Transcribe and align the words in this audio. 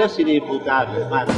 Sos 0.00 0.18
inimputable, 0.18 0.94
hermano. 1.02 1.30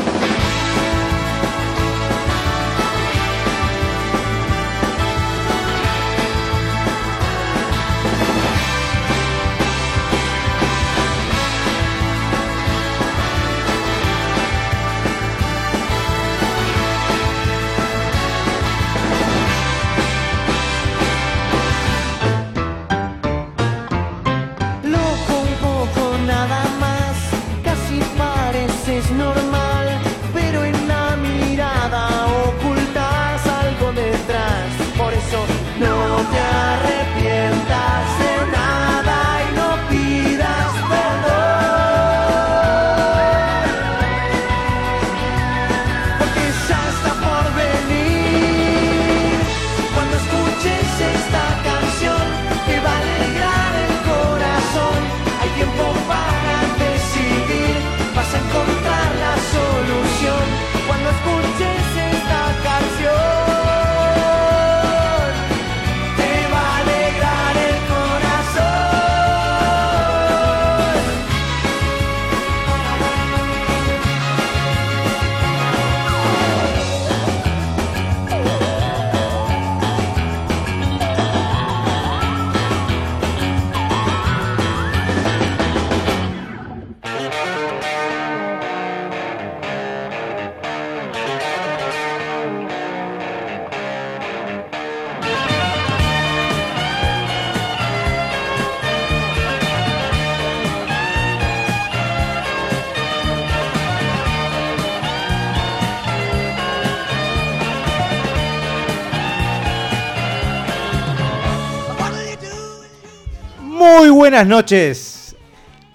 Muy 113.98 114.10
buenas 114.10 114.46
noches. 114.46 115.36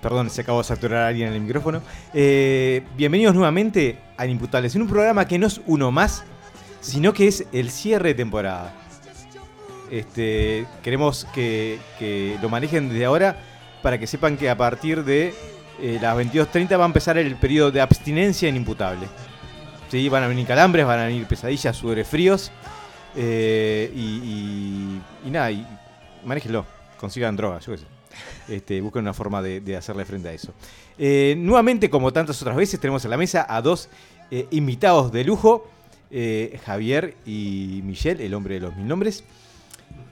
Perdón, 0.01 0.29
se 0.29 0.41
acabó 0.41 0.59
de 0.59 0.63
saturar 0.65 1.03
a 1.03 1.07
alguien 1.07 1.29
en 1.29 1.33
el 1.35 1.41
micrófono. 1.41 1.81
Eh, 2.13 2.83
bienvenidos 2.95 3.33
nuevamente 3.33 3.97
a 4.17 4.25
Inimputables, 4.25 4.75
en 4.75 4.83
un 4.83 4.87
programa 4.87 5.27
que 5.27 5.37
no 5.39 5.47
es 5.47 5.61
uno 5.65 5.91
más, 5.91 6.23
sino 6.79 7.11
que 7.13 7.27
es 7.27 7.45
el 7.51 7.71
cierre 7.71 8.09
de 8.09 8.15
temporada. 8.15 8.73
Este, 9.89 10.65
queremos 10.83 11.25
que, 11.33 11.79
lo 12.41 12.49
manejen 12.49 12.89
desde 12.89 13.05
ahora 13.05 13.37
para 13.81 13.97
que 13.97 14.05
sepan 14.05 14.37
que 14.37 14.49
a 14.49 14.57
partir 14.57 15.03
de 15.03 15.33
eh, 15.81 15.97
las 16.01 16.15
22.30 16.17 16.77
va 16.79 16.83
a 16.83 16.87
empezar 16.87 17.17
el 17.17 17.35
periodo 17.35 17.71
de 17.71 17.81
abstinencia 17.81 18.47
inimputable. 18.49 19.07
Sí, 19.89 20.07
van 20.09 20.23
a 20.23 20.27
venir 20.27 20.45
calambres, 20.45 20.85
van 20.85 20.99
a 20.99 21.05
venir 21.07 21.25
pesadillas, 21.25 21.75
sudores 21.75 22.07
fríos. 22.07 22.51
eh, 23.15 23.91
y, 23.95 23.99
y- 24.01 25.01
y 25.25 25.31
nada, 25.31 25.49
y 25.51 25.65
manéjenlo, 26.23 26.65
consigan 26.97 27.35
droga, 27.35 27.59
yo 27.59 27.73
qué 27.73 27.77
sé. 27.79 27.85
Este, 28.49 28.81
busquen 28.81 29.03
una 29.03 29.13
forma 29.13 29.41
de, 29.41 29.75
hacerle 29.75 30.05
frente 30.05 30.29
a 30.29 30.33
eso. 30.33 30.53
Eh, 30.97 31.35
nuevamente, 31.37 31.89
como 31.89 32.11
tantas 32.11 32.41
otras 32.41 32.55
veces, 32.55 32.79
tenemos 32.79 33.03
en 33.05 33.11
la 33.11 33.17
mesa 33.17 33.45
a 33.47 33.61
dos 33.61 33.89
eh, 34.31 34.47
invitados 34.51 35.11
de 35.11 35.23
lujo, 35.23 35.69
eh, 36.09 36.59
Javier 36.65 37.15
y 37.25 37.81
Michelle, 37.83 38.25
el 38.25 38.33
hombre 38.33 38.55
de 38.55 38.61
los 38.61 38.75
mil 38.75 38.87
nombres. 38.87 39.23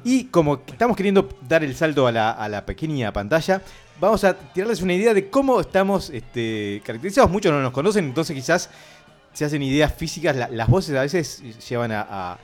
Y 0.04 0.26
como 0.26 0.62
estamos 0.68 0.96
queriendo 0.96 1.28
dar 1.48 1.64
el 1.64 1.76
salto 1.76 2.06
a 2.06 2.12
la, 2.12 2.64
pequeña 2.66 3.12
pantalla, 3.12 3.62
vamos 4.00 4.24
a 4.24 4.36
tirarles 4.36 4.82
una 4.82 4.94
idea 4.94 5.14
de 5.14 5.30
cómo 5.30 5.60
estamos 5.60 6.10
este, 6.12 6.82
caracterizados. 6.86 7.32
Muchos 7.32 7.52
no 7.52 7.62
nos 7.62 7.72
conocen, 7.72 8.06
entonces 8.06 8.36
quizás 8.36 8.70
se 9.34 9.46
hacen 9.46 9.64
ideas 9.64 9.94
físicas. 9.94 10.36
la- 10.36 10.50
las 10.50 10.68
voces 10.70 10.96
a 10.96 11.02
veces 11.02 11.42
llevan 11.68 11.92
a- 11.92 12.38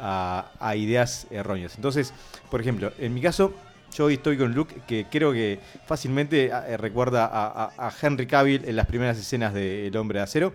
a 0.00 0.76
ideas 0.76 1.26
erróneas. 1.30 1.74
Entonces, 1.74 2.12
por 2.50 2.60
ejemplo, 2.60 2.92
en 2.98 3.12
mi 3.14 3.20
caso, 3.20 3.52
yo 3.94 4.04
hoy 4.06 4.14
estoy 4.14 4.36
con 4.36 4.54
look 4.54 4.68
que 4.86 5.06
creo 5.10 5.32
que 5.32 5.58
fácilmente 5.86 6.46
eh, 6.46 6.76
recuerda 6.76 7.26
a, 7.26 7.46
a- 7.76 7.88
a 7.88 7.92
Henry 8.00 8.26
Cavill 8.26 8.64
en 8.64 8.76
las 8.76 8.86
primeras 8.86 9.18
escenas 9.18 9.52
de 9.54 9.86
El 9.88 9.96
Hombre 9.96 10.18
de 10.18 10.24
Acero. 10.24 10.52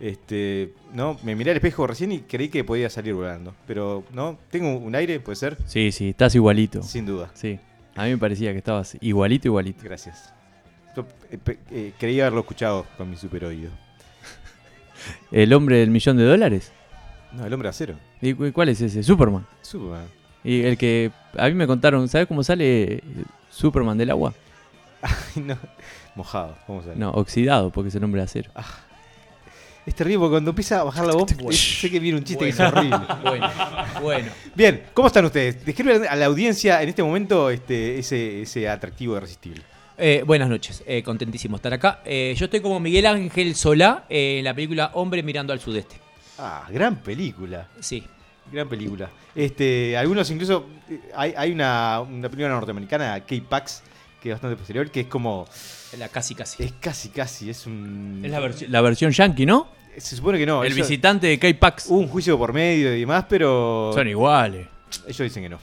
Este, 0.00 0.72
¿no? 0.92 1.16
Me 1.22 1.36
miré 1.36 1.52
al 1.52 1.58
espejo 1.58 1.86
recién 1.86 2.10
y 2.10 2.20
creí 2.20 2.48
que 2.48 2.64
podía 2.64 2.90
salir 2.90 3.14
volando. 3.14 3.54
Pero, 3.68 4.02
¿no? 4.12 4.36
Tengo 4.50 4.76
un 4.76 4.94
aire, 4.96 5.20
puede 5.20 5.36
ser. 5.36 5.56
Sí, 5.66 5.92
sí, 5.92 6.08
estás 6.10 6.34
igualito. 6.34 6.82
Sin 6.82 7.06
duda. 7.06 7.30
Sí. 7.34 7.60
A 7.94 8.04
mí 8.04 8.10
me 8.10 8.18
parecía 8.18 8.50
que 8.52 8.58
estabas 8.58 8.96
igualito, 9.00 9.46
igualito. 9.48 9.84
Gracias. 9.84 10.32
Yo 10.96 11.06
eh, 11.30 11.38
eh, 11.70 11.92
creí 11.98 12.20
haberlo 12.20 12.40
escuchado 12.40 12.84
con 12.98 13.08
mi 13.10 13.16
super 13.16 13.44
oído. 13.44 13.70
¿El 15.30 15.52
hombre 15.52 15.76
del 15.78 15.90
millón 15.90 16.16
de 16.16 16.24
dólares? 16.24 16.72
No, 17.32 17.46
el 17.46 17.52
hombre 17.52 17.66
de 17.66 17.70
acero. 17.70 17.94
¿Y 18.20 18.34
cu- 18.34 18.52
cuál 18.52 18.70
es 18.70 18.80
ese? 18.80 19.02
Superman. 19.02 19.46
Superman. 19.62 20.06
Y 20.44 20.62
el 20.62 20.76
que 20.76 21.10
a 21.36 21.48
mí 21.48 21.54
me 21.54 21.66
contaron, 21.66 22.08
¿sabes 22.08 22.26
cómo 22.26 22.42
sale 22.42 23.02
Superman 23.50 23.96
del 23.98 24.10
agua? 24.10 24.34
Ay, 25.02 25.42
no. 25.42 25.56
Mojado. 26.14 26.56
Vamos 26.68 26.84
a 26.84 26.88
ver. 26.88 26.98
No, 26.98 27.10
oxidado, 27.10 27.70
porque 27.70 27.88
es 27.88 27.94
el 27.94 28.04
hombre 28.04 28.20
de 28.20 28.24
acero. 28.24 28.50
Es 29.84 29.94
terrible 29.94 30.18
porque 30.20 30.32
cuando 30.34 30.50
empieza 30.50 30.80
a 30.80 30.84
bajar 30.84 31.06
la 31.06 31.14
voz, 31.14 31.32
eh, 31.32 31.52
sé 31.52 31.90
que 31.90 31.98
viene 31.98 32.18
un 32.18 32.24
chiste 32.24 32.44
que 32.44 32.50
es 32.50 32.60
horrible. 32.60 32.98
Bueno, 33.22 33.50
bueno. 34.00 34.28
Bien, 34.54 34.82
¿cómo 34.94 35.08
están 35.08 35.24
ustedes? 35.24 35.64
Describen 35.64 36.06
a 36.08 36.14
la 36.14 36.26
audiencia 36.26 36.82
en 36.82 36.88
este 36.88 37.02
momento 37.02 37.50
este, 37.50 37.98
ese, 37.98 38.42
ese 38.42 38.68
atractivo 38.68 39.16
irresistible. 39.16 39.62
Eh, 39.98 40.22
buenas 40.26 40.48
noches, 40.48 40.82
eh, 40.86 41.02
contentísimo 41.02 41.56
estar 41.56 41.72
acá. 41.72 42.00
Eh, 42.04 42.34
yo 42.36 42.46
estoy 42.46 42.60
como 42.60 42.80
Miguel 42.80 43.06
Ángel 43.06 43.54
Solá 43.54 44.04
eh, 44.08 44.38
en 44.38 44.44
la 44.44 44.54
película 44.54 44.90
Hombre 44.94 45.22
mirando 45.22 45.52
al 45.52 45.60
sudeste. 45.60 45.96
Ah, 46.38 46.66
gran 46.70 46.96
película. 46.96 47.68
Sí. 47.80 48.04
Gran 48.50 48.68
película. 48.68 49.10
Este, 49.34 49.96
algunos 49.96 50.30
incluso. 50.30 50.66
eh, 50.90 51.00
Hay, 51.14 51.34
hay 51.36 51.52
una, 51.52 52.00
una 52.00 52.28
película 52.28 52.48
norteamericana, 52.50 53.20
K-Pax, 53.20 53.82
que 54.20 54.30
es 54.30 54.34
bastante 54.34 54.56
posterior, 54.56 54.90
que 54.90 55.00
es 55.00 55.06
como. 55.06 55.46
La 55.98 56.08
casi 56.08 56.34
casi. 56.34 56.62
Es 56.62 56.72
casi, 56.80 57.08
casi. 57.10 57.50
Es 57.50 57.66
un. 57.66 58.20
Es 58.24 58.30
la, 58.30 58.40
versi- 58.40 58.66
la 58.68 58.80
versión 58.80 59.10
yankee, 59.12 59.46
¿no? 59.46 59.68
Se 59.96 60.16
supone 60.16 60.38
que 60.38 60.46
no. 60.46 60.64
el 60.64 60.72
visitante 60.74 61.26
de 61.26 61.38
K-Pax. 61.38 61.86
Hubo 61.88 61.98
un 61.98 62.08
juicio 62.08 62.38
por 62.38 62.52
medio 62.52 62.94
y 62.96 63.00
demás, 63.00 63.26
pero. 63.28 63.90
Son 63.94 64.06
iguales. 64.08 64.66
Ellos 65.06 65.18
dicen 65.18 65.42
que 65.42 65.48
no. 65.50 65.58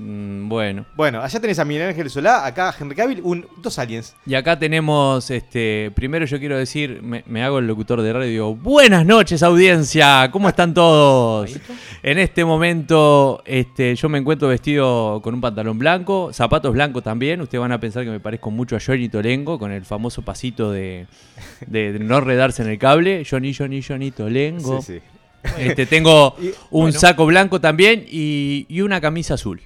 Mm, 0.00 0.48
bueno. 0.48 0.86
Bueno, 0.94 1.20
allá 1.20 1.40
tenés 1.40 1.58
a 1.58 1.64
Miguel 1.64 1.88
Ángel 1.88 2.08
Solá, 2.08 2.46
acá 2.46 2.68
a 2.68 2.74
Henry 2.78 2.94
Cavill, 2.94 3.20
un, 3.24 3.44
dos 3.60 3.80
aliens. 3.80 4.14
Y 4.24 4.34
acá 4.36 4.56
tenemos, 4.56 5.28
este, 5.32 5.90
primero 5.96 6.24
yo 6.24 6.38
quiero 6.38 6.56
decir, 6.56 7.00
me, 7.02 7.24
me 7.26 7.42
hago 7.42 7.58
el 7.58 7.66
locutor 7.66 8.00
de 8.02 8.12
radio, 8.12 8.28
digo, 8.28 8.54
buenas 8.54 9.04
noches 9.04 9.42
audiencia, 9.42 10.28
¿cómo 10.30 10.48
están 10.48 10.72
todos? 10.72 11.50
En 12.04 12.18
este 12.18 12.44
momento 12.44 13.42
este, 13.44 13.96
yo 13.96 14.08
me 14.08 14.18
encuentro 14.18 14.46
vestido 14.46 15.20
con 15.20 15.34
un 15.34 15.40
pantalón 15.40 15.80
blanco, 15.80 16.32
zapatos 16.32 16.72
blancos 16.72 17.02
también, 17.02 17.40
ustedes 17.40 17.60
van 17.60 17.72
a 17.72 17.80
pensar 17.80 18.04
que 18.04 18.10
me 18.10 18.20
parezco 18.20 18.52
mucho 18.52 18.76
a 18.76 18.78
Johnny 18.84 19.08
Tolengo, 19.08 19.58
con 19.58 19.72
el 19.72 19.84
famoso 19.84 20.22
pasito 20.22 20.70
de, 20.70 21.08
de- 21.66 21.92
de 21.94 21.98
no 21.98 22.20
redarse 22.20 22.62
en 22.62 22.68
el 22.68 22.78
cable, 22.78 23.24
Johnny, 23.28 23.52
Johnny, 23.52 23.82
Johnny 23.82 24.12
Tolengo. 24.12 24.80
Sí, 24.80 24.94
sí. 24.94 25.00
Este, 25.58 25.86
tengo 25.86 26.36
Y- 26.40 26.46
un 26.70 26.82
bueno. 26.82 26.98
saco 27.00 27.26
blanco 27.26 27.60
también 27.60 28.04
y, 28.08 28.64
y 28.68 28.80
una 28.82 29.00
camisa 29.00 29.34
azul. 29.34 29.60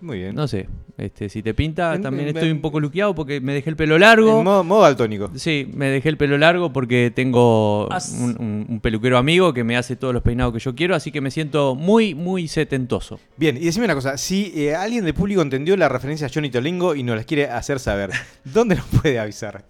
Muy 0.00 0.18
bien. 0.18 0.34
No 0.34 0.46
sé, 0.46 0.68
este, 0.98 1.28
si 1.30 1.42
te 1.42 1.54
pinta, 1.54 1.94
En- 1.94 2.02
también 2.02 2.28
en- 2.28 2.36
estoy 2.36 2.50
un 2.50 2.60
poco 2.60 2.80
luqueado 2.80 3.14
porque 3.14 3.40
me 3.40 3.54
dejé 3.54 3.70
el 3.70 3.76
pelo 3.76 3.98
largo. 3.98 4.38
En 4.38 4.44
modo, 4.44 4.62
modo 4.62 4.82
daltónico. 4.82 5.30
Sí, 5.36 5.68
me 5.74 5.86
dejé 5.88 6.10
el 6.10 6.16
pelo 6.18 6.36
largo 6.36 6.72
porque 6.72 7.10
tengo 7.14 7.88
As- 7.90 8.12
un, 8.12 8.36
un- 8.38 8.66
un 8.68 8.80
peluquero 8.80 9.16
amigo 9.16 9.54
que 9.54 9.64
me 9.64 9.76
hace 9.76 9.96
todos 9.96 10.12
los 10.12 10.22
peinados 10.22 10.52
que 10.52 10.60
yo 10.60 10.74
quiero, 10.74 10.94
así 10.94 11.10
que 11.10 11.20
me 11.22 11.30
siento 11.30 11.74
muy, 11.74 12.14
muy 12.14 12.46
setentoso. 12.46 13.18
Bien, 13.38 13.56
y 13.56 13.60
decime 13.60 13.86
una 13.86 13.94
cosa, 13.94 14.18
si 14.18 14.52
eh, 14.54 14.74
alguien 14.74 15.04
del 15.04 15.14
público 15.14 15.40
entendió 15.40 15.76
la 15.76 15.88
referencia 15.88 16.26
a 16.26 16.30
Johnny 16.32 16.50
Tolengo 16.50 16.94
y 16.94 17.02
nos 17.02 17.16
las 17.16 17.24
quiere 17.24 17.46
hacer 17.48 17.78
saber, 17.80 18.10
¿dónde 18.44 18.76
nos 18.76 18.84
puede 18.86 19.18
avisar? 19.18 19.64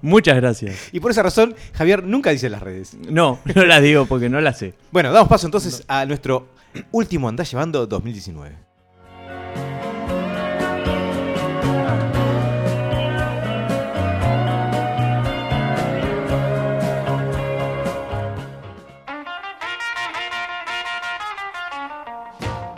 Muchas 0.00 0.36
gracias. 0.36 0.88
Y 0.92 1.00
por 1.00 1.10
esa 1.10 1.22
razón, 1.22 1.54
Javier 1.74 2.04
nunca 2.04 2.30
dice 2.30 2.48
las 2.48 2.62
redes. 2.62 2.94
No, 2.94 3.40
no 3.54 3.66
las 3.66 3.82
digo 3.82 4.06
porque 4.06 4.30
no 4.30 4.40
las 4.40 4.60
sé. 4.60 4.72
Bueno, 4.90 5.12
damos 5.12 5.28
paso 5.28 5.46
entonces 5.46 5.84
a 5.86 6.06
nuestro 6.06 6.48
último 6.90 7.28
Andá 7.28 7.44
Llevando 7.44 7.86
2019. 7.86 8.73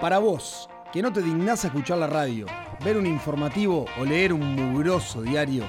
Para 0.00 0.19
vos, 0.19 0.69
que 0.93 1.00
no 1.00 1.10
te 1.10 1.22
dignás 1.22 1.64
a 1.64 1.69
escuchar 1.69 1.96
la 1.96 2.06
radio, 2.06 2.44
ver 2.84 2.98
un 2.98 3.06
informativo 3.06 3.87
o 3.98 4.04
leer 4.04 4.34
un 4.34 4.54
mugroso 4.54 5.22
diario, 5.22 5.64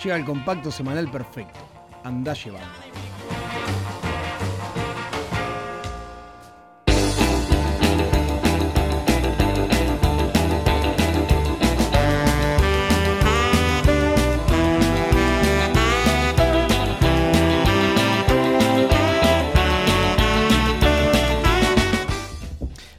llega 0.00 0.14
el 0.14 0.24
compacto 0.24 0.70
semanal 0.70 1.10
perfecto. 1.10 1.58
Andá 2.04 2.32
llevando. 2.32 2.68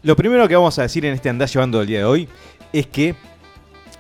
Lo 0.03 0.15
primero 0.15 0.47
que 0.47 0.55
vamos 0.55 0.77
a 0.79 0.83
decir 0.83 1.05
en 1.05 1.13
este 1.13 1.29
Andá 1.29 1.45
Llevando 1.45 1.79
del 1.79 1.87
día 1.87 1.99
de 1.99 2.05
hoy 2.05 2.27
es 2.73 2.87
que 2.87 3.15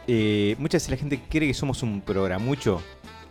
eh, 0.07 0.55
muchas 0.59 0.81
veces 0.81 0.89
la 0.91 0.97
gente 0.97 1.21
cree 1.29 1.47
que 1.47 1.53
somos 1.53 1.81
un 1.81 2.01
programucho, 2.01 2.81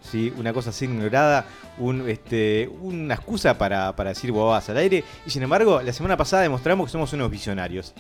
¿sí? 0.01 0.33
una 0.39 0.55
cosa 0.55 0.71
así 0.71 0.87
ignorada, 0.87 1.45
un, 1.79 2.09
este, 2.09 2.71
una 2.81 3.15
excusa 3.15 3.59
para, 3.59 3.95
para 3.95 4.11
decir 4.11 4.33
bobadas 4.33 4.71
al 4.71 4.79
aire. 4.79 5.05
Y 5.27 5.31
sin 5.31 5.43
embargo, 5.43 5.83
la 5.83 5.93
semana 5.93 6.17
pasada 6.17 6.43
demostramos 6.43 6.87
que 6.87 6.93
somos 6.93 7.13
unos 7.13 7.31
visionarios. 7.31 7.93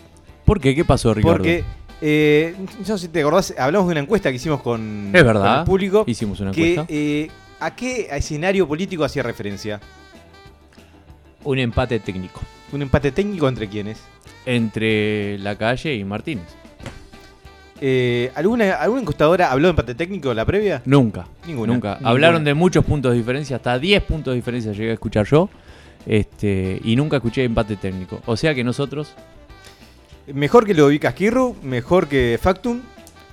¿Por 0.46 0.58
qué? 0.58 0.74
¿Qué 0.74 0.84
pasó, 0.86 1.12
Ricardo? 1.12 1.36
Porque, 1.36 1.64
eh, 2.00 2.56
no 2.78 2.84
sé 2.84 2.98
si 2.98 3.08
te 3.08 3.20
acordás, 3.20 3.52
hablamos 3.58 3.88
de 3.88 3.92
una 3.92 4.00
encuesta 4.00 4.30
que 4.30 4.36
hicimos 4.36 4.62
con, 4.62 5.10
Es 5.14 5.22
verdad. 5.24 5.50
con 5.50 5.58
el 5.60 5.64
público. 5.66 6.04
Hicimos 6.06 6.40
una 6.40 6.50
que, 6.52 6.72
encuesta. 6.72 6.92
eh, 6.94 7.28
¿A 7.60 7.76
qué 7.76 8.08
escenario 8.10 8.66
político 8.66 9.04
hacía 9.04 9.22
referencia? 9.22 9.80
Un 11.44 11.58
empate 11.58 12.00
técnico. 12.00 12.40
¿Un 12.72 12.80
empate 12.82 13.12
técnico 13.12 13.46
entre 13.48 13.68
quiénes? 13.68 14.00
Entre 14.46 15.38
la 15.38 15.56
calle 15.56 15.94
y 15.94 16.04
Martínez. 16.04 16.46
Eh, 17.80 18.30
¿alguna, 18.36 18.74
¿Alguna 18.74 19.00
encuestadora 19.00 19.50
habló 19.50 19.66
de 19.66 19.70
empate 19.70 19.94
técnico 19.94 20.30
en 20.30 20.36
la 20.36 20.44
previa? 20.44 20.82
Nunca. 20.84 21.26
Ninguna. 21.46 21.72
Nunca. 21.72 21.94
Ninguna. 21.94 22.10
Hablaron 22.10 22.44
de 22.44 22.54
muchos 22.54 22.84
puntos 22.84 23.12
de 23.12 23.18
diferencia, 23.18 23.56
hasta 23.56 23.78
10 23.78 24.02
puntos 24.04 24.32
de 24.32 24.36
diferencia 24.36 24.72
llegué 24.72 24.90
a 24.90 24.94
escuchar 24.94 25.26
yo. 25.26 25.48
Este, 26.06 26.80
y 26.82 26.96
nunca 26.96 27.16
escuché 27.16 27.44
empate 27.44 27.76
técnico. 27.76 28.20
O 28.26 28.36
sea 28.36 28.54
que 28.54 28.64
nosotros. 28.64 29.14
Mejor 30.32 30.64
que 30.64 30.74
lo 30.74 30.88
Casquirru, 31.00 31.56
mejor 31.62 32.06
que 32.06 32.38
Factum, 32.40 32.80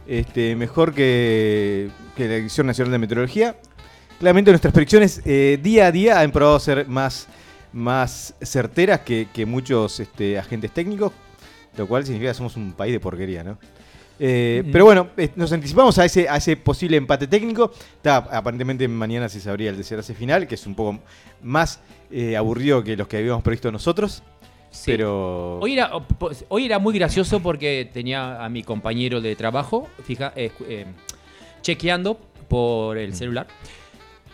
este, 0.08 0.56
mejor 0.56 0.94
que, 0.94 1.90
que 2.16 2.28
la 2.28 2.36
Dirección 2.36 2.66
Nacional 2.66 2.92
de 2.92 2.98
Meteorología. 2.98 3.56
Claramente 4.18 4.52
nuestras 4.52 4.74
predicciones 4.74 5.22
eh, 5.24 5.60
día 5.62 5.86
a 5.86 5.92
día 5.92 6.20
han 6.20 6.32
probado 6.32 6.60
ser 6.60 6.88
más, 6.88 7.28
más 7.74 8.34
certeras 8.42 9.02
que, 9.02 9.28
que 9.34 9.46
muchos 9.46 10.00
este, 10.00 10.38
agentes 10.38 10.72
técnicos, 10.72 11.12
lo 11.78 11.88
cual 11.88 12.04
significa 12.04 12.32
que 12.32 12.36
somos 12.38 12.56
un 12.56 12.74
país 12.74 12.94
de 12.94 13.00
porquería, 13.00 13.44
¿no? 13.44 13.58
Eh, 14.22 14.64
Pero 14.72 14.84
bueno, 14.84 15.08
eh, 15.16 15.30
nos 15.38 15.52
anticipamos 15.54 15.98
a 15.98 16.04
ese, 16.04 16.28
a 16.28 16.36
ese 16.36 16.58
posible 16.58 16.98
empate 16.98 17.26
técnico. 17.28 17.72
Está, 17.96 18.18
aparentemente 18.18 18.86
mañana 18.88 19.30
se 19.30 19.40
sabría 19.40 19.70
el 19.70 19.78
desenlace 19.78 20.14
final, 20.14 20.46
que 20.46 20.56
es 20.56 20.68
un 20.68 20.76
poco 20.76 21.00
más 21.42 21.80
eh, 22.12 22.36
aburrido 22.36 22.84
que 22.84 22.98
los 22.98 23.08
que 23.08 23.18
habíamos 23.18 23.44
previsto 23.44 23.72
nosotros. 23.72 24.22
Sí. 24.72 24.92
Pero. 24.92 25.60
Hoy 25.60 25.74
era, 25.74 25.92
hoy 26.50 26.66
era 26.66 26.80
muy 26.80 26.94
gracioso 26.94 27.40
porque 27.40 27.90
tenía 27.94 28.44
a 28.44 28.50
mi 28.50 28.62
compañero 28.62 29.22
de 29.22 29.36
trabajo 29.38 29.88
fija, 30.04 30.34
eh, 30.36 30.86
chequeando 31.62 32.20
por 32.50 32.98
Mm. 32.98 33.00
el 33.00 33.14
celular 33.16 33.48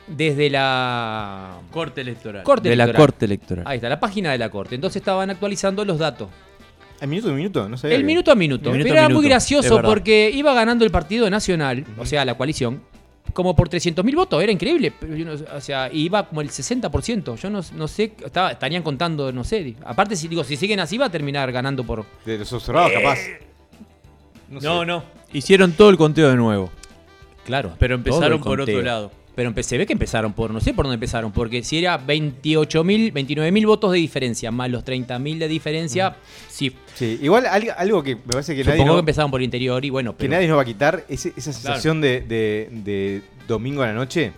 desde 0.07 0.50
la 0.50 1.57
Corte 1.72 2.02
electoral. 2.02 2.44
Corte 2.44 2.69
de 2.69 2.75
la 2.75 2.84
electoral. 2.86 3.07
corte 3.07 3.25
electoral. 3.25 3.63
ahí 3.68 3.78
está 3.78 3.90
la 3.90 4.00
página 4.00 4.31
de 4.31 4.38
la 4.38 4.50
corte. 4.50 4.75
Entonces 4.75 5.02
estaban 5.02 5.30
actualizando 5.30 5.84
los 5.86 5.98
datos. 6.00 6.30
¿El 7.02 7.10
minuto 7.10 7.28
de 7.30 7.34
minuto? 7.36 7.68
No 7.68 7.78
sabía 7.78 7.96
El 7.98 8.02
que- 8.04 8.06
minuto 8.07 8.31
a 8.31 8.36
minuto. 8.36 8.69
El 8.69 8.74
minuto 8.78 8.88
Pero 8.90 8.96
a 8.96 9.00
era 9.06 9.10
muy 9.10 9.16
minuto, 9.24 9.25
es 9.28 9.30
gracioso 9.31 9.75
verdad. 9.75 9.90
porque 9.90 10.31
iba 10.34 10.54
ganando 10.54 10.86
el 10.86 10.92
Partido 10.92 11.30
Nacional, 11.30 11.86
o 11.98 12.06
sea, 12.06 12.24
la 12.24 12.36
coalición, 12.36 12.81
como 13.34 13.54
por 13.56 13.68
300.000 13.68 14.16
votos. 14.16 14.42
Era 14.42 14.52
increíble. 14.52 14.94
Pero 14.98 15.16
yo 15.16 15.25
no- 15.25 15.34
O 15.57 15.60
sea, 15.62 15.90
iba 15.92 16.28
como 16.28 16.40
el 16.42 16.50
60%. 16.52 17.36
Yo 17.36 17.50
no, 17.50 17.60
no 17.75 17.88
sé, 17.90 18.13
estaba, 18.24 18.52
estarían 18.52 18.81
contando, 18.81 19.31
no 19.34 19.44
sé. 19.44 19.75
Aparte, 19.84 20.16
si 20.16 20.28
digo, 20.30 20.44
si 20.46 20.56
siguen 20.56 20.80
así, 20.80 20.98
va 20.98 21.07
a 21.07 21.10
terminar 21.12 21.52
ganando 21.52 21.84
por. 21.84 22.06
De 22.25 22.38
los 22.38 22.54
observados, 22.54 22.92
capaz. 22.94 23.18
No, 24.50 24.62
sé. 24.62 24.68
No, 24.68 24.86
no. 24.86 25.04
Hicieron 25.34 25.74
todo 25.74 25.90
el 25.90 25.98
conteo 25.98 26.30
de 26.30 26.38
nuevo. 26.38 26.69
Claro. 27.46 27.74
Pero 27.78 27.96
empezaron 27.96 28.40
por 28.42 28.57
conteo. 28.60 28.78
otro 28.78 28.86
lado. 28.86 29.12
Pero 29.35 29.53
se 29.63 29.77
ve 29.77 29.85
que 29.85 29.91
empezaron 29.93 30.31
por, 30.33 30.51
no 30.51 30.61
sé 30.61 30.73
por 30.73 30.85
dónde 30.85 30.93
empezaron, 30.95 31.31
porque 31.33 31.61
si 31.63 31.77
era 31.77 31.99
28.000, 31.99 33.11
29.000 33.11 33.65
votos 33.67 33.91
de 33.91 33.97
diferencia, 33.97 34.49
más 34.51 34.69
los 34.69 34.85
30.000 34.85 35.37
de 35.39 35.47
diferencia, 35.49 36.15
sí. 36.47 36.73
Sí, 36.93 37.19
igual 37.21 37.45
algo, 37.45 37.71
algo 37.77 38.01
que 38.03 38.15
me 38.15 38.21
parece 38.21 38.55
que 38.55 38.63
nadie, 38.63 38.77
Supongo 38.77 38.93
no, 38.93 38.95
que 38.95 38.99
empezaron 39.01 39.31
por 39.31 39.41
interior 39.41 39.83
y 39.83 39.89
bueno, 39.89 40.15
que 40.15 40.29
nadie 40.29 40.47
nos 40.47 40.57
va 40.57 40.61
a 40.61 40.65
quitar 40.65 41.03
ese- 41.09 41.33
esa 41.35 41.51
sensación 41.51 41.99
de, 41.99 42.21
de- 42.21 42.69
de 42.71 43.21
domingo 43.47 43.83
a 43.83 43.87
la 43.87 43.93
noche, 43.93 44.31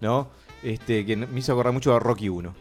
¿no? 0.00 0.28
Este, 0.62 1.04
que 1.04 1.16
me 1.16 1.40
hizo 1.40 1.50
acordar 1.52 1.72
mucho 1.72 1.92
a 1.94 1.98
Rocky 1.98 2.28
1. 2.28 2.54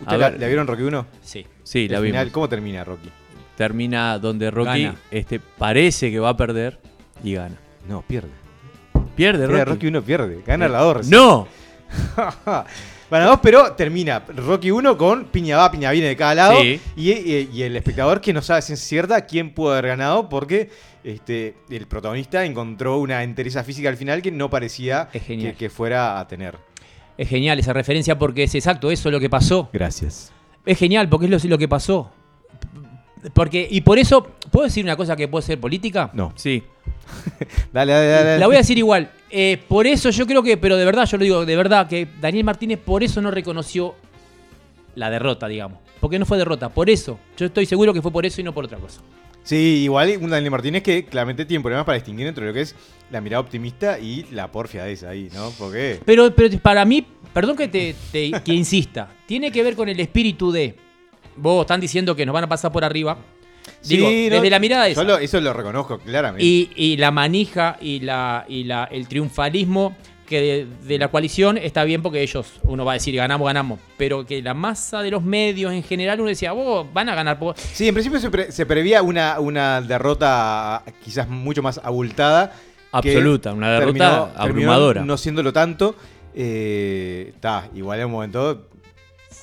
¿Ustedes 0.00 0.22
A 0.24 0.30
la, 0.30 0.46
vieron 0.48 0.66
Rocky 0.66 0.82
1? 0.82 1.06
sí. 1.22 1.46
Sí, 1.62 1.88
la 1.88 1.98
El 1.98 2.02
vimos. 2.02 2.14
final, 2.18 2.32
¿Cómo 2.32 2.48
termina 2.48 2.82
Rocky? 2.84 3.08
Termina 3.56 4.18
donde 4.18 4.50
Rocky 4.50 4.82
Gana. 4.84 4.96
este, 5.12 5.38
parece 5.38 6.10
que 6.10 6.18
va 6.18 6.30
a 6.30 6.36
perder 6.36 6.78
y 7.22 7.34
gana. 7.34 7.56
No, 7.88 8.02
pierde. 8.02 8.28
Pierde 9.16 9.46
Rocky. 9.46 9.64
Rocky 9.64 9.86
1 9.88 10.02
pierde. 10.02 10.42
Gana 10.46 10.68
la 10.68 10.80
2. 10.80 11.08
¡No! 11.08 11.46
Bueno, 13.10 13.26
dos, 13.26 13.38
pero 13.42 13.72
termina 13.74 14.24
Rocky 14.34 14.70
1 14.72 14.96
con 14.96 15.26
piña 15.26 15.58
va, 15.58 15.70
piña 15.70 15.90
viene 15.92 16.08
de 16.08 16.16
cada 16.16 16.34
lado. 16.34 16.60
Sí. 16.60 16.80
Y, 16.96 17.12
y- 17.12 17.50
y 17.52 17.62
el 17.62 17.76
espectador 17.76 18.20
que 18.20 18.32
no 18.32 18.42
sabe 18.42 18.62
si 18.62 18.72
es 18.72 18.80
cierta 18.80 19.24
quién 19.26 19.52
pudo 19.54 19.72
haber 19.72 19.88
ganado 19.88 20.28
porque 20.28 20.70
este, 21.04 21.54
el 21.70 21.86
protagonista 21.86 22.44
encontró 22.44 22.98
una 22.98 23.22
entereza 23.22 23.62
física 23.62 23.88
al 23.90 23.96
final 23.98 24.20
que 24.22 24.32
no 24.32 24.50
parecía 24.50 25.10
que, 25.12 25.54
que 25.56 25.70
fuera 25.70 26.18
a 26.18 26.26
tener. 26.26 26.56
Es 27.16 27.28
genial 27.28 27.58
esa 27.60 27.72
referencia 27.72 28.18
porque 28.18 28.44
es 28.44 28.54
exacto, 28.54 28.90
eso 28.90 29.10
es 29.10 29.12
lo 29.12 29.20
que 29.20 29.30
pasó. 29.30 29.68
Gracias. 29.72 30.32
Es 30.66 30.78
genial 30.78 31.08
porque 31.08 31.26
es 31.26 31.44
lo, 31.44 31.50
lo 31.50 31.58
que 31.58 31.68
pasó. 31.68 32.10
Porque, 33.32 33.68
y 33.70 33.82
por 33.82 33.98
eso, 33.98 34.24
¿puedo 34.50 34.64
decir 34.64 34.84
una 34.84 34.96
cosa 34.96 35.14
que 35.14 35.28
puede 35.28 35.46
ser 35.46 35.60
política? 35.60 36.10
No. 36.14 36.32
Sí. 36.36 36.64
Dale, 37.72 37.92
dale, 37.92 38.06
dale. 38.08 38.38
La 38.38 38.46
voy 38.46 38.56
a 38.56 38.58
decir 38.58 38.78
igual. 38.78 39.10
Eh, 39.30 39.60
por 39.68 39.86
eso 39.86 40.10
yo 40.10 40.26
creo 40.26 40.42
que, 40.42 40.56
pero 40.56 40.76
de 40.76 40.84
verdad, 40.84 41.06
yo 41.06 41.16
lo 41.18 41.24
digo 41.24 41.44
de 41.46 41.56
verdad, 41.56 41.88
que 41.88 42.06
Daniel 42.20 42.44
Martínez 42.44 42.78
por 42.78 43.02
eso 43.02 43.20
no 43.20 43.30
reconoció 43.30 43.94
la 44.94 45.10
derrota, 45.10 45.48
digamos. 45.48 45.78
Porque 46.00 46.18
no 46.18 46.26
fue 46.26 46.38
derrota, 46.38 46.68
por 46.68 46.88
eso. 46.90 47.18
Yo 47.36 47.46
estoy 47.46 47.66
seguro 47.66 47.92
que 47.92 48.02
fue 48.02 48.12
por 48.12 48.24
eso 48.26 48.40
y 48.40 48.44
no 48.44 48.52
por 48.54 48.64
otra 48.66 48.78
cosa. 48.78 49.00
Sí, 49.42 49.82
igual 49.84 50.16
un 50.20 50.30
Daniel 50.30 50.50
Martínez 50.52 50.82
que 50.82 51.04
claramente 51.04 51.44
tiene 51.44 51.62
problemas 51.62 51.84
para 51.84 51.96
distinguir 51.96 52.26
entre 52.26 52.46
lo 52.46 52.52
que 52.52 52.62
es 52.62 52.74
la 53.10 53.20
mirada 53.20 53.40
optimista 53.40 53.98
y 53.98 54.24
la 54.30 54.50
porfia 54.50 54.84
de 54.84 54.92
esa 54.92 55.10
ahí, 55.10 55.28
¿no? 55.34 55.50
Porque. 55.58 56.00
Pero, 56.04 56.34
pero 56.34 56.58
para 56.60 56.84
mí, 56.84 57.06
perdón 57.32 57.56
que 57.56 57.68
te, 57.68 57.94
te- 58.12 58.30
que 58.42 58.52
insista, 58.54 59.08
tiene 59.26 59.50
que 59.52 59.62
ver 59.62 59.74
con 59.76 59.88
el 59.88 59.98
espíritu 60.00 60.50
de. 60.52 60.74
Vos 61.36 61.62
están 61.62 61.80
diciendo 61.80 62.14
que 62.16 62.24
nos 62.24 62.32
van 62.32 62.44
a 62.44 62.48
pasar 62.48 62.70
por 62.72 62.84
arriba. 62.84 63.18
Digo, 63.82 64.08
Sí, 64.08 64.28
¿no? 64.30 64.36
desde 64.36 64.50
la 64.50 64.58
mirada 64.58 64.88
esa. 64.88 65.04
Lo- 65.04 65.18
eso 65.18 65.40
lo 65.40 65.52
reconozco 65.52 65.98
claramente. 65.98 66.44
Y, 66.44 66.70
y 66.74 66.96
la 66.96 67.10
manija 67.10 67.76
y, 67.80 68.00
la, 68.00 68.44
y 68.48 68.64
la, 68.64 68.84
el 68.84 69.06
triunfalismo 69.08 69.96
que 70.26 70.40
de, 70.40 70.66
de 70.86 70.98
la 70.98 71.08
coalición 71.08 71.58
está 71.58 71.84
bien 71.84 72.00
porque 72.02 72.22
ellos, 72.22 72.54
uno 72.62 72.82
va 72.86 72.92
a 72.92 72.94
decir 72.94 73.14
ganamos, 73.14 73.46
ganamos, 73.46 73.78
pero 73.98 74.24
que 74.24 74.40
la 74.40 74.54
masa 74.54 75.02
de 75.02 75.10
los 75.10 75.22
medios 75.22 75.70
en 75.74 75.82
general 75.82 76.18
uno 76.20 76.30
decía, 76.30 76.52
vos 76.52 76.86
van 76.94 77.10
a 77.10 77.14
ganar. 77.14 77.38
por-". 77.38 77.56
Sí, 77.58 77.86
en 77.88 77.94
principio 77.94 78.18
se, 78.20 78.30
pre- 78.30 78.50
se 78.50 78.64
prevía 78.64 79.02
una, 79.02 79.38
una 79.38 79.82
derrota 79.82 80.82
quizás 81.04 81.28
mucho 81.28 81.62
más 81.62 81.78
abultada. 81.84 82.52
Absoluta, 82.90 83.52
una 83.52 83.72
derrota 83.72 83.86
terminó- 83.92 84.24
terminó 84.32 84.42
abrumadora. 84.72 85.04
No 85.04 85.16
siéndolo 85.18 85.52
tanto. 85.52 85.94
Está, 86.34 87.68
igual 87.74 88.00
en 88.00 88.06
un 88.06 88.12
momento 88.12 88.68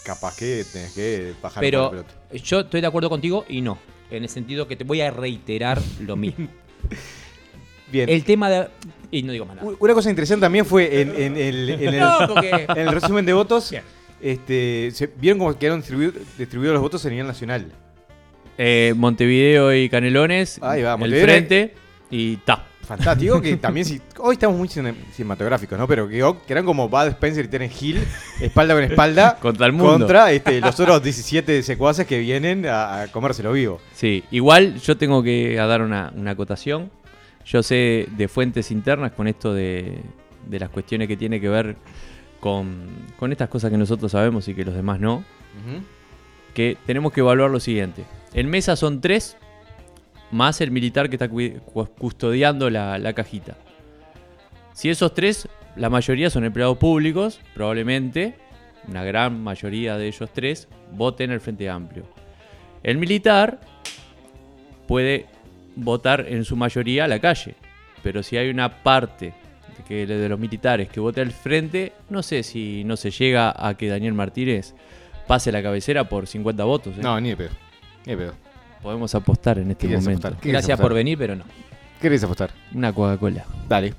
capaz 0.03 0.35
que 0.37 0.63
tenés 0.71 0.93
que 0.93 1.33
bajar 1.41 1.61
Pero 1.61 1.83
la 1.83 1.89
pelota. 2.03 2.13
yo 2.43 2.59
estoy 2.61 2.81
de 2.81 2.87
acuerdo 2.87 3.09
contigo 3.09 3.45
y 3.47 3.61
no, 3.61 3.77
en 4.11 4.23
el 4.23 4.29
sentido 4.29 4.67
que 4.67 4.75
te 4.75 4.83
voy 4.83 5.01
a 5.01 5.09
reiterar 5.11 5.81
lo 6.01 6.15
mismo. 6.15 6.47
Bien. 7.91 8.07
El 8.07 8.23
tema 8.23 8.49
de. 8.49 8.67
Y 9.11 9.23
no 9.23 9.33
digo 9.33 9.45
más 9.45 9.57
nada. 9.57 9.69
Una 9.79 9.93
cosa 9.93 10.09
interesante 10.09 10.41
también 10.45 10.65
fue 10.65 11.01
en, 11.01 11.09
en 11.15 11.35
el, 11.37 11.69
en 11.69 11.93
el- 11.93 11.99
No, 11.99 12.17
porque- 12.27 12.49
en 12.69 12.77
el 12.77 12.91
resumen 12.91 13.25
de 13.25 13.33
votos. 13.33 13.69
Bien. 13.71 13.83
Este, 14.21 14.91
se, 14.93 15.07
¿Vieron 15.07 15.39
cómo 15.39 15.57
quedaron 15.57 15.79
distribuidos, 15.79 16.15
distribuidos 16.37 16.73
los 16.75 16.81
votos 16.81 17.05
a 17.05 17.09
nivel 17.09 17.27
nacional? 17.27 17.71
Eh, 18.57 18.93
Montevideo 18.95 19.73
y 19.73 19.89
Canelones. 19.89 20.59
Ahí 20.61 20.83
va, 20.83 20.93
el 20.93 20.99
Montevideo. 20.99 21.23
frente 21.25 21.73
y 22.11 22.37
ta. 22.37 22.65
Fantástico, 22.97 23.41
que 23.41 23.55
también 23.57 23.85
si, 23.85 24.01
hoy 24.19 24.33
estamos 24.33 24.57
muy 24.57 24.67
cine- 24.67 24.93
cinematográficos, 25.13 25.77
¿no? 25.79 25.87
Pero 25.87 26.07
que, 26.09 26.17
que 26.45 26.53
eran 26.53 26.65
como 26.65 26.89
Bud 26.89 27.07
Spencer 27.07 27.45
y 27.45 27.47
Terence 27.47 27.85
Hill, 27.85 28.03
espalda 28.41 28.73
con 28.73 28.83
espalda, 28.83 29.37
Contra 29.41 29.65
el 29.65 29.71
mundo. 29.71 29.99
contra 29.99 30.31
este, 30.31 30.59
los 30.59 30.79
otros 30.79 31.01
17 31.01 31.63
secuaces 31.63 32.05
que 32.05 32.19
vienen 32.19 32.65
a, 32.65 33.03
a 33.03 33.07
comérselo 33.07 33.53
vivo. 33.53 33.79
Sí, 33.93 34.23
igual 34.31 34.75
yo 34.81 34.97
tengo 34.97 35.23
que 35.23 35.55
dar 35.55 35.81
una, 35.81 36.11
una 36.15 36.31
acotación. 36.31 36.91
Yo 37.45 37.63
sé 37.63 38.07
de 38.17 38.27
fuentes 38.27 38.71
internas 38.71 39.13
con 39.13 39.27
esto 39.27 39.53
de, 39.53 39.99
de 40.47 40.59
las 40.59 40.69
cuestiones 40.69 41.07
que 41.07 41.15
tiene 41.17 41.39
que 41.39 41.47
ver 41.49 41.75
con, 42.39 42.87
con 43.17 43.31
estas 43.31 43.47
cosas 43.49 43.71
que 43.71 43.77
nosotros 43.77 44.11
sabemos 44.11 44.47
y 44.47 44.53
que 44.53 44.65
los 44.65 44.75
demás 44.75 44.99
no, 44.99 45.23
que 46.53 46.77
tenemos 46.85 47.13
que 47.13 47.21
evaluar 47.21 47.49
lo 47.49 47.59
siguiente. 47.59 48.03
En 48.33 48.49
mesa 48.49 48.75
son 48.75 49.01
tres, 49.01 49.37
más 50.31 50.61
el 50.61 50.71
militar 50.71 51.09
que 51.09 51.15
está 51.15 51.29
custodiando 51.29 52.69
la, 52.69 52.97
la 52.97 53.13
cajita. 53.13 53.55
Si 54.73 54.89
esos 54.89 55.13
tres, 55.13 55.47
la 55.75 55.89
mayoría 55.89 56.29
son 56.29 56.45
empleados 56.45 56.77
públicos, 56.77 57.39
probablemente, 57.53 58.35
una 58.87 59.03
gran 59.03 59.43
mayoría 59.43 59.97
de 59.97 60.07
ellos 60.07 60.29
tres, 60.33 60.67
voten 60.91 61.31
el 61.31 61.39
Frente 61.39 61.69
Amplio. 61.69 62.03
El 62.83 62.97
militar 62.97 63.59
puede 64.87 65.27
votar 65.75 66.25
en 66.27 66.43
su 66.45 66.55
mayoría 66.55 67.05
a 67.05 67.07
la 67.07 67.19
calle, 67.19 67.55
pero 68.03 68.23
si 68.23 68.37
hay 68.37 68.49
una 68.49 68.83
parte 68.83 69.33
de, 69.77 69.83
que, 69.83 70.05
de 70.05 70.29
los 70.29 70.39
militares 70.39 70.89
que 70.89 70.99
vote 70.99 71.21
al 71.21 71.31
frente, 71.31 71.93
no 72.09 72.23
sé 72.23 72.43
si 72.43 72.83
no 72.83 72.97
se 72.97 73.11
llega 73.11 73.53
a 73.55 73.75
que 73.75 73.87
Daniel 73.87 74.13
Martínez 74.13 74.73
pase 75.27 75.51
la 75.51 75.61
cabecera 75.61 76.09
por 76.09 76.27
50 76.27 76.63
votos. 76.63 76.97
¿eh? 76.97 77.01
No, 77.01 77.19
ni 77.21 77.29
de 77.29 77.37
pedo. 77.37 77.51
Ni 78.05 78.15
de 78.15 78.17
pedo. 78.17 78.50
Podemos 78.81 79.13
apostar 79.15 79.59
en 79.59 79.71
este 79.71 79.85
¿Qué 79.85 79.89
querés 79.89 80.03
momento. 80.03 80.29
Gracias 80.29 80.63
apostar? 80.65 80.79
por 80.79 80.93
venir, 80.93 81.17
pero 81.17 81.35
no. 81.35 81.43
¿Qué 81.43 82.01
querés 82.07 82.23
apostar? 82.23 82.51
Una 82.73 82.91
Coca-Cola 82.93 83.45
Dale. 83.69 83.93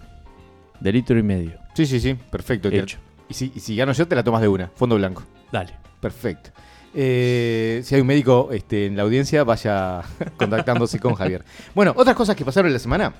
de 0.80 0.92
litro 0.92 1.18
y 1.18 1.22
medio. 1.22 1.52
Sí, 1.74 1.86
sí, 1.86 2.00
sí. 2.00 2.14
Perfecto. 2.14 2.68
Hecho. 2.68 2.98
Y 3.28 3.34
si, 3.34 3.52
y 3.54 3.60
si 3.60 3.76
gano 3.76 3.92
yo, 3.92 4.06
te 4.08 4.14
la 4.16 4.24
tomas 4.24 4.42
de 4.42 4.48
una. 4.48 4.68
Fondo 4.74 4.96
blanco. 4.96 5.22
Dale. 5.52 5.72
Perfecto. 6.00 6.50
Eh, 6.94 7.80
si 7.84 7.94
hay 7.94 8.00
un 8.00 8.06
médico 8.06 8.50
este, 8.52 8.86
en 8.86 8.96
la 8.96 9.04
audiencia, 9.04 9.44
vaya 9.44 10.02
contactándose 10.36 10.98
con 10.98 11.14
Javier. 11.14 11.44
Bueno, 11.74 11.94
otras 11.96 12.16
cosas 12.16 12.34
que 12.36 12.44
pasaron 12.44 12.66
en 12.66 12.74
la 12.74 12.78
semana. 12.80 13.14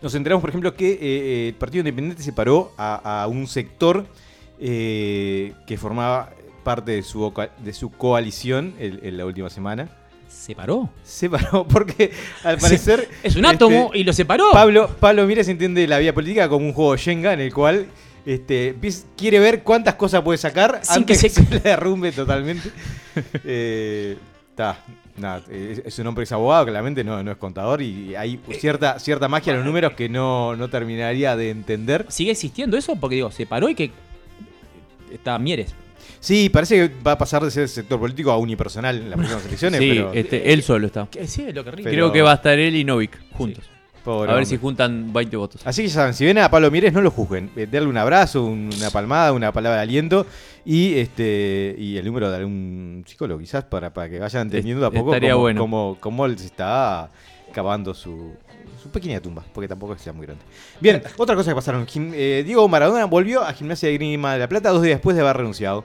Nos 0.00 0.14
enteramos, 0.14 0.40
por 0.40 0.50
ejemplo, 0.50 0.74
que 0.74 0.98
eh, 1.00 1.48
el 1.48 1.54
Partido 1.54 1.80
Independiente 1.80 2.22
separó 2.22 2.72
a, 2.78 3.22
a 3.22 3.26
un 3.26 3.46
sector 3.46 4.06
eh, 4.58 5.52
que 5.66 5.76
formaba 5.76 6.30
parte 6.64 6.92
de 6.92 7.02
su, 7.02 7.32
de 7.64 7.72
su 7.72 7.90
coalición 7.90 8.74
en 8.78 9.16
la 9.16 9.26
última 9.26 9.50
semana. 9.50 9.88
¿Se 10.32 10.54
paró? 10.54 10.90
Separó 11.04 11.66
porque, 11.68 12.10
al 12.42 12.58
parecer... 12.58 13.08
Es 13.22 13.36
un 13.36 13.44
este, 13.44 13.56
átomo 13.56 13.90
y 13.94 14.02
lo 14.02 14.12
separó. 14.12 14.50
Pablo, 14.52 14.88
Pablo 14.98 15.26
Mírez 15.26 15.48
entiende 15.48 15.86
la 15.86 15.98
vida 15.98 16.12
política 16.12 16.48
como 16.48 16.66
un 16.66 16.72
juego 16.72 16.96
Shenga 16.96 17.32
en 17.32 17.40
el 17.40 17.52
cual 17.54 17.86
este, 18.26 18.74
quiere 19.16 19.38
ver 19.38 19.62
cuántas 19.62 19.94
cosas 19.94 20.22
puede 20.22 20.38
sacar 20.38 20.80
Sin 20.82 20.98
antes 20.98 21.20
que 21.20 21.28
que 21.28 21.34
se- 21.34 21.44
se, 21.44 21.50
le 21.54 21.60
derrumbe 21.60 22.10
totalmente. 22.12 22.70
Eh, 23.44 24.16
ta, 24.54 24.78
nada, 25.16 25.42
es, 25.50 25.82
es 25.84 25.98
un 25.98 26.06
hombre 26.08 26.22
que 26.22 26.26
es 26.26 26.32
abogado, 26.32 26.64
claramente 26.66 27.04
no, 27.04 27.22
no 27.22 27.30
es 27.30 27.36
contador 27.36 27.82
y 27.82 28.14
hay 28.14 28.40
cierta, 28.58 28.98
cierta 28.98 29.28
magia 29.28 29.52
en 29.52 29.58
los 29.58 29.66
números 29.66 29.92
que 29.92 30.08
no, 30.08 30.56
no 30.56 30.68
terminaría 30.68 31.36
de 31.36 31.50
entender. 31.50 32.06
¿Sigue 32.08 32.32
existiendo 32.32 32.76
eso? 32.76 32.96
Porque 32.96 33.16
digo, 33.16 33.30
se 33.30 33.46
paró 33.46 33.68
y 33.68 33.74
que. 33.74 33.90
Está 35.12 35.38
Mieres. 35.38 35.74
Sí, 36.22 36.48
parece 36.50 36.76
que 36.88 36.94
va 37.02 37.12
a 37.12 37.18
pasar 37.18 37.42
de 37.42 37.50
ser 37.50 37.68
sector 37.68 37.98
político 37.98 38.30
a 38.30 38.36
unipersonal 38.38 38.96
en 38.96 39.10
las 39.10 39.16
próximas 39.18 39.44
elecciones, 39.46 39.80
Sí, 39.80 39.88
pero 39.90 40.12
este, 40.12 40.52
él 40.52 40.62
solo 40.62 40.86
está. 40.86 41.08
Que 41.10 41.26
Sí, 41.26 41.42
es 41.48 41.52
lo 41.54 41.64
que. 41.64 41.72
Pero- 41.72 41.82
Creo 41.90 42.12
que 42.12 42.22
va 42.22 42.30
a 42.30 42.34
estar 42.36 42.56
él 42.58 42.76
y 42.76 42.84
Novik 42.84 43.18
juntos. 43.32 43.64
pobre 44.04 44.30
a 44.30 44.34
ver 44.34 44.42
hombre. 44.44 44.46
si 44.46 44.56
juntan 44.56 45.12
20 45.12 45.36
votos. 45.36 45.62
Así 45.64 45.82
que 45.82 45.88
ya 45.88 45.94
saben, 45.94 46.14
si 46.14 46.24
ven 46.24 46.38
a 46.38 46.48
Pablo 46.48 46.70
Mieres, 46.70 46.92
no 46.92 47.00
lo 47.00 47.10
juzguen. 47.10 47.50
Eh, 47.56 47.66
Darle 47.70 47.88
un 47.88 47.96
abrazo, 47.96 48.44
un- 48.44 48.70
una 48.76 48.90
palmada, 48.90 49.32
una 49.32 49.50
palabra 49.52 49.78
de 49.78 49.82
aliento 49.82 50.24
y 50.64 50.94
este 50.94 51.74
y 51.76 51.96
el 51.96 52.04
número 52.04 52.30
de 52.30 52.36
algún 52.36 53.04
psicólogo, 53.04 53.40
quizás, 53.40 53.64
para, 53.64 53.92
para 53.92 54.08
que 54.08 54.20
vayan 54.20 54.42
entendiendo 54.42 54.86
a 54.86 54.92
poco 54.92 55.10
cómo, 55.18 55.38
bueno. 55.38 55.60
cómo- 55.60 55.96
cómo 55.98 56.26
él 56.26 56.38
se 56.38 56.46
está 56.46 57.10
cavando 57.52 57.94
su, 57.94 58.32
su 58.80 58.88
pequeña 58.90 59.20
tumba, 59.20 59.44
porque 59.52 59.66
tampoco 59.66 59.92
es 59.94 59.98
que 59.98 60.04
sea 60.04 60.12
muy 60.12 60.26
grande. 60.26 60.44
Bien, 60.80 61.02
otra 61.16 61.34
cosa 61.34 61.50
que 61.50 61.54
pasaron. 61.56 61.84
Gim- 61.86 62.12
eh, 62.14 62.44
Diego 62.46 62.68
Maradona 62.68 63.06
volvió 63.06 63.42
a 63.42 63.52
Gimnasia 63.52 63.88
de 63.88 63.94
Grima 63.96 64.34
de 64.34 64.38
la 64.38 64.48
Plata 64.48 64.70
dos 64.70 64.82
días 64.82 64.94
después 64.98 65.16
de 65.16 65.22
haber 65.22 65.36
renunciado. 65.38 65.84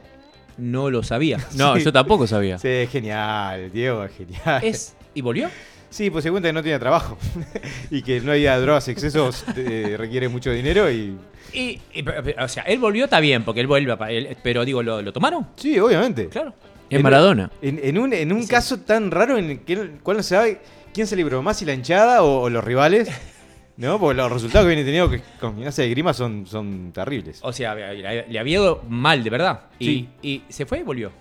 No 0.58 0.90
lo 0.90 1.04
sabía. 1.04 1.38
No, 1.56 1.76
Sí. 1.78 1.84
yo 1.84 1.94
tampoco 1.94 2.28
sabía. 2.28 2.58
Sí, 2.58 2.68
es 2.68 2.90
genial, 2.90 3.72
Diego, 3.72 4.04
es 4.04 4.12
genial. 4.16 4.64
Es. 4.64 4.96
¿Y 5.14 5.22
volvió? 5.22 5.50
Sí, 5.90 6.10
pues 6.10 6.24
se 6.24 6.32
cuenta 6.32 6.50
que 6.50 6.54
no 6.54 6.62
tiene 6.64 6.80
trabajo 6.80 7.18
y 7.92 8.02
que 8.02 8.20
no 8.20 8.32
haya 8.34 8.60
drogas, 8.60 8.88
excesos, 8.90 9.46
eh, 9.56 9.96
requiere 9.98 10.28
mucho 10.30 10.52
dinero 10.52 10.92
y... 10.92 11.16
Y, 11.54 11.80
y- 11.94 12.04
o 12.40 12.48
sea, 12.50 12.64
él 12.64 12.78
volvió, 12.80 13.06
está 13.06 13.22
bien, 13.22 13.44
porque 13.46 13.62
él 13.62 13.68
vuelve. 13.68 13.94
a- 13.98 14.12
él- 14.12 14.36
pero 14.44 14.66
digo, 14.66 14.84
¿lo, 14.84 15.02
lo 15.02 15.14
tomaron? 15.14 15.48
Sí, 15.56 15.80
obviamente. 15.80 16.28
Claro. 16.28 16.54
Es 16.90 17.02
Maradona. 17.02 17.50
En, 17.62 17.80
en 17.82 17.98
un, 17.98 18.14
en 18.14 18.32
un 18.34 18.46
caso 18.48 18.80
tan 18.80 19.12
raro 19.12 19.38
en 19.38 19.50
el 19.52 19.60
que 19.62 19.92
cual 20.04 20.18
no 20.18 20.24
se 20.24 20.30
sabe 20.36 20.62
quién 20.94 21.08
se 21.08 21.16
libró 21.16 21.42
más, 21.42 21.58
si 21.58 21.66
la 21.66 21.74
hinchada 21.74 22.22
o, 22.24 22.42
o 22.42 22.50
los 22.50 22.64
rivales, 22.64 23.10
¿no? 23.77 24.00
Porque 24.00 24.15
los 24.17 24.31
resultados 24.31 24.65
que 24.65 24.75
viene 24.75 24.84
teniendo 24.84 25.10
que- 25.10 25.22
con 25.39 25.55
gimnasia 25.55 25.84
de 25.84 25.89
grima 25.91 26.13
son, 26.13 26.46
son 26.46 26.91
terribles. 26.93 27.39
O 27.43 27.53
sea, 27.53 27.74
le, 27.75 28.38
había 28.39 28.53
ido 28.53 28.84
mal, 28.89 29.24
de 29.24 29.29
verdad. 29.29 29.62
Y, 29.79 29.86
Sí. 29.86 30.10
y 30.22 30.43
se 30.50 30.65
fue 30.65 30.79
y 30.79 30.84
volvió. 30.84 31.12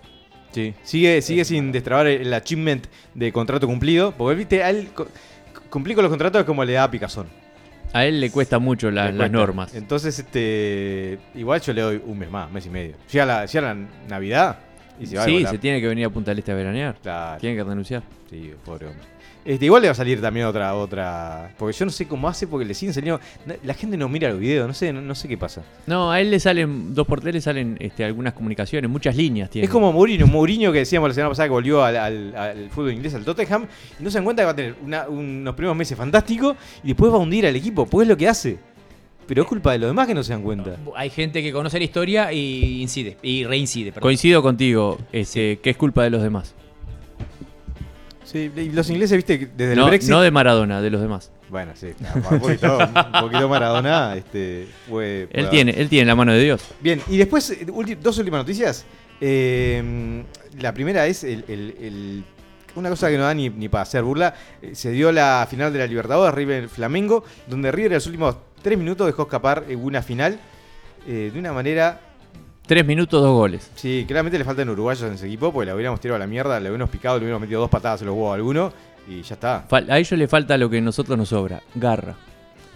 Sí. 0.51 0.73
Sigue, 0.83 1.21
sigue 1.21 1.45
sin 1.45 1.71
destrabar 1.71 2.07
el 2.07 2.33
achievement 2.33 2.87
de 3.13 3.31
contrato 3.31 3.67
cumplido, 3.67 4.13
porque 4.17 4.35
viste, 4.37 4.63
a 4.63 4.69
él 4.71 4.89
cumplir 5.69 5.95
con 5.95 6.03
los 6.03 6.09
contratos 6.09 6.39
es 6.41 6.45
como 6.45 6.63
le 6.65 6.73
da 6.73 6.83
a 6.85 6.91
Picazón. 6.91 7.27
A 7.93 8.05
él 8.05 8.19
le 8.19 8.31
cuesta 8.31 8.59
mucho 8.59 8.89
la- 8.91 9.11
Le 9.11 9.17
las 9.17 9.31
normas. 9.31 9.73
Entonces, 9.75 10.19
este 10.19 11.19
igual 11.35 11.61
yo 11.61 11.73
le 11.73 11.81
doy 11.81 12.01
un 12.05 12.17
mes 12.19 12.29
más, 12.29 12.51
mes 12.51 12.65
y 12.65 12.69
medio. 12.69 12.95
Llega 13.11 13.25
la, 13.25 13.45
llega 13.45 13.73
la 13.73 13.87
Navidad 14.09 14.59
y 14.99 15.05
se 15.05 15.15
va 15.15 15.23
a 15.23 15.25
Sí, 15.25 15.33
volar. 15.33 15.51
se 15.51 15.57
tiene 15.57 15.79
que 15.79 15.87
venir 15.87 16.05
a 16.05 16.09
Punta 16.09 16.31
del 16.31 16.39
Este 16.39 16.51
a 16.51 16.55
veranear. 16.55 16.95
Claro. 17.01 17.39
Tiene 17.39 17.55
que 17.55 17.63
renunciar. 17.63 18.03
Sí, 18.29 18.51
pobre 18.65 18.87
hombre. 18.87 19.03
Este, 19.47 19.63
igual 19.63 19.81
le 19.81 19.87
va 19.87 19.93
a 19.93 19.95
salir 19.95 20.19
también 20.19 20.45
otra, 20.45 20.75
otra. 20.75 21.53
Porque 21.57 21.71
yo 21.77 21.85
no 21.85 21.91
sé 21.91 22.05
cómo 22.05 22.27
hace, 22.27 22.47
porque 22.47 22.65
le 22.65 22.73
siguen 22.73 22.93
saliendo. 22.93 23.21
La 23.63 23.73
gente 23.73 23.95
no 23.95 24.09
mira 24.09 24.29
los 24.29 24.39
videos, 24.39 24.67
no 24.67 24.73
sé, 24.73 24.91
no, 24.91 24.99
no 24.99 25.15
sé 25.15 25.29
qué 25.29 25.37
pasa. 25.37 25.63
No, 25.85 26.11
a 26.11 26.19
él 26.19 26.29
le 26.31 26.39
salen, 26.41 26.93
dos 26.93 27.07
por 27.07 27.21
tres 27.21 27.33
le 27.33 27.39
salen 27.39 27.77
este, 27.79 28.03
algunas 28.03 28.33
comunicaciones, 28.33 28.91
muchas 28.91 29.15
líneas 29.15 29.49
tiene. 29.49 29.63
Es 29.65 29.71
como 29.71 29.93
Mourinho, 29.93 30.27
Mourinho 30.27 30.73
que 30.73 30.79
decíamos 30.79 31.09
la 31.09 31.13
semana 31.13 31.29
pasada 31.29 31.47
que 31.47 31.53
volvió 31.53 31.81
al, 31.81 31.95
al- 31.95 32.35
al 32.35 32.69
fútbol 32.71 32.91
inglés, 32.91 33.13
al 33.13 33.23
Tottenham, 33.23 33.67
y 33.97 34.03
no 34.03 34.09
se 34.11 34.17
dan 34.17 34.25
cuenta 34.25 34.41
que 34.41 34.45
va 34.47 34.51
a 34.51 34.55
tener 34.55 34.75
una- 34.83 35.07
unos 35.07 35.55
primeros 35.55 35.77
meses 35.77 35.97
fantásticos 35.97 36.57
y 36.83 36.87
después 36.89 37.09
va 37.09 37.15
a 37.15 37.19
hundir 37.19 37.47
al 37.47 37.55
equipo, 37.55 37.85
pues 37.85 38.03
es 38.05 38.09
lo 38.09 38.17
que 38.17 38.27
hace. 38.27 38.59
Pero 39.27 39.43
es 39.43 39.47
culpa 39.47 39.71
de 39.71 39.79
los 39.79 39.89
demás 39.89 40.07
que 40.07 40.13
no 40.13 40.23
se 40.23 40.33
dan 40.33 40.41
cuenta. 40.41 40.75
Hay 40.95 41.09
gente 41.09 41.41
que 41.41 41.53
conoce 41.53 41.77
la 41.77 41.85
historia 41.85 42.33
y 42.33 42.81
incide. 42.81 43.17
Y 43.21 43.45
reincide, 43.45 43.91
perdón. 43.91 44.01
Coincido 44.07 44.41
contigo, 44.41 44.97
este, 45.13 45.59
que 45.59 45.69
es 45.69 45.77
culpa 45.77 46.03
de 46.03 46.09
los 46.09 46.21
demás. 46.21 46.53
Sí, 48.29 48.51
y 48.55 48.69
los 48.71 48.89
ingleses, 48.89 49.15
viste, 49.15 49.49
desde 49.55 49.73
el 49.73 49.83
Brexit. 49.85 50.09
no 50.11 50.21
de 50.21 50.31
Maradona, 50.31 50.81
de 50.81 50.89
los 50.89 51.01
demás. 51.01 51.31
Bueno, 51.49 51.71
sí, 51.75 51.87
un 52.31 52.39
poquito, 52.39 52.77
un 52.77 53.21
poquito 53.21 53.47
Maradona. 53.47 54.15
Este, 54.17 54.67
puede 54.89 55.29
Él 55.31 55.49
tiene, 55.49 55.71
él 55.71 55.87
tiene 55.87 56.05
la 56.05 56.15
mano 56.15 56.33
de 56.33 56.43
Dios. 56.43 56.61
Bien, 56.81 57.01
y 57.07 57.15
después, 57.17 57.49
eh, 57.51 57.65
dos 58.01 58.17
últimas 58.17 58.39
noticias. 58.41 58.85
Eh, 59.21 60.23
la 60.59 60.73
primera 60.73 61.07
es 61.07 61.23
el, 61.23 61.45
el- 61.47 61.75
el- 61.79 62.23
una 62.75 62.89
cosa 62.89 63.09
que 63.09 63.17
no 63.17 63.23
da 63.23 63.33
ni, 63.33 63.49
ni 63.49 63.69
para 63.69 63.83
hacer 63.83 64.03
burla. 64.03 64.35
Eh, 64.61 64.75
se 64.75 64.91
dio 64.91 65.11
la 65.11 65.47
final 65.49 65.71
de 65.73 65.79
la 65.79 65.87
Libertadores, 65.87 66.35
River 66.35 66.69
Flamengo, 66.69 67.23
donde 67.47 67.71
River 67.71 67.93
en 67.93 67.95
los 67.95 68.05
últimos 68.07 68.35
tres 68.61 68.77
minutos 68.77 69.07
dejó 69.07 69.23
escapar 69.23 69.63
eh, 69.69 69.75
una 69.75 70.01
final 70.01 70.37
eh, 71.07 71.31
de 71.33 71.39
una 71.39 71.53
manera. 71.53 72.01
Tres 72.67 72.85
minutos, 72.85 73.21
dos 73.21 73.31
goles. 73.33 73.71
Sí, 73.75 74.03
claramente 74.07 74.37
le 74.37 74.43
faltan 74.43 74.69
uruguayos 74.69 75.03
en 75.07 75.13
ese 75.13 75.25
equipo, 75.27 75.51
porque 75.53 75.67
le 75.67 75.73
hubiéramos 75.73 75.99
tirado 76.01 76.17
a 76.17 76.19
la 76.19 76.27
mierda, 76.27 76.59
le 76.59 76.69
hubiéramos 76.69 76.89
picado, 76.89 77.17
le 77.17 77.23
hubiéramos 77.23 77.41
metido 77.41 77.61
dos 77.61 77.69
patadas 77.69 78.01
en 78.01 78.07
los 78.07 78.15
huevos 78.15 78.31
a 78.31 78.35
alguno 78.35 78.73
y 79.07 79.21
ya 79.21 79.35
está. 79.35 79.65
Fal- 79.69 79.89
a 79.89 79.97
ellos 79.97 80.19
le 80.19 80.27
falta 80.27 80.57
lo 80.57 80.69
que 80.69 80.79
a 80.79 80.81
nosotros 80.81 81.17
nos 81.17 81.29
sobra, 81.29 81.61
garra. 81.75 82.15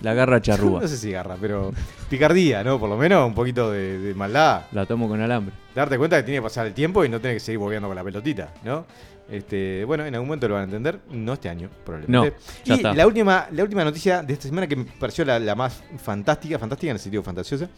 La 0.01 0.13
garra 0.13 0.41
charrúa. 0.41 0.79
No 0.81 0.87
sé 0.87 0.97
si 0.97 1.11
garra, 1.11 1.35
pero 1.39 1.73
picardía, 2.09 2.63
¿no? 2.63 2.79
Por 2.79 2.89
lo 2.89 2.95
menos 2.97 3.27
un 3.27 3.33
poquito 3.35 3.69
de, 3.69 3.99
de 3.99 4.13
maldad. 4.15 4.63
La 4.71 4.85
tomo 4.85 5.07
con 5.09 5.19
alambre. 5.21 5.53
darte 5.75 5.97
cuenta 5.97 6.17
que 6.17 6.23
tiene 6.23 6.37
que 6.39 6.43
pasar 6.43 6.65
el 6.67 6.73
tiempo 6.73 7.03
y 7.03 7.09
no 7.09 7.19
tiene 7.19 7.33
que 7.35 7.39
seguir 7.41 7.59
volviendo 7.59 7.87
con 7.87 7.95
la 7.95 8.03
pelotita, 8.03 8.53
¿no? 8.63 8.85
Este, 9.29 9.83
bueno, 9.85 10.05
en 10.05 10.13
algún 10.15 10.27
momento 10.27 10.47
lo 10.47 10.55
van 10.55 10.61
a 10.61 10.65
entender, 10.65 10.99
no 11.11 11.33
este 11.33 11.49
año, 11.49 11.69
probablemente. 11.85 12.29
No, 12.37 12.43
ya 12.65 12.73
y 12.73 12.77
está. 12.77 12.93
la 12.93 13.07
última, 13.07 13.47
la 13.51 13.63
última 13.63 13.83
noticia 13.83 14.23
de 14.23 14.33
esta 14.33 14.47
semana 14.47 14.67
que 14.67 14.75
me 14.75 14.83
pareció 14.85 15.23
la, 15.23 15.39
la 15.39 15.55
más 15.55 15.81
fantástica, 16.03 16.57
fantástica 16.59 16.91
en 16.91 16.95
el 16.95 17.01
sentido 17.01 17.23
fantasiosa, 17.23 17.69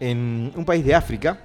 en 0.00 0.52
un 0.56 0.64
país 0.64 0.84
de 0.84 0.94
África, 0.94 1.40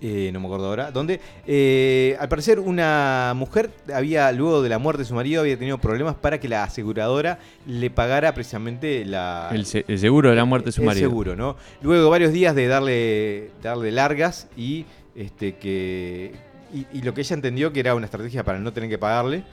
eh, 0.00 0.30
no 0.32 0.40
me 0.40 0.46
acuerdo 0.46 0.66
ahora, 0.66 0.90
donde 0.90 1.20
eh, 1.46 2.16
al 2.20 2.28
parecer 2.28 2.60
una 2.60 3.32
mujer 3.34 3.70
había, 3.94 4.30
luego 4.32 4.60
de 4.62 4.68
la 4.68 4.78
muerte 4.78 5.02
de 5.02 5.08
su 5.08 5.14
marido, 5.14 5.40
había 5.40 5.56
tenido 5.58 5.78
problemas 5.78 6.14
para 6.14 6.38
que 6.38 6.48
la 6.48 6.64
aseguradora 6.64 7.38
le 7.66 7.88
pagara 7.90 8.34
precisamente 8.34 9.04
la, 9.06 9.48
El, 9.52 9.64
se- 9.64 9.86
el 9.88 9.98
seguro 9.98 10.28
de 10.30 10.36
la 10.36 10.44
muerte 10.44 10.66
de 10.66 10.72
su 10.72 10.82
el 10.82 10.86
marido. 10.86 11.08
seguro, 11.08 11.34
¿no? 11.34 11.56
Luego 11.80 12.10
varios 12.10 12.32
días 12.32 12.54
de 12.54 12.66
darle, 12.68 13.50
darle 13.62 13.90
largas 13.90 14.48
y 14.56 14.84
este 15.14 15.56
que 15.56 16.32
y, 16.74 16.86
y 16.98 17.00
lo 17.02 17.14
que 17.14 17.22
ella 17.22 17.34
entendió 17.34 17.72
que 17.72 17.80
era 17.80 17.94
una 17.94 18.04
estrategia 18.04 18.44
para 18.44 18.58
no 18.58 18.72
tener 18.74 18.90
que 18.90 18.98
pagarle 18.98 19.44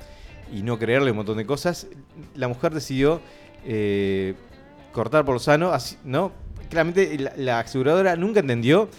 y 0.53 0.61
no 0.61 0.77
creerle 0.77 1.11
un 1.11 1.17
montón 1.17 1.37
de 1.37 1.45
cosas, 1.45 1.87
la 2.35 2.49
mujer 2.49 2.73
decidió 2.73 3.21
eh, 3.65 4.33
cortar 4.91 5.23
por 5.23 5.35
lo 5.35 5.39
sano, 5.39 5.71
así- 5.71 5.95
¿no? 6.03 6.33
Claramente 6.73 7.17
la, 7.19 7.33
la 7.37 7.59
aseguradora 7.59 8.15
nunca 8.15 8.39
entendió 8.41 8.89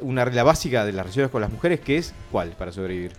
una 0.00 0.24
regla 0.24 0.42
básica 0.42 0.84
de 0.84 0.92
las 0.92 1.04
relaciones 1.04 1.30
con 1.30 1.40
las 1.40 1.50
mujeres 1.52 1.80
que 1.80 1.96
es 1.98 2.14
¿cuál 2.32 2.50
para 2.50 2.72
sobrevivir? 2.72 3.12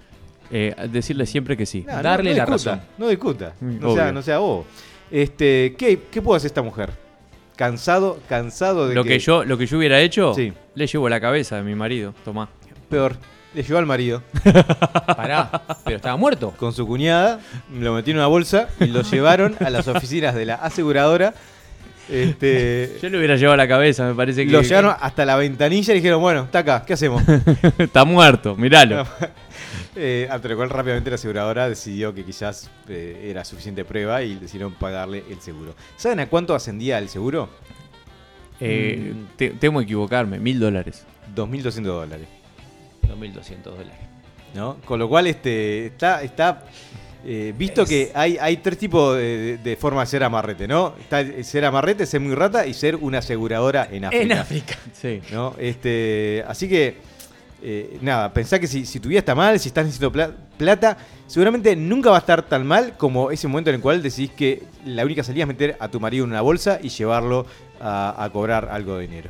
Eh, 0.51 0.75
decirle 0.91 1.25
siempre 1.25 1.55
que 1.57 1.65
sí. 1.65 1.83
No, 1.87 2.01
Darle 2.03 2.31
no 2.31 2.37
la 2.37 2.45
discuta, 2.45 2.71
razón. 2.75 2.81
No 2.97 3.07
discuta. 3.07 3.53
Mm, 3.61 3.79
No 3.79 3.93
sea, 3.95 4.11
no 4.11 4.21
sea 4.21 4.37
bobo. 4.39 4.65
Este, 5.11 5.75
¿qué, 5.77 5.99
¿Qué 6.11 6.21
puede 6.21 6.37
hacer 6.37 6.47
esta 6.47 6.61
mujer? 6.61 6.91
¿Cansado? 7.55 8.19
¿Cansado 8.27 8.87
de 8.87 8.95
Lo 8.95 9.03
que 9.03 9.17
yo, 9.19 9.43
lo 9.45 9.57
que 9.57 9.65
yo 9.65 9.77
hubiera 9.77 9.99
hecho, 10.01 10.33
Sí. 10.33 10.51
le 10.75 10.87
llevo 10.87 11.07
la 11.09 11.19
cabeza 11.21 11.55
de 11.55 11.63
mi 11.63 11.73
marido. 11.75 12.13
Tomá. 12.25 12.49
Peor, 12.89 13.15
le 13.53 13.63
llevó 13.63 13.79
al 13.79 13.85
marido 13.85 14.21
Pará, 15.07 15.49
pero 15.85 15.95
estaba 15.97 16.17
muerto. 16.17 16.51
con 16.57 16.73
su 16.73 16.85
cuñada, 16.85 17.39
lo 17.73 17.93
metió 17.93 18.11
en 18.11 18.17
una 18.17 18.27
bolsa 18.27 18.67
y 18.79 18.87
lo 18.87 19.01
llevaron 19.01 19.55
a 19.61 19.69
las 19.69 19.87
oficinas 19.87 20.35
de 20.35 20.45
la 20.45 20.55
aseguradora. 20.55 21.33
Este, 22.09 22.97
Yo 23.01 23.09
le 23.09 23.17
hubiera 23.17 23.35
llevado 23.35 23.57
la 23.57 23.67
cabeza, 23.67 24.07
me 24.07 24.13
parece 24.15 24.45
que. 24.45 24.51
lo 24.51 24.61
llevaron 24.61 24.95
hasta 24.99 25.25
la 25.25 25.35
ventanilla 25.35 25.93
y 25.93 25.97
dijeron, 25.97 26.21
bueno, 26.21 26.43
está 26.43 26.59
acá, 26.59 26.83
¿qué 26.85 26.93
hacemos? 26.93 27.23
Está 27.77 28.05
muerto, 28.05 28.55
miralo. 28.55 29.05
Eh, 29.97 30.27
ante 30.29 30.49
lo 30.49 30.57
cual 30.57 30.69
rápidamente 30.69 31.09
la 31.09 31.15
aseguradora 31.15 31.69
decidió 31.69 32.13
que 32.13 32.25
quizás 32.25 32.69
eh, 32.89 33.27
era 33.31 33.45
suficiente 33.45 33.85
prueba 33.85 34.21
y 34.23 34.35
decidieron 34.35 34.73
pagarle 34.73 35.23
el 35.29 35.39
seguro. 35.39 35.73
¿Saben 35.95 36.19
a 36.19 36.27
cuánto 36.27 36.53
ascendía 36.53 36.97
el 36.97 37.07
seguro? 37.07 37.47
Eh, 38.59 39.13
te- 39.37 39.51
temo 39.51 39.79
equivocarme, 39.79 40.37
mil 40.37 40.59
dólares. 40.59 41.05
2.200 41.33 41.81
dólares. 41.83 42.27
2.200 43.07 43.61
dólares. 43.63 43.93
¿no? 44.53 44.75
Con 44.83 44.99
lo 44.99 45.07
cual 45.07 45.27
este, 45.27 45.85
está, 45.85 46.23
está 46.23 46.63
eh, 47.25 47.53
visto 47.57 47.81
Es- 47.83 47.89
que 47.89 48.11
hay, 48.13 48.37
hay 48.39 48.57
tres 48.57 48.77
tipos 48.77 49.15
de, 49.17 49.37
de- 49.37 49.57
de 49.57 49.75
forma 49.75 50.01
de 50.01 50.07
ser 50.07 50.23
amarrete, 50.23 50.67
¿no? 50.67 50.93
Está 50.99 51.23
ser 51.43 51.65
amarrete, 51.65 52.05
ser 52.05 52.19
muy 52.21 52.35
rata 52.35 52.65
y 52.67 52.73
ser 52.73 52.95
una 52.95 53.17
aseguradora 53.19 53.87
en 53.91 54.05
África. 54.05 54.23
En 54.23 54.31
África. 54.33 54.75
Sí. 54.93 55.21
¿no? 55.31 55.55
Este, 55.57 56.43
así 56.47 56.69
que, 56.69 56.97
eh, 57.63 57.97
nada, 58.01 58.31
pensá 58.31 58.59
que 58.59 58.67
si, 58.67 58.85
si 58.85 58.99
tu 58.99 59.09
vida 59.09 59.19
está 59.19 59.33
mal, 59.33 59.59
si 59.59 59.69
estás 59.69 59.85
necesitando 59.85 60.11
pla- 60.11 60.31
plata, 60.57 60.97
seguramente 61.25 61.75
nunca 61.75 62.11
va 62.11 62.17
a 62.17 62.19
estar 62.19 62.43
tan 62.43 62.65
mal 62.65 62.93
como 62.97 63.31
ese 63.31 63.47
momento 63.47 63.71
en 63.71 63.77
el 63.77 63.81
cual 63.81 64.03
decidís 64.03 64.31
que 64.31 64.61
la 64.85 65.03
única 65.03 65.23
salida 65.23 65.43
es 65.43 65.47
meter 65.47 65.75
a 65.79 65.87
tu 65.87 65.99
marido 65.99 66.25
en 66.25 66.31
una 66.31 66.41
bolsa 66.41 66.79
y 66.81 66.89
llevarlo 66.89 67.47
a, 67.81 68.23
a 68.23 68.29
cobrar 68.29 68.69
algo 68.71 68.97
de 68.97 69.07
dinero. 69.07 69.29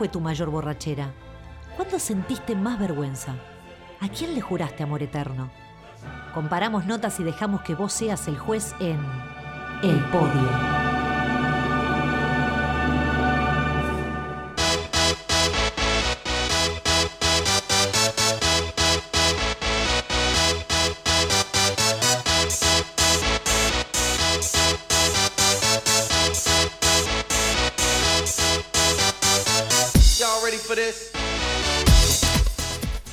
Fue 0.00 0.08
tu 0.08 0.18
mayor 0.18 0.48
borrachera? 0.48 1.12
¿Cuándo 1.76 1.98
sentiste 1.98 2.56
más 2.56 2.78
vergüenza? 2.78 3.34
¿A 4.00 4.08
quién 4.08 4.34
le 4.34 4.40
juraste 4.40 4.82
amor 4.82 5.02
eterno? 5.02 5.50
Comparamos 6.32 6.86
notas 6.86 7.20
y 7.20 7.22
dejamos 7.22 7.60
que 7.60 7.74
vos 7.74 7.92
seas 7.92 8.26
el 8.26 8.38
juez 8.38 8.74
en 8.80 8.98
El 9.82 9.98
Podio. 10.04 10.79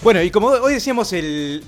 Bueno, 0.07 0.21
y 0.23 0.31
como 0.31 0.47
hoy 0.47 0.75
decíamos, 0.75 1.11
el, 1.11 1.61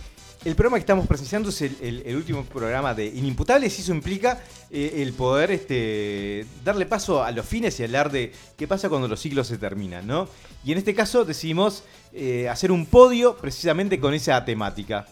el 0.46 0.56
programa 0.56 0.78
que 0.78 0.84
estamos 0.84 1.06
presenciando 1.06 1.50
es 1.50 1.62
el, 1.62 1.76
el- 1.82 2.04
el 2.06 2.16
último 2.16 2.46
programa 2.46 2.94
de 2.94 3.06
Inimputables 3.08 3.78
y 3.78 3.82
eso 3.82 3.92
implica 3.94 4.40
eh, 4.72 4.94
el 5.02 5.12
poder 5.12 5.52
este, 5.52 6.46
darle 6.64 6.86
paso 6.86 7.22
a 7.22 7.32
los 7.32 7.46
fines 7.46 7.78
y 7.82 7.84
hablar 7.84 8.10
de 8.10 8.32
qué 8.58 8.66
pasa 8.66 8.88
cuando 8.88 9.10
los 9.10 9.20
ciclos 9.20 9.46
se 9.46 9.58
terminan, 9.58 10.08
¿no? 10.08 10.30
Y 10.64 10.72
en 10.72 10.78
este 10.78 10.96
caso 10.96 11.26
decidimos 11.26 11.84
eh, 12.14 12.48
hacer 12.48 12.72
un 12.72 12.86
podio 12.86 13.36
precisamente 13.36 14.00
con 14.00 14.14
esa 14.14 14.46
temática, 14.46 15.06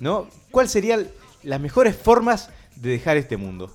¿no? 0.00 0.28
¿Cuáles 0.50 0.70
serían 0.70 1.08
las 1.44 1.60
mejores 1.62 1.96
formas 1.96 2.50
de 2.76 2.90
dejar 2.90 3.16
este 3.16 3.38
mundo? 3.38 3.74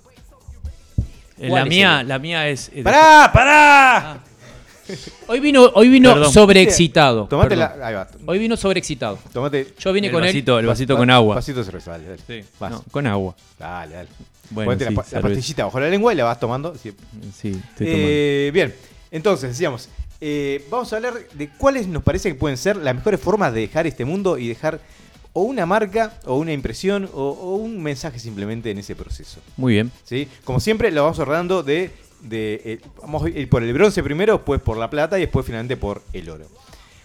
Eh, 1.40 1.46
La 1.46 1.50
¿Cuál 1.50 1.64
es 1.64 1.70
mía, 1.70 2.02
el- 2.02 2.08
la 2.10 2.20
mía 2.20 2.48
es. 2.48 2.70
¡Pará, 2.84 3.32
pará! 3.34 4.24
Hoy 5.28 5.40
vino, 5.40 5.72
hoy 5.76 5.90
vino 5.90 6.14
Perdón. 6.14 6.34
sobreexcitado. 6.34 7.28
Tomate 7.28 7.50
perdón. 7.56 7.80
la... 7.80 7.88
Ahí 7.88 7.94
va. 7.94 8.08
Hoy 8.26 8.40
vino 8.40 8.58
sobreexcitado. 8.58 9.18
Tomate... 9.32 9.74
Yo 9.80 9.94
vine 9.94 10.08
el 10.08 10.14
con 10.14 10.22
vasito, 10.22 10.60
él. 10.60 10.66
el 10.66 10.68
vasito 10.68 10.94
va- 10.94 11.00
con 11.00 11.10
agua. 11.10 11.36
Vasito 11.36 11.64
dale, 11.64 12.06
dale. 12.06 12.18
Sí, 12.28 12.48
Vas. 12.60 12.72
no, 12.72 12.84
con 12.92 13.08
agua. 13.08 13.36
Dale, 13.58 13.96
dale. 13.96 14.10
Bueno, 14.50 14.70
Ponete 14.72 14.90
sí, 14.90 14.96
la, 15.16 15.22
pastillita 15.22 15.66
bajo 15.66 15.80
la 15.80 15.90
lengua 15.90 16.14
y 16.14 16.16
la 16.18 16.26
vas 16.26 16.40
tomando. 16.40 16.76
sí. 16.76 16.92
Sí, 17.36 17.50
estoy 17.50 17.88
tomando. 17.88 18.08
Eh, 18.10 18.52
bien, 18.54 18.76
entonces 19.10 19.50
decíamos, 19.52 19.90
eh, 20.22 20.66
vamos 20.70 20.92
a 20.94 20.98
hablar 20.98 21.14
de 21.34 21.50
cuáles 21.58 21.88
nos 21.88 22.04
parece 22.04 22.30
que 22.30 22.36
pueden 22.36 22.58
ser 22.58 22.76
las 22.78 22.94
mejores 22.94 23.20
formas 23.20 23.54
de 23.54 23.62
dejar 23.62 23.88
este 23.88 24.06
mundo 24.06 24.38
y 24.38 24.48
dejar 24.48 24.80
o 25.36 25.42
una 25.42 25.66
marca, 25.66 26.14
o 26.26 26.36
una 26.38 26.54
impresión, 26.54 27.10
o, 27.12 27.30
o 27.32 27.56
un 27.56 27.82
mensaje 27.82 28.20
simplemente 28.20 28.70
en 28.70 28.78
ese 28.78 28.96
proceso. 28.96 29.40
Muy 29.58 29.74
bien. 29.74 29.92
¿sí? 30.04 30.28
Como 30.44 30.60
siempre, 30.60 30.92
lo 30.92 31.02
vamos 31.02 31.18
ordenando 31.18 31.64
de, 31.64 31.90
de 32.24 32.62
eh, 32.66 32.80
vamos 33.02 33.24
a 33.24 33.30
ir 33.30 33.48
por 33.50 33.62
el 33.64 33.74
bronce 33.74 34.02
primero, 34.04 34.34
después 34.34 34.60
por 34.62 34.78
la 34.78 34.90
plata 34.90 35.18
y 35.18 35.22
después 35.22 35.46
finalmente 35.46 35.78
por 35.78 36.02
el 36.14 36.30
oro. 36.30 36.46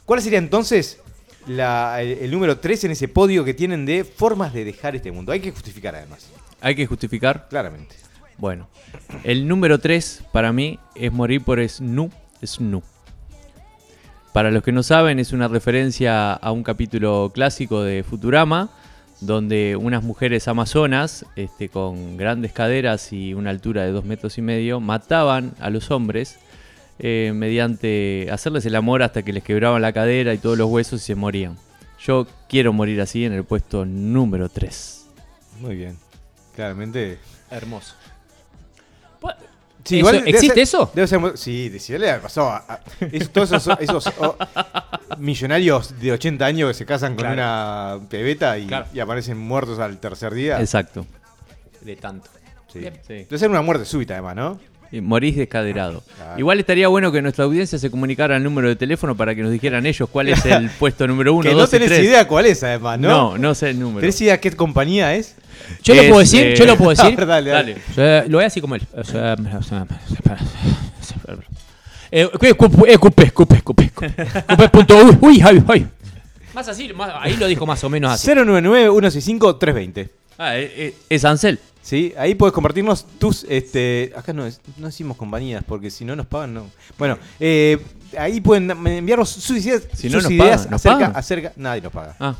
¿Cuál 0.06 0.22
sería 0.22 0.38
entonces 0.38 0.98
la- 1.46 2.00
el, 2.00 2.12
el 2.18 2.30
número 2.30 2.58
3 2.58 2.84
en 2.84 2.90
ese 2.92 3.08
podio 3.08 3.44
que 3.44 3.52
tienen 3.54 3.84
de 3.84 4.04
formas 4.04 4.52
de 4.54 4.64
dejar 4.64 4.96
este 4.96 5.12
mundo? 5.12 5.32
Hay 5.32 5.40
que 5.40 5.50
justificar 5.50 5.94
además, 5.94 6.28
Hay 6.60 6.74
que 6.74 6.86
justificar. 6.86 7.48
claramente. 7.48 7.94
Bueno, 8.38 8.68
el 9.24 9.48
número 9.48 9.78
3 9.80 10.22
para 10.32 10.52
mí 10.52 10.78
es 10.94 11.12
morir 11.12 11.42
por 11.42 11.58
Snu, 11.68 12.10
Snu. 12.44 12.82
Para 14.32 14.50
los 14.50 14.62
que 14.62 14.70
no 14.72 14.82
saben, 14.82 15.18
es 15.18 15.32
una 15.32 15.48
referencia 15.48 16.32
a 16.34 16.52
un 16.52 16.62
capítulo 16.62 17.32
clásico 17.34 17.82
de 17.82 18.04
Futurama, 18.04 18.70
donde 19.20 19.76
unas 19.76 20.02
mujeres 20.02 20.48
amazonas, 20.48 21.26
este, 21.36 21.68
con 21.68 22.16
grandes 22.16 22.52
caderas 22.52 23.12
y 23.12 23.34
una 23.34 23.50
altura 23.50 23.84
de 23.84 23.90
dos 23.90 24.04
metros 24.04 24.38
y 24.38 24.42
medio, 24.42 24.80
mataban 24.80 25.54
a 25.60 25.70
los 25.70 25.90
hombres 25.90 26.38
eh, 26.98 27.32
mediante 27.34 28.28
hacerles 28.30 28.66
el 28.66 28.74
amor 28.74 29.02
hasta 29.02 29.22
que 29.22 29.32
les 29.32 29.42
quebraban 29.42 29.82
la 29.82 29.92
cadera 29.92 30.34
y 30.34 30.38
todos 30.38 30.58
los 30.58 30.68
huesos 30.68 31.02
y 31.02 31.04
se 31.04 31.14
morían. 31.14 31.56
Yo 32.00 32.26
quiero 32.48 32.72
morir 32.72 33.00
así 33.00 33.24
en 33.24 33.32
el 33.32 33.44
puesto 33.44 33.84
número 33.84 34.48
3. 34.48 35.06
Muy 35.60 35.76
bien. 35.76 35.96
Claramente. 36.54 37.18
Hermoso. 37.50 37.94
Sí, 39.84 40.00
¿Eso- 40.00 40.12
debe 40.12 40.30
¿existe 40.30 40.54
ser- 40.54 40.58
eso? 40.62 40.90
Debe 40.94 41.06
ser 41.08 41.18
muy- 41.18 41.32
sí, 41.36 41.68
de- 41.68 41.78
si 41.80 41.96
le 41.96 42.12
pasó 42.18 42.50
a, 42.50 42.56
a- 42.68 42.80
es- 43.10 43.30
todos 43.30 43.52
esos, 43.52 43.76
esos, 43.80 44.06
oh, 44.18 44.36
millonarios 45.18 45.98
de 46.00 46.12
80 46.12 46.44
años 46.44 46.68
que 46.68 46.74
se 46.74 46.86
casan 46.86 47.14
con 47.16 47.26
una 47.26 47.98
pebeta 48.08 48.58
y, 48.58 48.66
Claro. 48.66 48.86
y 48.92 49.00
aparecen 49.00 49.38
muertos 49.38 49.78
al 49.78 49.98
tercer 49.98 50.34
día. 50.34 50.60
Exacto. 50.60 51.06
De 51.80 51.96
tanto. 51.96 52.28
Sí. 52.72 52.80
Bien. 52.80 52.94
Sí. 53.06 53.14
Debe 53.14 53.38
ser 53.38 53.48
una 53.50 53.62
muerte 53.62 53.84
súbita 53.86 54.14
además, 54.14 54.36
¿no? 54.36 54.60
Morís 54.92 55.36
descaderado. 55.36 56.02
Claro. 56.16 56.38
Igual 56.38 56.60
estaría 56.60 56.88
bueno 56.88 57.12
que 57.12 57.20
nuestra 57.22 57.44
audiencia 57.44 57.78
se 57.78 57.90
comunicara 57.90 58.36
al 58.36 58.42
número 58.42 58.68
de 58.68 58.76
teléfono 58.76 59.16
para 59.16 59.34
que 59.34 59.42
nos 59.42 59.52
dijeran 59.52 59.84
ellos 59.86 60.08
cuál 60.10 60.28
es 60.30 60.44
el 60.46 60.70
puesto 60.78 61.06
número 61.06 61.34
uno, 61.34 61.42
que 61.42 61.50
no 61.52 61.58
dos 61.58 61.68
y 61.68 61.72
tenés 61.72 61.88
tres. 61.88 62.04
idea 62.04 62.26
cuál 62.26 62.46
es 62.46 62.62
además, 62.62 62.98
¿no? 62.98 63.08
No, 63.08 63.38
no 63.38 63.54
sé 63.54 63.70
el 63.70 63.78
número. 63.80 64.00
¿Tenés 64.00 64.20
idea 64.20 64.40
qué 64.40 64.50
compañía 64.52 65.14
es? 65.14 65.34
Yo 65.82 65.94
lo 65.94 66.00
Es, 66.02 66.08
puedo 66.08 66.20
decir, 66.20 66.46
eh, 66.46 66.54
yo 66.56 66.64
lo 66.64 66.76
puedo 66.76 66.90
decir. 66.90 67.16
Dale, 67.26 67.50
dale. 67.50 67.76
O 67.90 67.94
sea, 67.94 68.24
lo 68.26 68.38
voy 68.38 68.42
a 68.42 68.44
decir 68.44 68.62
como 68.62 68.74
él. 68.76 68.82
O 68.96 69.04
sea, 69.04 69.36
eh, 72.10 72.22
escupe, 72.22 72.48
escupe, 72.92 73.22
escupe, 73.24 73.54
escupe, 73.56 73.84
escupe 73.84 74.68
punto, 74.70 74.96
uy, 74.96 75.18
uy, 75.20 75.42
ay, 75.44 75.62
ay. 75.68 75.86
Más 76.54 76.66
así, 76.68 76.90
más- 76.94 77.12
ahí 77.20 77.36
lo 77.36 77.46
dijo 77.46 77.66
más 77.66 77.84
o 77.84 77.90
menos 77.90 78.10
así. 78.12 78.26
099-165-320. 78.30 80.08
Ah, 80.38 80.56
eh, 80.56 80.72
eh, 80.76 80.94
es 81.10 81.24
Ansel. 81.24 81.58
¿Sí? 81.88 82.12
Ahí 82.18 82.34
puedes 82.34 82.52
compartirnos 82.52 83.06
tus. 83.18 83.46
Este, 83.48 84.12
acá 84.14 84.34
no, 84.34 84.46
no 84.76 84.86
decimos 84.88 85.16
compañías 85.16 85.64
porque 85.66 85.90
si 85.90 86.04
no 86.04 86.14
nos 86.14 86.26
pagan, 86.26 86.52
no. 86.52 86.66
Bueno, 86.98 87.16
eh, 87.40 87.78
ahí 88.18 88.42
pueden 88.42 88.70
enviarnos 88.70 89.30
sus 89.30 89.56
ideas, 89.64 89.84
Si 89.94 90.08
no 90.10 90.16
sus 90.20 90.24
nos 90.24 90.32
ideas 90.32 90.56
pagan, 90.58 90.70
¿nos 90.72 90.80
acerca, 90.82 90.98
pagan? 90.98 91.16
acerca. 91.16 91.52
Nadie 91.56 91.80
nos 91.80 91.90
paga. 91.92 92.14
Ah, 92.20 92.34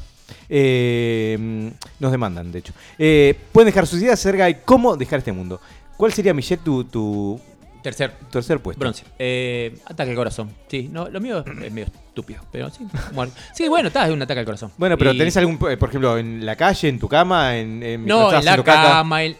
Eh, 0.50 1.72
nos 1.98 2.10
demandan, 2.12 2.52
de 2.52 2.58
hecho. 2.58 2.74
Eh, 2.98 3.34
pueden 3.50 3.68
dejar 3.68 3.86
sus 3.86 4.02
ideas 4.02 4.20
acerca 4.20 4.44
de 4.44 4.60
cómo 4.60 4.94
dejar 4.98 5.20
este 5.20 5.32
mundo. 5.32 5.62
¿Cuál 5.96 6.12
sería, 6.12 6.34
Michelle, 6.34 6.62
tu, 6.62 6.84
tu 6.84 7.40
Tercer. 7.82 8.12
tercer 8.30 8.60
puesto? 8.60 8.80
Bronce. 8.80 9.04
Eh, 9.18 9.78
ataque 9.86 10.10
al 10.10 10.16
corazón. 10.16 10.50
Sí, 10.68 10.88
no, 10.92 11.08
lo 11.08 11.20
mío 11.20 11.44
es 11.46 11.72
medio 11.72 11.86
estúpido. 11.86 12.42
Pero 12.50 12.70
sí, 12.70 12.86
bueno. 13.12 13.32
Sí, 13.54 13.68
bueno, 13.68 13.88
está, 13.88 14.06
es 14.06 14.12
un 14.12 14.20
ataque 14.20 14.40
al 14.40 14.46
corazón. 14.46 14.72
Bueno, 14.76 14.98
pero 14.98 15.12
Y- 15.12 15.18
tenés 15.18 15.36
algún, 15.36 15.54
eh, 15.70 15.76
por 15.76 15.88
ejemplo, 15.88 16.18
en 16.18 16.44
la 16.44 16.56
calle, 16.56 16.88
en 16.88 16.98
tu 16.98 17.08
cama, 17.08 17.56
en, 17.56 17.82
en 17.82 18.04
mientras 18.04 18.06
No, 18.06 18.26
estás 18.26 18.40
en 18.40 18.44
la 18.44 18.50
haciendo 18.52 18.64
caca? 18.64 18.88
cama. 18.88 19.22
el- 19.22 19.36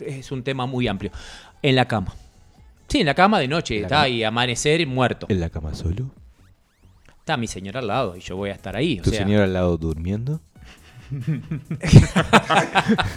Es 0.00 0.32
un 0.32 0.42
tema 0.42 0.66
muy 0.66 0.88
amplio. 0.88 1.10
En 1.62 1.76
la 1.76 1.86
cama. 1.86 2.12
Sí, 2.88 3.00
en 3.00 3.06
la 3.06 3.14
cama 3.14 3.38
de 3.38 3.48
noche. 3.48 3.76
la 3.76 3.80
está 3.82 3.88
cama. 3.96 4.02
ahí, 4.04 4.24
amanecer 4.24 4.86
muerto. 4.86 5.26
¿En 5.28 5.40
la 5.40 5.48
cama 5.50 5.74
solo? 5.74 6.10
Está 7.20 7.36
mi 7.36 7.46
señora 7.46 7.80
al 7.80 7.86
lado 7.86 8.16
y 8.16 8.20
yo 8.20 8.36
voy 8.36 8.50
a 8.50 8.52
estar 8.52 8.76
ahí. 8.76 8.98
O 9.00 9.02
¿Tu 9.04 9.10
sea, 9.10 9.20
señora 9.20 9.44
al 9.44 9.52
lado 9.52 9.76
durmiendo? 9.76 10.40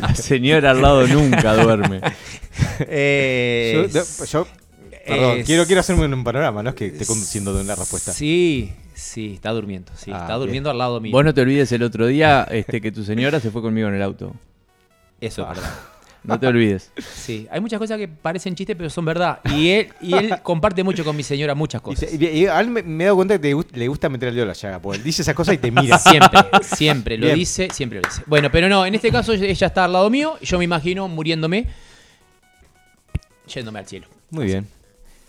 La 0.01 0.15
señora 0.15 0.71
al 0.71 0.81
lado 0.81 1.07
nunca 1.07 1.55
duerme. 1.55 2.01
eh, 2.79 3.89
Yo, 4.29 4.47
perdón, 5.05 5.37
es- 5.39 5.45
quiero, 5.45 5.65
quiero 5.65 5.79
hacerme 5.81 6.05
un 6.05 6.23
panorama, 6.23 6.63
no 6.63 6.69
es 6.69 6.75
que 6.75 6.87
esté 6.87 7.05
conduciendo 7.05 7.53
de 7.53 7.61
una 7.61 7.75
respuesta. 7.75 8.11
Sí, 8.11 8.73
sí, 8.93 9.33
está 9.35 9.51
durmiendo. 9.51 9.91
Sí, 9.95 10.11
Ah, 10.13 10.17
está 10.21 10.27
bien. 10.35 10.39
durmiendo 10.39 10.69
al 10.69 10.77
lado 10.77 10.99
mío. 10.99 11.11
Vos 11.11 11.23
no 11.25 11.33
te 11.33 11.41
olvides 11.41 11.71
el 11.71 11.83
otro 11.83 12.07
día 12.07 12.47
este, 12.49 12.81
que 12.81 12.91
tu 12.91 13.03
señora 13.03 13.39
se 13.39 13.51
fue 13.51 13.61
conmigo 13.61 13.87
en 13.87 13.95
el 13.95 14.01
auto. 14.01 14.33
Eso 15.21 15.43
es 15.43 15.47
verdad. 15.49 15.69
No 16.27 16.39
te 16.39 16.47
olvides. 16.47 16.91
Sí, 17.15 17.47
hay 17.51 17.59
muchas 17.61 17.79
cosas 17.79 17.97
que 17.97 18.07
parecen 18.07 18.55
chistes, 18.55 18.75
pero 18.75 18.89
son 18.89 19.05
verdad. 19.05 19.39
Y 19.45 19.69
él, 19.69 19.87
y 20.01 20.13
él 20.15 20.33
comparte 20.43 20.83
mucho 20.83 21.03
con 21.03 21.15
mi 21.15 21.23
señora 21.23 21.55
muchas 21.55 21.81
cosas. 21.81 22.13
y- 22.13 22.25
y 22.25 22.45
a 22.45 22.59
él 22.59 22.69
me, 22.69 22.83
me 22.83 23.03
he 23.03 23.05
dado 23.05 23.15
cuenta 23.17 23.39
que 23.39 23.55
te 23.55 23.77
le 23.79 23.87
gusta 23.87 24.09
meter 24.09 24.29
el 24.29 24.35
dedo 24.35 24.43
en 24.43 24.47
la 24.49 24.53
llaga, 24.53 24.79
porque 24.79 24.97
él 24.97 25.03
dice 25.03 25.21
esas 25.21 25.33
cosas 25.35 25.55
y 25.55 25.57
te 25.57 25.71
mira. 25.71 25.97
Siempre, 25.97 26.39
siempre 26.63 27.17
lo 27.17 27.25
Bien. 27.27 27.37
dice, 27.39 27.67
siempre 27.71 27.99
lo 28.01 28.07
dice. 28.07 28.21
Bueno, 28.27 28.49
pero 28.51 28.69
no, 28.69 28.85
en 28.85 28.95
este 28.95 29.11
caso 29.11 29.33
ella 29.33 29.67
está 29.67 29.85
al 29.85 29.93
lado 29.93 30.09
mío 30.09 30.37
y 30.41 30.45
yo 30.45 30.57
me 30.57 30.63
imagino 30.65 31.07
muriéndome, 31.07 31.67
yéndome 33.53 33.79
al 33.79 33.87
cielo. 33.87 34.07
Muy 34.29 34.45
bien. 34.45 34.67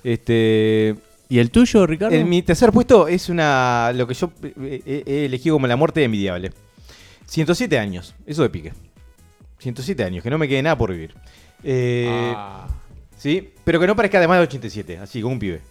Este, 0.04 0.94
¿Y 1.28 1.38
el 1.38 1.50
tuyo, 1.50 1.86
Ricardo? 1.86 2.14
en 2.14 2.28
mi 2.28 2.42
tercer 2.42 2.70
puesto 2.72 3.08
es 3.08 3.28
una 3.28 3.92
lo 3.94 4.06
que 4.06 4.14
yo 4.14 4.30
eh, 4.42 4.82
eh, 4.86 5.02
he 5.06 5.24
elegido 5.26 5.56
como 5.56 5.66
la 5.66 5.76
muerte 5.76 6.02
envidiable. 6.04 6.52
107 7.26 7.78
años, 7.78 8.14
eso 8.26 8.42
de 8.42 8.50
pique. 8.50 8.72
107 9.58 10.04
años, 10.04 10.22
que 10.22 10.30
no 10.30 10.38
me 10.38 10.48
quede 10.48 10.62
nada 10.62 10.76
por 10.78 10.92
vivir. 10.92 11.14
Eh, 11.62 12.32
Ah, 12.36 12.66
Sí, 13.18 13.50
pero 13.64 13.80
que 13.80 13.86
no 13.86 13.96
parezca 13.96 14.20
de 14.20 14.28
más 14.28 14.36
de 14.38 14.42
87, 14.42 14.98
así 14.98 15.22
como 15.22 15.32
un 15.32 15.38
pibe. 15.38 15.62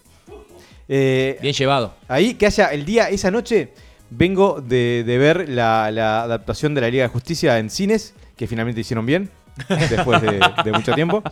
Eh, 0.88 1.38
bien 1.40 1.54
llevado. 1.54 1.94
Ahí, 2.08 2.34
que 2.34 2.46
haya 2.46 2.66
el 2.68 2.84
día, 2.84 3.08
esa 3.08 3.30
noche, 3.30 3.72
vengo 4.10 4.60
de, 4.60 5.04
de 5.06 5.18
ver 5.18 5.48
la, 5.48 5.90
la 5.92 6.22
adaptación 6.22 6.74
de 6.74 6.80
la 6.80 6.90
Liga 6.90 7.04
de 7.04 7.08
Justicia 7.08 7.58
en 7.58 7.70
cines, 7.70 8.14
que 8.36 8.46
finalmente 8.48 8.80
hicieron 8.80 9.06
bien, 9.06 9.30
después 9.68 10.20
de, 10.22 10.40
de 10.64 10.72
mucho 10.72 10.92
tiempo. 10.92 11.22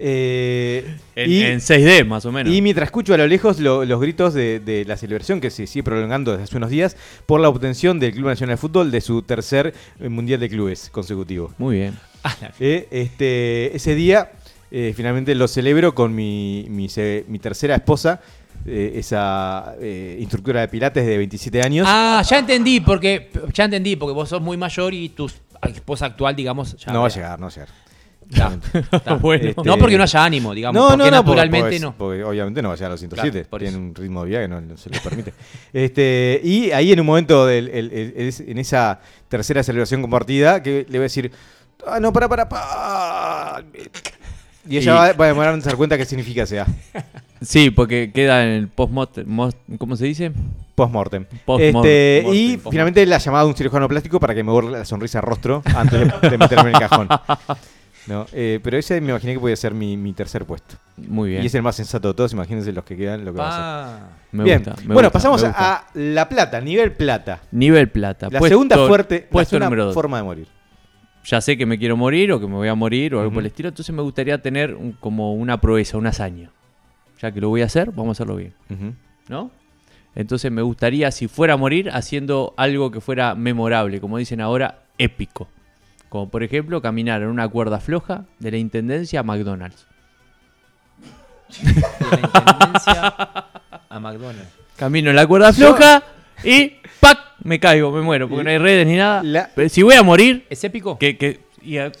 Eh, 0.00 0.96
en, 1.16 1.30
y, 1.30 1.42
en 1.42 1.58
6D, 1.58 2.04
más 2.06 2.24
o 2.24 2.30
menos. 2.32 2.52
y 2.54 2.62
mientras 2.62 2.86
escucho 2.86 3.14
a 3.14 3.16
lo 3.16 3.26
lejos 3.26 3.58
lo- 3.58 3.84
los 3.84 4.00
gritos 4.00 4.32
de, 4.32 4.60
de 4.60 4.84
la 4.84 4.96
celebración 4.96 5.40
que 5.40 5.50
se 5.50 5.66
sigue 5.66 5.82
prolongando 5.82 6.30
desde 6.32 6.44
hace 6.44 6.56
unos 6.56 6.70
días 6.70 6.96
por 7.26 7.40
la 7.40 7.48
obtención 7.48 7.98
del 7.98 8.12
Club 8.12 8.26
Nacional 8.28 8.54
de 8.54 8.60
Fútbol 8.60 8.90
de 8.92 9.00
su 9.00 9.22
tercer 9.22 9.74
eh, 10.00 10.08
Mundial 10.08 10.38
de 10.40 10.48
Clubes 10.48 10.88
consecutivo. 10.90 11.52
Muy 11.58 11.76
bien. 11.78 11.98
Ah, 12.22 12.34
Eh, 12.60 12.86
este, 12.90 13.74
ese 13.76 13.94
día 13.96 14.30
eh, 14.70 14.92
finalmente 14.96 15.34
lo 15.34 15.48
celebro 15.48 15.94
con 15.94 16.14
mi, 16.14 16.66
mi, 16.68 16.88
tercera 17.40 17.74
esposa, 17.74 18.20
eh, 18.66 18.92
esa 18.96 19.74
eh, 19.80 20.16
instructora 20.20 20.60
de 20.60 20.68
pilates 20.68 21.06
de 21.06 21.16
27 21.18 21.62
años. 21.62 21.86
Ah, 21.88 22.22
ya 22.28 22.38
entendí, 22.38 22.80
porque 22.80 23.30
ya 23.52 23.64
entendí, 23.64 23.96
porque 23.96 24.12
vos 24.14 24.28
sos 24.28 24.42
muy 24.42 24.56
mayor 24.56 24.94
y 24.94 25.08
tu 25.08 25.28
esposa 25.62 26.06
actual, 26.06 26.36
digamos, 26.36 26.76
ya 26.76 26.92
no 26.92 27.00
va 27.00 27.06
a 27.06 27.10
llegar, 27.10 27.38
no 27.40 27.46
va 27.46 27.50
a 27.52 27.54
llegar. 27.54 27.68
Bueno. 29.20 29.48
Este- 29.50 29.62
No 29.64 29.76
porque 29.78 29.96
no 29.96 30.02
haya 30.02 30.24
ánimo, 30.24 30.54
digamos, 30.54 30.74
No, 30.80 30.88
porque 30.88 30.98
no, 31.04 31.10
no, 31.10 31.16
naturalmente 31.16 31.60
porque, 31.64 31.80
no. 31.80 31.94
porque 31.96 32.24
obviamente 32.24 32.62
no 32.62 32.68
va 32.68 32.74
a 32.74 32.76
llegar 32.76 32.90
a 32.90 32.94
los 32.94 33.00
107. 33.00 33.46
Claro, 33.48 33.62
Tiene 33.64 33.76
un 33.78 33.94
ritmo 33.94 34.22
de 34.24 34.28
vida 34.30 34.40
que 34.42 34.48
no, 34.48 34.60
no 34.60 34.76
se 34.76 34.90
le 34.90 35.00
permite. 35.00 35.32
este, 35.72 36.40
y 36.44 36.70
ahí 36.70 36.92
en 36.92 37.00
un 37.00 37.06
momento, 37.06 37.46
del, 37.46 37.68
el- 37.68 37.92
el- 37.92 38.14
es- 38.16 38.40
en 38.40 38.58
esa 38.58 39.00
tercera 39.28 39.62
celebración 39.62 40.02
compartida, 40.02 40.62
que 40.62 40.84
le 40.88 40.98
voy 40.98 41.00
a 41.00 41.02
decir, 41.02 41.30
ah, 41.86 41.98
no, 42.00 42.12
para, 42.12 42.28
para, 42.28 42.48
para. 42.48 43.62
Y 44.68 44.76
ella 44.76 44.92
Y- 45.12 45.16
va, 45.16 45.24
a 45.24 45.28
demorar 45.28 45.54
en 45.54 45.60
darse 45.60 45.76
cuenta 45.76 45.96
qué 45.96 46.04
significa 46.04 46.46
sea. 46.46 46.66
Sí, 47.40 47.70
porque 47.70 48.10
queda 48.12 48.42
en 48.42 48.50
el 48.50 48.66
post 48.66 48.92
¿Cómo 49.78 49.96
se 49.96 50.04
dice? 50.06 50.32
Post-mortem. 50.74 51.24
Post-mortem, 51.44 51.76
Este, 51.92 52.22
y 52.32 52.48
post-mortem. 52.56 52.70
finalmente 52.72 53.06
la 53.06 53.18
llamada 53.18 53.44
de 53.44 53.50
un 53.50 53.56
cirujano 53.56 53.86
plástico 53.86 54.18
para 54.18 54.34
que 54.34 54.42
me 54.42 54.50
borre 54.50 54.72
la 54.72 54.84
sonrisa 54.84 55.20
al 55.20 55.22
rostro 55.22 55.62
antes 55.76 56.00
de, 56.20 56.30
de 56.30 56.36
meterme 56.36 56.70
en 56.70 56.74
el 56.74 56.80
cajón. 56.82 57.08
No, 58.08 58.26
eh, 58.32 58.58
pero 58.62 58.78
ese 58.78 59.00
me 59.00 59.10
imaginé 59.10 59.34
que 59.34 59.40
podía 59.40 59.56
ser 59.56 59.74
mi, 59.74 59.96
mi 59.96 60.12
tercer 60.14 60.44
puesto. 60.46 60.76
Muy 60.96 61.30
bien. 61.30 61.42
Y 61.42 61.46
es 61.46 61.54
el 61.54 61.62
más 61.62 61.76
sensato 61.76 62.08
de 62.08 62.14
todos, 62.14 62.32
imagínense 62.32 62.72
los 62.72 62.84
que 62.84 62.96
quedan, 62.96 63.24
lo 63.24 63.32
que 63.32 63.38
va 63.38 63.48
a 63.48 63.52
ser. 63.52 63.60
Ah, 63.62 64.08
Me 64.32 64.44
Bien, 64.44 64.58
gusta, 64.64 64.74
me 64.82 64.94
bueno, 64.94 65.08
gusta, 65.08 65.10
pasamos 65.12 65.42
me 65.42 65.48
gusta. 65.48 65.74
a 65.76 65.86
La 65.94 66.28
Plata, 66.28 66.60
nivel 66.60 66.92
plata. 66.92 67.40
Nivel 67.52 67.88
plata. 67.90 68.28
La 68.30 68.38
puesto- 68.38 68.54
segunda 68.54 68.76
fuerte, 68.86 69.20
la 69.26 69.30
Puesto 69.30 69.50
segunda 69.50 69.66
número 69.66 69.84
dos. 69.86 69.94
forma 69.94 70.16
de 70.18 70.22
morir. 70.22 70.48
Ya 71.24 71.40
sé 71.42 71.58
que 71.58 71.66
me 71.66 71.78
quiero 71.78 71.96
morir 71.96 72.32
o 72.32 72.40
que 72.40 72.46
me 72.46 72.54
voy 72.54 72.68
a 72.68 72.74
morir 72.74 73.14
o 73.14 73.20
algo 73.20 73.32
por 73.32 73.42
el 73.42 73.46
estilo, 73.48 73.68
entonces 73.68 73.94
me 73.94 74.00
gustaría 74.00 74.40
tener 74.40 74.74
un- 74.74 74.92
como 74.92 75.34
una 75.34 75.60
proeza, 75.60 75.98
una 75.98 76.08
hazaña. 76.10 76.50
Ya 77.20 77.30
que 77.30 77.40
lo 77.40 77.50
voy 77.50 77.60
a 77.62 77.66
hacer, 77.66 77.90
vamos 77.90 78.08
a 78.08 78.12
hacerlo 78.22 78.36
bien. 78.36 78.54
¿No? 79.28 79.50
Entonces 80.14 80.50
me 80.50 80.62
gustaría, 80.62 81.10
si 81.10 81.28
fuera 81.28 81.54
a 81.54 81.56
morir, 81.58 81.90
haciendo 81.92 82.54
algo 82.56 82.90
que 82.90 83.00
fuera 83.02 83.34
memorable, 83.34 84.00
como 84.00 84.16
dicen 84.16 84.40
ahora, 84.40 84.84
épico. 84.96 85.48
Como 86.08 86.30
por 86.30 86.42
ejemplo, 86.42 86.80
caminar 86.80 87.22
en 87.22 87.28
una 87.28 87.48
cuerda 87.48 87.80
floja 87.80 88.24
de 88.38 88.50
la 88.50 88.56
Intendencia 88.56 89.20
a 89.20 89.22
McDonald's. 89.22 89.86
de 91.62 91.72
la 92.10 92.20
intendencia 92.20 93.14
a 93.88 94.00
McDonald's. 94.00 94.52
Camino 94.76 95.10
en 95.10 95.16
la 95.16 95.26
cuerda 95.26 95.52
floja 95.52 96.02
y 96.44 96.74
¡pac! 97.00 97.18
Me 97.42 97.58
caigo, 97.60 97.90
me 97.92 98.00
muero, 98.02 98.28
porque 98.28 98.44
no 98.44 98.50
hay 98.50 98.58
redes 98.58 98.86
ni 98.86 98.96
nada. 98.96 99.22
La- 99.22 99.50
Pero 99.54 99.68
si 99.68 99.82
voy 99.82 99.94
a 99.94 100.02
morir, 100.02 100.46
¿Es 100.50 100.62
épico? 100.64 100.98
que, 100.98 101.16
que- 101.16 101.40
y 101.62 101.78
a- 101.78 101.92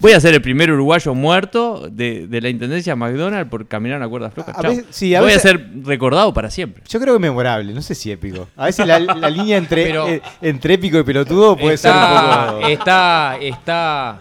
voy 0.00 0.12
a 0.12 0.20
ser 0.20 0.34
el 0.34 0.42
primer 0.42 0.70
uruguayo 0.70 1.14
muerto 1.14 1.88
de, 1.90 2.26
de 2.26 2.40
la 2.40 2.48
Intendencia 2.48 2.92
a 2.92 2.96
McDonald's 2.96 3.50
por 3.50 3.66
caminar 3.66 3.98
una 3.98 4.08
cuerda 4.08 4.30
floja. 4.30 4.52
A 4.52 4.60
Chao. 4.62 4.70
veces- 4.70 4.86
sí, 4.90 5.14
a 5.14 5.20
voy 5.20 5.28
veces- 5.32 5.44
a 5.44 5.48
ser 5.48 5.70
recordado 5.84 6.32
para 6.34 6.50
siempre. 6.50 6.82
Yo 6.88 7.00
creo 7.00 7.14
que 7.14 7.20
memorable, 7.20 7.72
no 7.72 7.82
sé 7.82 7.94
si 7.94 8.10
épico. 8.10 8.48
A 8.56 8.66
veces 8.66 8.86
la, 8.86 8.98
la 8.98 9.30
línea 9.30 9.56
entre, 9.56 9.84
Pero- 9.86 10.08
eh, 10.08 10.22
entre 10.42 10.74
épico 10.74 10.98
y 10.98 11.02
pelotudo 11.02 11.56
puede 11.56 11.76
ser 11.76 11.92
un 11.92 11.98
poco. 12.56 12.66
está, 12.68 13.36
está. 13.40 14.20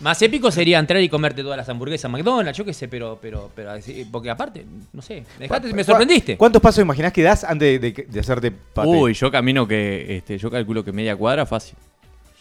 Más 0.00 0.20
épico 0.20 0.50
sería 0.50 0.80
entrar 0.80 1.00
y 1.00 1.08
comerte 1.08 1.42
todas 1.42 1.56
las 1.56 1.68
hamburguesas 1.68 2.10
McDonald's, 2.10 2.58
yo 2.58 2.64
qué 2.64 2.74
sé, 2.74 2.88
pero, 2.88 3.20
pero, 3.22 3.52
pero, 3.54 3.70
porque 4.10 4.30
aparte, 4.30 4.66
no 4.92 5.00
sé, 5.00 5.22
dejate, 5.38 5.68
me 5.72 5.84
¿Cu- 5.84 5.90
sorprendiste. 5.92 6.36
¿Cuántos 6.36 6.60
pasos 6.60 6.82
imaginás 6.82 7.12
que 7.12 7.22
das 7.22 7.44
antes 7.44 7.80
de, 7.80 7.92
de- 7.92 8.06
de 8.08 8.20
hacerte 8.20 8.50
paté? 8.50 8.88
Uy, 8.88 9.14
yo 9.14 9.30
camino 9.30 9.64
que, 9.64 10.16
este, 10.16 10.38
yo 10.38 10.50
calculo 10.50 10.82
que 10.84 10.90
media 10.90 11.14
cuadra 11.14 11.46
fácil. 11.46 11.76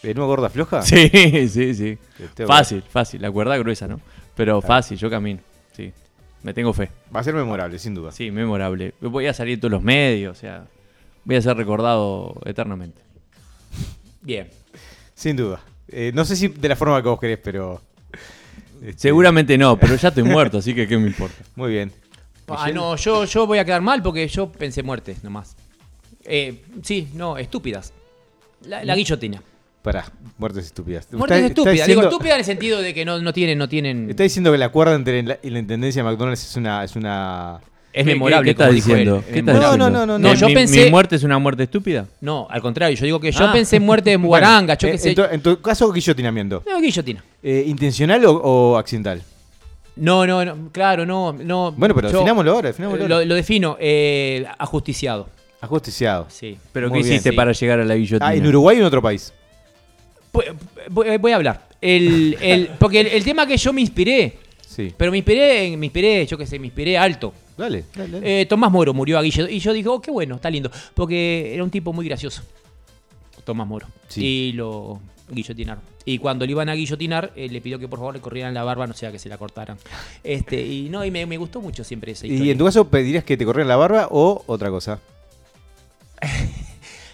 ¿En 0.03 0.17
una 0.17 0.25
gorda 0.27 0.49
floja? 0.49 0.81
Sí, 0.83 1.09
sí, 1.47 1.73
sí. 1.73 1.97
Este, 2.19 2.45
Fácil, 2.45 2.81
fácil. 2.81 3.21
La 3.21 3.31
cuerda 3.31 3.57
gruesa, 3.57 3.87
¿no? 3.87 3.99
Pero 4.35 4.61
fácil, 4.61 4.97
yo 4.97 5.09
camino. 5.09 5.39
Sí. 5.75 5.91
Me 6.43 6.53
tengo 6.53 6.73
fe. 6.73 6.89
Va 7.15 7.19
a 7.19 7.23
ser 7.23 7.33
memorable, 7.35 7.77
sin 7.77 7.93
duda. 7.93 8.11
Sí, 8.11 8.31
memorable. 8.31 8.93
Voy 9.01 9.27
a 9.27 9.33
salir 9.33 9.55
en 9.55 9.59
todos 9.59 9.71
los 9.73 9.83
medios, 9.83 10.37
o 10.37 10.39
sea, 10.39 10.65
voy 11.23 11.35
a 11.35 11.41
ser 11.41 11.55
recordado 11.55 12.35
eternamente. 12.45 13.01
Bien. 14.21 14.49
Sin 15.13 15.35
duda. 15.35 15.61
Eh, 15.87 16.11
no 16.15 16.25
sé 16.25 16.35
si 16.35 16.47
de 16.47 16.69
la 16.69 16.75
forma 16.75 17.01
que 17.01 17.09
vos 17.09 17.19
querés, 17.19 17.39
pero. 17.43 17.81
este, 18.81 18.97
Seguramente 18.97 19.57
no, 19.57 19.77
pero 19.77 19.95
ya 19.95 20.07
estoy 20.07 20.23
muerto, 20.23 20.57
así 20.59 20.73
que 20.73 20.87
qué 20.87 20.97
me 20.97 21.07
importa. 21.13 21.43
Muy 21.55 21.71
bien. 21.71 21.91
Ah, 22.47 22.69
no, 22.73 22.95
yo, 22.95 23.25
yo 23.25 23.45
voy 23.47 23.59
a 23.59 23.65
quedar 23.65 23.81
mal 23.81 24.01
porque 24.01 24.27
yo 24.27 24.51
pensé 24.51 24.83
muerte 24.83 25.15
nomás. 25.23 25.55
Eh, 26.23 26.63
sí, 26.81 27.07
no, 27.13 27.37
estúpidas. 27.37 27.93
La, 28.65 28.83
la 28.83 28.95
guillotina. 28.95 29.41
Pará, 29.81 30.05
muertes 30.37 30.65
estúpidas. 30.65 31.07
Muertes 31.11 31.37
Está- 31.37 31.47
está 31.47 31.61
estúpidas. 31.61 31.87
Digo, 31.87 32.01
estúpida 32.03 32.33
en 32.33 32.39
el 32.39 32.45
sentido 32.45 32.81
de 32.81 32.93
que 32.93 33.03
no, 33.03 33.19
no 33.19 33.33
tienen, 33.33 33.57
no 33.57 33.67
tienen. 33.67 34.09
Está 34.09 34.23
diciendo 34.23 34.51
que 34.51 34.57
la 34.59 34.69
cuerda 34.69 34.93
entre 34.95 35.23
la, 35.23 35.37
y 35.41 35.49
la 35.49 35.59
intendencia 35.59 36.03
de 36.03 36.09
McDonald's 36.09 36.43
es 36.43 36.55
una. 36.55 36.83
Es 36.83 36.95
una... 36.95 37.59
es 37.91 38.03
¿Qué- 38.05 38.11
memorable. 38.11 38.53
¿Qué, 38.55 38.63
qué 38.63 38.71
diciendo? 38.71 39.23
¿Qué 39.27 39.39
estás 39.39 39.55
No, 39.55 39.61
diciendo? 39.61 39.89
no, 39.89 39.89
no, 39.89 40.05
no, 40.05 40.19
no. 40.19 40.29
¿Mi- 40.31 40.35
yo 40.37 40.47
mi- 40.47 40.53
pensé- 40.53 40.85
¿Mi 40.85 40.91
muerte 40.91 41.15
es 41.15 41.23
una 41.23 41.39
muerte 41.39 41.63
estúpida? 41.63 42.05
No, 42.21 42.45
al 42.49 42.61
contrario, 42.61 42.95
yo 42.95 43.05
digo 43.05 43.19
que 43.19 43.31
yo 43.31 43.43
Ah. 43.45 43.51
pensé 43.53 43.77
en 43.77 43.83
muerte 43.83 44.09
de 44.11 44.17
Muaranga, 44.19 44.77
yo 44.77 44.87
Eh, 44.87 44.91
qué 44.91 44.97
sé. 44.99 45.09
En 45.09 45.15
tu, 45.15 45.23
en 45.23 45.41
tu 45.41 45.61
caso, 45.61 45.91
guillotinamiento. 45.91 46.63
No, 46.69 46.79
guillotina. 46.79 47.23
Eh, 47.41 47.63
¿Intencional 47.65 48.23
o, 48.25 48.33
o 48.33 48.77
accidental? 48.77 49.23
No, 49.95 50.25
no, 50.27 50.45
no, 50.45 50.69
claro, 50.71 51.05
no, 51.07 51.33
no. 51.33 51.71
Bueno, 51.71 51.95
pero 51.95 52.09
yo- 52.09 52.19
definámoslo 52.19 52.51
ahora, 52.51 52.67
definámoslo 52.69 53.25
Lo, 53.25 53.35
defino, 53.35 53.77
eh, 53.79 54.45
ajusticiado. 54.59 55.27
Ajusticiado. 55.59 56.27
Sí. 56.29 56.57
¿Pero 56.71 56.89
Muy 56.89 56.99
qué 56.99 57.03
bien, 57.03 57.13
hiciste 57.15 57.31
sí. 57.31 57.35
para 57.35 57.51
llegar 57.51 57.79
a 57.79 57.85
la 57.85 57.95
guillotina? 57.95 58.27
Ah, 58.29 58.33
¿en 58.35 58.45
Uruguay 58.47 58.77
o 58.77 58.79
en 58.79 58.85
otro 58.85 59.01
país? 59.01 59.33
Voy, 60.31 61.17
voy- 61.17 61.31
a 61.31 61.35
hablar. 61.35 61.67
El, 61.81 62.37
el- 62.41 62.67
porque 62.79 63.01
el, 63.01 63.07
el 63.07 63.23
tema 63.23 63.45
que 63.45 63.57
yo 63.57 63.73
me 63.73 63.81
inspiré 63.81 64.37
Sí. 64.71 64.93
Pero 64.95 65.11
me 65.11 65.17
inspiré, 65.17 65.75
me 65.75 65.87
inspiré, 65.87 66.25
yo 66.25 66.37
qué 66.37 66.45
sé, 66.47 66.57
me 66.57 66.67
inspiré 66.67 66.97
alto. 66.97 67.33
Dale, 67.57 67.83
dale. 67.93 68.09
dale. 68.13 68.41
Eh, 68.41 68.45
Tomás 68.45 68.71
Moro 68.71 68.93
murió 68.93 69.19
a 69.19 69.21
Guillo. 69.21 69.45
Y 69.49 69.59
yo 69.59 69.73
dije, 69.73 69.89
oh, 69.89 69.99
qué 70.01 70.11
bueno, 70.11 70.35
está 70.35 70.49
lindo. 70.49 70.71
Porque 70.93 71.53
era 71.53 71.61
un 71.61 71.69
tipo 71.69 71.91
muy 71.91 72.05
gracioso. 72.07 72.41
Tomás 73.43 73.67
Moro. 73.67 73.87
Sí. 74.07 74.25
Y 74.25 74.51
lo 74.53 75.01
guillotinaron. 75.29 75.83
Y 76.05 76.19
cuando 76.19 76.45
le 76.45 76.51
iban 76.51 76.69
a 76.69 76.73
guillotinar, 76.75 77.33
eh, 77.35 77.49
le 77.49 77.59
pidió 77.59 77.79
que 77.79 77.89
por 77.89 77.99
favor 77.99 78.13
le 78.13 78.21
corrieran 78.21 78.53
la 78.53 78.63
barba, 78.63 78.87
no 78.87 78.93
sea 78.93 79.11
que 79.11 79.19
se 79.19 79.27
la 79.27 79.37
cortaran. 79.37 79.77
Este, 80.23 80.65
y 80.65 80.87
no, 80.89 81.03
y 81.03 81.11
me, 81.11 81.25
me 81.25 81.35
gustó 81.37 81.59
mucho 81.59 81.83
siempre 81.83 82.13
esa 82.13 82.25
historia. 82.25 82.45
¿Y 82.47 82.51
en 82.51 82.57
tu 82.57 82.63
caso 82.63 82.87
pedirías 82.87 83.25
que 83.25 83.35
te 83.35 83.43
corrieran 83.43 83.67
la 83.67 83.75
barba 83.75 84.07
o 84.09 84.41
otra 84.47 84.69
cosa? 84.69 85.01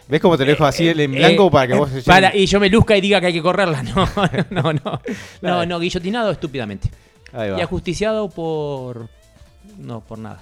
¿Ves 0.09 0.21
cómo 0.21 0.37
te 0.37 0.45
lo 0.45 0.51
dejo 0.51 0.65
así 0.65 0.87
en 0.87 1.11
blanco 1.11 1.47
Eh, 1.47 1.51
para 1.51 1.67
que 1.67 1.73
vos... 1.73 1.89
para- 2.05 2.35
y 2.35 2.45
yo 2.45 2.59
me 2.59 2.69
luzca 2.69 2.95
y 2.97 3.01
diga 3.01 3.19
que 3.19 3.27
hay 3.27 3.33
que 3.33 3.41
correrla. 3.41 3.83
No, 4.49 4.71
no, 4.71 4.73
no. 4.73 5.01
No, 5.41 5.65
no, 5.65 5.79
guillotinado 5.79 6.31
estúpidamente. 6.31 6.89
Ahí 7.33 7.49
va. 7.51 7.57
Y 7.59 7.61
ajusticiado 7.61 8.29
por. 8.29 9.09
No, 9.77 9.99
por 10.01 10.17
nada. 10.17 10.41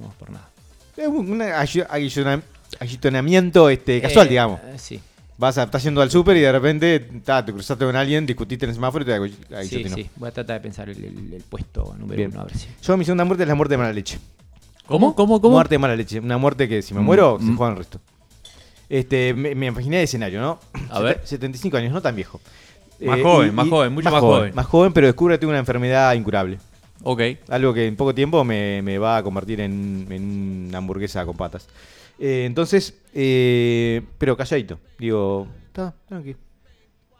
No, 0.00 0.08
por 0.18 0.30
nada. 0.30 0.48
Es 0.96 1.06
un 1.06 1.30
un 1.30 1.38
ayu- 1.40 1.86
aguillona- 1.88 2.42
aguillotonamiento 2.80 3.68
este, 3.70 4.00
casual, 4.00 4.26
Eh, 4.26 4.30
digamos. 4.30 4.60
eh, 4.64 4.74
Sí, 4.78 5.00
Vas 5.36 5.56
a, 5.56 5.62
estás 5.64 5.84
yendo 5.84 6.00
al 6.02 6.10
súper 6.10 6.36
y 6.36 6.40
de 6.40 6.50
repente 6.50 6.98
ta, 7.24 7.44
te 7.44 7.52
cruzaste 7.52 7.84
con 7.84 7.94
alguien, 7.94 8.26
discutiste 8.26 8.64
en 8.64 8.70
el 8.70 8.74
semáforo 8.74 9.04
y 9.04 9.06
te 9.06 9.16
agu- 9.16 9.28
sí, 9.30 9.54
aguillotinó. 9.54 9.94
sí. 9.96 10.10
Voy 10.16 10.28
a 10.30 10.32
tratar 10.32 10.56
de 10.56 10.60
pensar 10.60 10.88
el, 10.88 11.04
el- 11.04 11.32
el 11.34 11.42
puesto 11.42 11.94
número 11.96 12.16
Bien. 12.16 12.30
uno, 12.32 12.40
a 12.40 12.44
ver 12.44 12.56
si. 12.56 12.66
Yo 12.82 12.96
mi 12.96 13.04
segunda 13.04 13.24
muerte 13.24 13.44
es 13.44 13.48
la 13.48 13.54
muerte 13.54 13.74
de 13.74 13.78
mala 13.78 13.92
leche. 13.92 14.18
¿Cómo? 14.86 15.14
¿Cómo? 15.14 15.40
¿Cómo? 15.40 15.54
Muerte 15.54 15.74
de 15.74 15.78
mala 15.78 15.94
leche. 15.94 16.18
Una 16.18 16.38
muerte 16.38 16.66
que 16.68 16.82
si 16.82 16.94
me 16.94 17.00
muero, 17.00 17.36
se 17.38 17.44
Mm. 17.44 17.56
juega 17.56 17.72
el 17.72 17.78
resto. 17.78 18.00
Este, 18.88 19.34
me, 19.34 19.54
me 19.54 19.66
imaginé 19.66 19.98
el 19.98 20.04
escenario, 20.04 20.40
¿no? 20.40 20.58
A 20.90 21.00
ver. 21.00 21.20
75 21.24 21.76
años, 21.76 21.92
no 21.92 22.00
tan 22.00 22.16
viejo. 22.16 22.40
Más 23.00 23.20
joven, 23.22 23.54
más 23.54 23.68
joven, 23.68 23.92
mucho 23.92 24.10
más 24.10 24.20
joven. 24.20 24.54
Más 24.54 24.66
joven, 24.66 24.92
pero 24.92 25.06
descubre 25.06 25.34
que 25.34 25.38
tengo 25.38 25.50
una 25.50 25.60
enfermedad 25.60 26.14
incurable. 26.14 26.58
Ok. 27.04 27.22
Algo 27.48 27.72
que 27.72 27.86
en 27.86 27.94
poco 27.96 28.14
tiempo 28.14 28.42
me, 28.44 28.82
me 28.82 28.98
va 28.98 29.18
a 29.18 29.22
convertir 29.22 29.60
en, 29.60 30.06
en 30.10 30.66
una 30.68 30.78
hamburguesa 30.78 31.24
con 31.24 31.36
patas. 31.36 31.68
Eh, 32.18 32.44
entonces, 32.46 32.98
eh, 33.14 34.02
pero 34.18 34.36
calladito. 34.36 34.80
Digo, 34.98 35.46
está, 35.66 35.94
tranqui. 36.08 36.34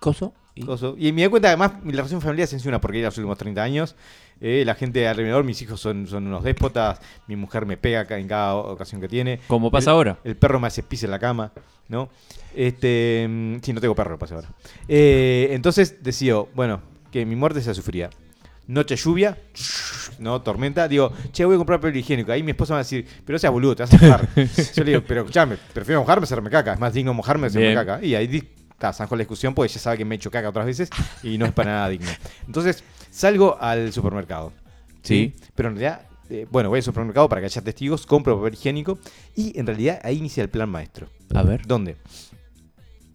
¿Coso? 0.01 0.33
Y- 0.57 0.63
coso. 0.65 0.97
Y 0.99 1.13
me 1.13 1.23
di 1.23 1.29
cuenta, 1.29 1.49
además, 1.49 1.73
mi 1.85 1.93
relación 1.93 2.21
familiar 2.21 2.49
se 2.49 2.57
ha 2.57 2.59
sido 2.59 2.71
una 2.71 2.81
porquería 2.81 3.07
los 3.07 3.19
últimos 3.19 3.39
30 3.39 3.63
años. 3.63 3.95
Eh, 4.41 4.63
la 4.65 4.75
gente 4.75 5.07
alrededor, 5.09 5.45
mis 5.45 5.61
hijos 5.63 5.81
son, 5.81 6.07
son 6.07 6.27
unos 6.27 6.45
déspotas. 6.45 7.01
Mi 7.27 7.37
mujer 7.37 7.67
me 7.67 7.77
pega 7.77 8.07
en 8.19 8.29
cada 8.29 8.55
ocasión 8.55 9.01
que 9.01 9.09
tiene. 9.09 9.41
Como 9.49 9.71
pasa 9.71 9.91
El- 9.91 9.95
ahora. 9.97 10.19
El 10.25 10.37
perro 10.37 10.61
me 10.61 10.69
hace 10.69 10.83
pis 10.83 11.03
en 11.05 11.11
la 11.11 11.19
cama, 11.19 11.53
¿no? 11.89 12.09
Este, 12.55 13.27
mm, 13.29 13.57
sí, 13.63 13.73
no 13.73 13.81
tengo 13.81 13.95
perro, 13.95 14.19
pasa 14.19 14.37
ahora. 14.37 14.49
Eh, 14.89 15.49
entonces 15.53 16.03
decido, 16.03 16.49
bueno, 16.55 16.81
que 17.11 17.25
mi 17.27 17.37
muerte 17.37 17.61
sea 17.61 17.75
sufrida. 17.75 18.11
Noche 18.67 18.97
lluvia, 18.97 19.39
¿no? 20.19 20.41
Tormenta. 20.43 20.87
Digo, 20.89 21.13
che, 21.33 21.45
voy 21.45 21.55
a 21.55 21.59
comprar 21.59 21.81
papel 21.81 21.97
higiénico. 21.97 22.31
Ahí 22.33 22.43
mi 22.43 22.51
esposa 22.51 22.75
me 22.75 22.77
va 22.77 22.81
a 22.81 22.85
decir, 22.85 23.07
pero 23.25 23.39
seas 23.39 23.53
boludo, 23.53 23.75
te 23.77 23.83
vas 23.85 23.95
a 23.95 23.97
mojar. 23.99 24.29
Yo 24.75 24.85
le 24.85 24.91
digo, 24.93 25.03
pero 25.07 25.21
escuchame, 25.23 25.57
prefiero 25.73 26.01
mojarme 26.01 26.21
que 26.21 26.25
hacerme 26.25 26.51
caca. 26.51 26.75
Es 26.75 26.81
más 26.81 26.93
digno 26.93 27.15
mojarme 27.15 27.47
hacerme 27.49 27.69
Bien. 27.69 27.79
caca. 27.79 28.05
Y 28.05 28.15
ahí 28.15 28.27
ta, 28.79 28.93
zanjó 28.93 29.17
la 29.17 29.21
discusión 29.21 29.55
porque 29.55 29.73
ella 29.73 29.81
sabe 29.81 29.99
que 29.99 30.05
me 30.05 30.15
he 30.15 30.17
hecho 30.17 30.31
caca 30.31 30.49
otras 30.49 30.67
veces 30.67 30.91
y 31.23 31.39
no 31.39 31.47
es 31.47 31.53
para 31.53 31.73
nada 31.73 31.89
digno. 31.89 32.11
Entonces, 32.47 32.85
salgo 33.11 33.59
al 33.61 33.93
supermercado. 33.93 34.53
Sí. 35.03 35.35
Pero 35.55 35.71
en 35.71 35.77
realidad, 35.77 36.03
eh, 36.31 36.47
bueno, 36.51 36.69
voy 36.69 36.79
al 36.79 36.83
supermercado 36.83 37.29
para 37.29 37.41
que 37.41 37.47
haya 37.47 37.63
testigos, 37.63 38.07
compro 38.07 38.37
papel 38.39 38.55
higiénico 38.55 38.99
y 39.35 39.59
en 39.59 39.67
realidad 39.67 40.01
ahí 40.03 40.19
inicia 40.19 40.43
el 40.43 40.49
plan 40.49 40.69
maestro. 40.69 41.09
A 41.35 41.43
ver. 41.43 41.67
¿Dónde? 41.67 41.97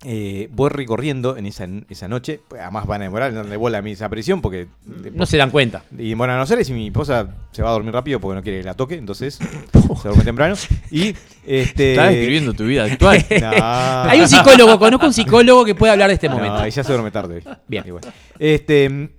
Eh, 0.05 0.49
voy 0.51 0.69
recorriendo 0.69 1.37
en 1.37 1.45
esa, 1.45 1.65
esa 1.87 2.09
noche, 2.09 2.41
además 2.59 2.85
van 2.87 2.99
a 3.01 3.03
demorar 3.05 3.29
en 3.29 3.35
darle 3.35 3.55
bola 3.55 3.77
a 3.77 3.81
mi 3.81 3.91
desaparición 3.91 4.41
porque... 4.41 4.67
No 5.13 5.25
se 5.25 5.37
dan 5.37 5.49
cuenta. 5.49 5.85
Y 5.97 6.09
demoran 6.09 6.35
a 6.35 6.39
no 6.39 6.45
ser 6.45 6.59
y 6.59 6.65
si 6.65 6.73
mi 6.73 6.87
esposa 6.87 7.29
se 7.53 7.61
va 7.63 7.69
a 7.69 7.71
dormir 7.71 7.93
rápido 7.93 8.19
porque 8.19 8.35
no 8.35 8.43
quiere 8.43 8.57
que 8.59 8.65
la 8.65 8.73
toque, 8.73 8.95
entonces 8.95 9.35
se 10.01 10.07
duerme 10.09 10.25
temprano. 10.25 10.55
Y 10.91 11.15
este... 11.45 11.91
Estás 11.91 12.09
describiendo 12.09 12.53
tu 12.53 12.65
vida 12.65 12.83
actual. 12.83 13.25
No. 13.41 13.51
Hay 14.09 14.19
un 14.19 14.27
psicólogo, 14.27 14.77
conozco 14.77 15.05
un 15.05 15.13
psicólogo 15.13 15.63
que 15.63 15.73
puede 15.75 15.93
hablar 15.93 16.09
de 16.09 16.15
este 16.15 16.27
momento. 16.27 16.57
No, 16.59 16.67
y 16.67 16.71
ya 16.71 16.83
se 16.83 16.91
duerme 16.91 17.09
tarde. 17.11 17.41
Bien. 17.69 17.85
Igual. 17.87 18.03
Este, 18.39 19.09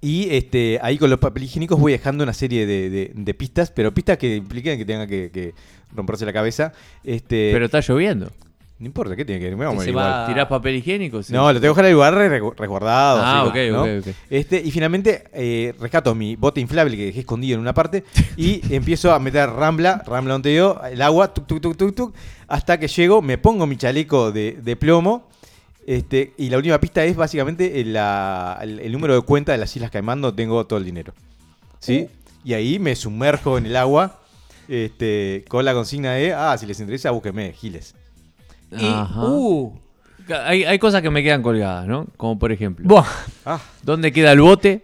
y 0.00 0.28
este, 0.30 0.78
ahí 0.80 0.96
con 0.96 1.10
los 1.10 1.18
papel 1.18 1.42
higiénicos 1.42 1.78
voy 1.78 1.92
dejando 1.92 2.24
una 2.24 2.32
serie 2.32 2.64
de, 2.66 2.88
de- 2.88 3.12
de 3.14 3.34
pistas, 3.34 3.70
pero 3.70 3.92
pistas 3.92 4.16
que 4.16 4.36
implican 4.36 4.78
que 4.78 4.84
tenga 4.84 5.06
que, 5.06 5.30
que 5.30 5.54
romperse 5.94 6.24
la 6.24 6.32
cabeza. 6.32 6.72
Este, 7.04 7.50
Pero 7.52 7.66
está 7.66 7.80
lloviendo. 7.80 8.30
No 8.78 8.86
importa, 8.86 9.16
¿qué 9.16 9.24
tiene 9.24 9.40
que 9.40 9.46
ver? 9.46 9.56
Me 9.56 9.64
voy 9.66 9.72
a 9.72 9.74
morir 9.74 9.84
se 9.86 9.90
igual. 9.90 10.06
va- 10.06 10.26
¿Tirás 10.26 10.46
papel 10.46 10.76
higiénico? 10.76 11.22
Sí. 11.22 11.32
No, 11.32 11.52
lo 11.52 11.60
tengo 11.60 11.74
que 11.74 11.82
dejar 11.82 11.84
en 11.84 11.88
el 11.90 11.94
lugar 11.94 12.14
re- 12.14 12.52
resguardado. 12.56 13.20
Ah, 13.22 13.40
así, 13.42 13.48
ok, 13.48 13.72
¿no? 13.72 13.82
ok, 13.82 13.88
ok. 14.08 14.14
Este, 14.30 14.60
y 14.64 14.70
finalmente 14.70 15.24
eh, 15.32 15.74
rescato 15.80 16.14
mi 16.14 16.36
bote 16.36 16.60
inflable 16.60 16.96
que 16.96 17.06
dejé 17.06 17.20
escondido 17.20 17.54
en 17.56 17.60
una 17.60 17.74
parte 17.74 18.04
y 18.36 18.60
empiezo 18.74 19.12
a 19.12 19.18
meter 19.18 19.48
rambla, 19.50 20.02
rambla 20.06 20.34
donde 20.34 20.54
yo, 20.54 20.80
el 20.90 21.02
agua, 21.02 21.34
tuc, 21.34 21.46
tuc, 21.46 21.76
tuc, 21.76 21.94
tuc, 21.94 22.14
hasta 22.46 22.78
que 22.78 22.86
llego, 22.88 23.20
me 23.22 23.36
pongo 23.38 23.66
mi 23.66 23.76
chaleco 23.76 24.30
de, 24.32 24.58
de 24.62 24.76
plomo. 24.76 25.28
Este, 25.86 26.34
y 26.36 26.50
la 26.50 26.58
última 26.58 26.78
pista 26.78 27.02
es 27.04 27.16
básicamente 27.16 27.80
el, 27.80 27.94
la- 27.94 28.58
el- 28.60 28.78
el 28.80 28.92
número 28.92 29.14
de 29.14 29.22
cuenta 29.22 29.52
de 29.52 29.58
las 29.58 29.74
Islas 29.74 29.90
Caimán, 29.90 30.20
donde 30.20 30.36
tengo 30.36 30.66
todo 30.66 30.78
el 30.78 30.84
dinero. 30.84 31.14
¿Sí? 31.80 32.08
Y 32.44 32.52
ahí 32.52 32.78
me 32.78 32.94
sumerjo 32.94 33.56
en 33.58 33.66
el 33.66 33.74
agua 33.76 34.20
este, 34.68 35.44
con 35.48 35.64
la 35.64 35.72
consigna 35.74 36.12
de, 36.12 36.32
ah, 36.34 36.56
si 36.58 36.66
les 36.66 36.78
interesa, 36.80 37.10
búsquenme, 37.10 37.52
Giles. 37.54 37.94
Y, 38.72 38.84
Ajá. 38.86 39.24
uh, 39.24 39.72
Hay, 40.44 40.64
hay 40.64 40.78
cosas 40.78 41.00
que 41.02 41.10
me 41.10 41.22
quedan 41.22 41.42
colgadas, 41.42 41.86
¿no? 41.86 42.06
Como 42.16 42.38
por 42.38 42.52
ejemplo, 42.52 42.86
buah, 42.86 43.06
Ah, 43.46 43.60
¿dónde 43.82 44.12
queda 44.12 44.32
el 44.32 44.40
bote? 44.40 44.82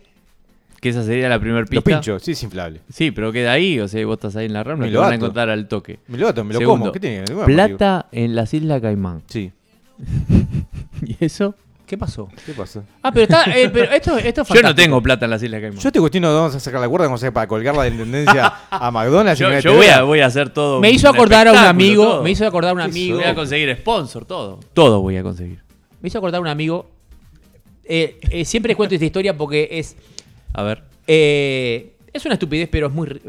Que 0.80 0.90
esa 0.90 1.02
sería 1.02 1.28
la 1.30 1.38
primera 1.38 1.64
pista. 1.64 1.76
lo 1.76 1.82
pincho, 1.82 2.18
sí, 2.18 2.32
es 2.32 2.42
inflable. 2.42 2.80
Sí, 2.92 3.10
pero 3.10 3.32
queda 3.32 3.52
ahí, 3.52 3.80
o 3.80 3.88
sea, 3.88 4.04
vos 4.06 4.14
estás 4.16 4.36
ahí 4.36 4.46
en 4.46 4.52
la 4.52 4.62
rambla 4.64 4.84
Me 4.84 4.90
y 4.90 4.92
lo 4.92 4.98
lo 4.98 5.00
van 5.02 5.12
a 5.12 5.16
ato. 5.16 5.24
encontrar 5.24 5.48
al 5.50 5.66
toque. 5.68 5.98
Me 6.08 6.18
lo 6.18 6.28
ato, 6.28 6.44
me 6.44 6.52
lo 6.52 6.58
Segundo, 6.60 6.80
como. 6.80 6.92
¿Qué 6.92 7.00
tiene? 7.00 7.24
Bueno. 7.32 7.44
Plata 7.46 8.06
en 8.12 8.34
las 8.34 8.52
Islas 8.52 8.80
Caimán. 8.82 9.22
Sí. 9.28 9.50
¿Y 11.06 11.16
eso? 11.24 11.54
¿Qué 11.86 11.98
pasó? 11.98 12.28
¿Qué 12.46 12.52
pasa? 12.52 12.82
Ah, 13.02 13.10
pero 13.12 13.24
está. 13.24 13.44
eh, 13.56 13.68
pero 13.70 13.92
esto, 13.92 14.16
esto 14.18 14.42
es 14.42 14.48
Yo 14.54 14.62
no 14.62 14.74
tengo 14.74 15.02
plata 15.02 15.24
en 15.26 15.30
las 15.30 15.42
Islas 15.42 15.60
Caimán. 15.60 15.78
Yo 15.80 15.92
te 15.92 16.00
cuestiono 16.00 16.28
dónde 16.28 16.40
vamos 16.40 16.54
a 16.56 16.60
sacar 16.60 16.80
la 16.80 16.88
cuerda, 16.88 17.06
a 17.08 17.14
hacer 17.14 17.32
para 17.32 17.46
colgarla 17.46 17.82
de 17.84 17.90
intendencia 17.90 18.52
a 18.70 18.90
McDonald's. 18.90 19.40
y 19.40 19.42
Yo, 19.44 19.48
me 19.50 19.60
yo 19.60 19.70
te 19.70 19.76
voy, 19.76 19.86
a, 19.86 20.02
voy 20.02 20.20
a 20.20 20.26
hacer 20.26 20.50
todo. 20.50 20.80
Me 20.80 20.90
hizo 20.90 21.08
acordar 21.08 21.48
a 21.48 21.52
un 21.52 21.58
amigo. 21.58 22.04
todo. 22.04 22.22
Me 22.22 22.30
hizo 22.30 22.46
acordar 22.46 22.70
a 22.70 22.74
un 22.74 22.78
¿Qué 22.80 22.84
amigo. 22.84 23.16
Voy 23.18 23.24
a 23.26 23.34
conseguir 23.34 23.76
sponsor, 23.76 24.24
todo. 24.24 24.60
Todo 24.72 25.00
voy 25.00 25.16
a 25.16 25.22
conseguir. 25.22 25.60
Me 26.00 26.08
hizo 26.08 26.18
acordar 26.18 26.38
a 26.38 26.42
un 26.42 26.48
amigo. 26.48 26.90
Eh, 27.84 28.18
eh, 28.30 28.44
siempre 28.44 28.68
les 28.70 28.76
cuento 28.76 28.94
esta 28.94 29.04
historia 29.04 29.36
porque 29.36 29.68
es. 29.72 29.96
A 30.52 30.62
ver. 30.62 30.82
eh, 31.06 31.90
es 32.12 32.24
una 32.24 32.34
estupidez, 32.34 32.68
pero 32.70 32.86
es 32.86 32.92
muy. 32.92 33.20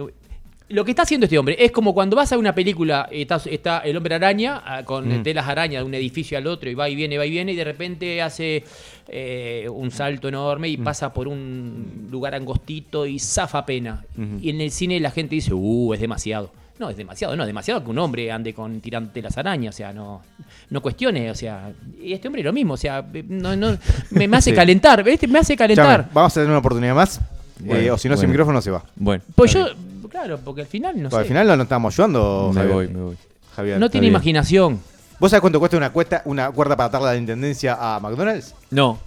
Lo 0.70 0.84
que 0.84 0.92
está 0.92 1.04
haciendo 1.04 1.26
este 1.26 1.38
hombre 1.38 1.56
es 1.60 1.72
como 1.72 1.94
cuando 1.94 2.16
vas 2.16 2.32
a 2.32 2.38
una 2.40 2.56
película, 2.56 3.08
eh, 3.12 3.22
está, 3.22 3.40
está 3.50 3.80
el 3.80 3.96
hombre 3.98 4.16
araña 4.16 4.64
ah, 4.66 4.82
con 4.84 5.08
Mm. 5.20 5.22
telas 5.24 5.48
araña 5.48 5.80
de 5.80 5.86
un 5.86 5.94
edificio 5.94 6.38
al 6.40 6.48
otro 6.48 6.70
y 6.70 6.74
va 6.74 6.90
y 6.90 6.96
viene, 6.96 7.20
va 7.20 7.26
y 7.26 7.30
viene, 7.30 7.52
y 7.52 7.56
de 7.56 7.64
repente 7.64 8.20
hace 8.22 8.64
eh, 9.08 9.68
un 9.72 9.92
salto 9.92 10.28
enorme 10.28 10.68
Mm. 10.68 10.72
y 10.72 10.78
pasa 10.78 11.14
por 11.14 11.28
un 11.28 12.08
lugar 12.10 12.34
angostito 12.34 13.06
y 13.06 13.20
zafa 13.20 13.64
pena. 13.66 14.04
Y 14.42 14.50
en 14.50 14.60
el 14.62 14.72
cine 14.72 15.00
la 15.00 15.12
gente 15.12 15.36
dice, 15.36 15.54
uh, 15.54 15.94
es 15.94 16.00
demasiado. 16.00 16.52
No, 16.80 16.90
es 16.90 16.98
demasiado, 16.98 17.36
no, 17.38 17.44
es 17.44 17.48
demasiado 17.48 17.84
que 17.84 17.90
un 17.92 18.00
hombre 18.00 18.32
ande 18.32 18.54
con 18.54 18.82
tirando 18.82 19.10
telas 19.12 19.38
arañas, 19.38 19.76
o 19.76 19.78
sea, 19.78 19.94
no, 19.94 20.22
no 20.72 20.82
cuestione, 20.82 21.32
o 21.32 21.36
sea, 21.36 21.72
y 22.04 22.12
este 22.12 22.28
hombre 22.28 22.44
lo 22.44 22.52
mismo, 22.52 22.74
o 22.74 22.78
sea, 22.78 23.06
no, 23.30 23.56
no, 23.56 23.78
me, 24.10 24.28
me 24.28 24.36
hace 24.38 24.50
Sí. 24.50 24.56
calentar. 24.56 25.06
Me 25.06 25.40
hace 25.40 25.56
calentar. 25.56 26.10
vamos 26.12 26.34
a 26.34 26.34
tener 26.34 26.50
una 26.50 26.58
oportunidad 26.58 26.94
más. 26.96 27.22
Bueno, 27.60 27.82
eh, 27.82 27.92
o 27.92 27.98
si 27.98 28.10
no, 28.10 28.16
sin 28.16 28.24
bueno. 28.24 28.32
micrófono 28.34 28.62
se 28.62 28.72
va. 28.72 28.84
Bueno. 28.98 29.24
Pues 29.36 29.54
yo, 29.54 29.68
claro, 30.16 30.40
porque 30.44 30.62
al 30.62 30.68
final 30.68 31.02
no 31.04 31.10
sé. 31.10 31.16
al 31.18 31.26
final 31.26 31.48
no 31.48 31.58
nos 31.58 31.66
estamos 31.66 31.94
ayudando. 31.94 32.52
Me 32.54 32.62
Javier. 32.62 32.74
voy, 32.74 32.88
me 32.88 33.02
voy. 33.02 33.18
Javier. 33.56 33.80
no 33.80 33.86
Está 33.86 33.92
tiene 33.94 34.06
bien. 34.06 34.14
imaginación. 34.14 34.80
¿Vos 35.20 35.32
sabés 35.32 35.42
cuánto 35.42 35.60
cuesta 35.60 35.78
una, 35.78 35.90
cuesta, 35.92 36.22
una 36.26 36.52
cuerda 36.52 36.76
para 36.76 36.88
atarla 36.88 37.10
de 37.10 37.16
la 37.16 37.20
intendencia 37.22 37.78
a 37.80 38.00
McDonald's? 38.00 38.54
No, 38.72 39.00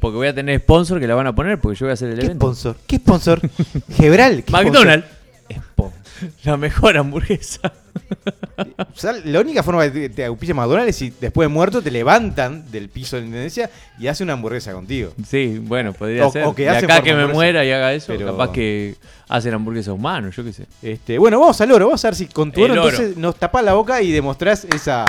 porque 0.00 0.16
voy 0.16 0.26
a 0.28 0.34
tener 0.34 0.58
sponsor 0.60 0.98
que 1.00 1.06
la 1.06 1.14
van 1.14 1.26
a 1.26 1.34
poner 1.34 1.60
porque 1.60 1.78
yo 1.78 1.86
voy 1.86 1.90
a 1.90 1.94
hacer 1.94 2.10
el 2.10 2.18
¿Qué 2.18 2.24
evento. 2.26 2.44
sponsor? 2.46 2.76
¿Qué 2.86 2.96
sponsor? 2.96 3.40
Gebral. 3.96 4.42
¿qué 4.44 4.52
McDonald's. 4.52 5.06
Sponsor. 5.52 5.94
La 6.44 6.56
mejor 6.56 6.96
hamburguesa. 6.96 7.72
Sponsor? 7.94 8.86
O 8.94 8.96
sea, 8.98 9.12
la 9.24 9.40
única 9.40 9.62
forma 9.62 9.82
de 9.88 9.92
que 9.92 10.08
te 10.08 10.24
auspicia 10.24 10.54
McDonald's 10.54 10.90
es 10.90 10.96
si 10.96 11.10
después 11.20 11.48
de 11.48 11.52
muerto 11.54 11.82
te 11.82 11.90
levantan 11.90 12.70
del 12.70 12.88
piso 12.88 13.16
de 13.16 13.22
la 13.22 13.26
intendencia 13.26 13.70
y 13.98 14.06
hace 14.06 14.22
una 14.22 14.34
hamburguesa 14.34 14.72
contigo. 14.72 15.12
Sí, 15.26 15.58
bueno, 15.60 15.92
podría 15.92 16.26
O- 16.26 16.32
ser. 16.32 16.44
o 16.44 16.54
que 16.54 16.62
de 16.62 16.68
hacen 16.70 16.84
acá 16.84 16.96
por 16.96 17.04
que 17.04 17.10
me 17.10 17.22
hamburguesa. 17.22 17.34
muera 17.36 17.64
y 17.64 17.72
haga 17.72 17.92
eso, 17.92 18.06
Pero- 18.08 18.26
capaz 18.32 18.52
que 18.52 18.96
hacen 19.28 19.54
hamburguesa 19.54 19.92
humano, 19.92 20.30
yo 20.30 20.44
qué 20.44 20.52
sé. 20.52 20.66
Este, 20.82 21.18
bueno, 21.18 21.40
vamos 21.40 21.60
al 21.60 21.72
oro. 21.72 21.86
Vamos 21.86 22.04
a 22.04 22.08
ver 22.08 22.14
si 22.14 22.26
con 22.26 22.52
tu 22.52 22.64
El 22.64 22.72
oro, 22.72 22.82
oro. 22.84 22.90
entonces 22.90 23.16
nos 23.16 23.36
tapás 23.36 23.64
la 23.64 23.74
boca 23.74 24.00
y 24.02 24.12
demostrás 24.12 24.64
esa, 24.72 25.04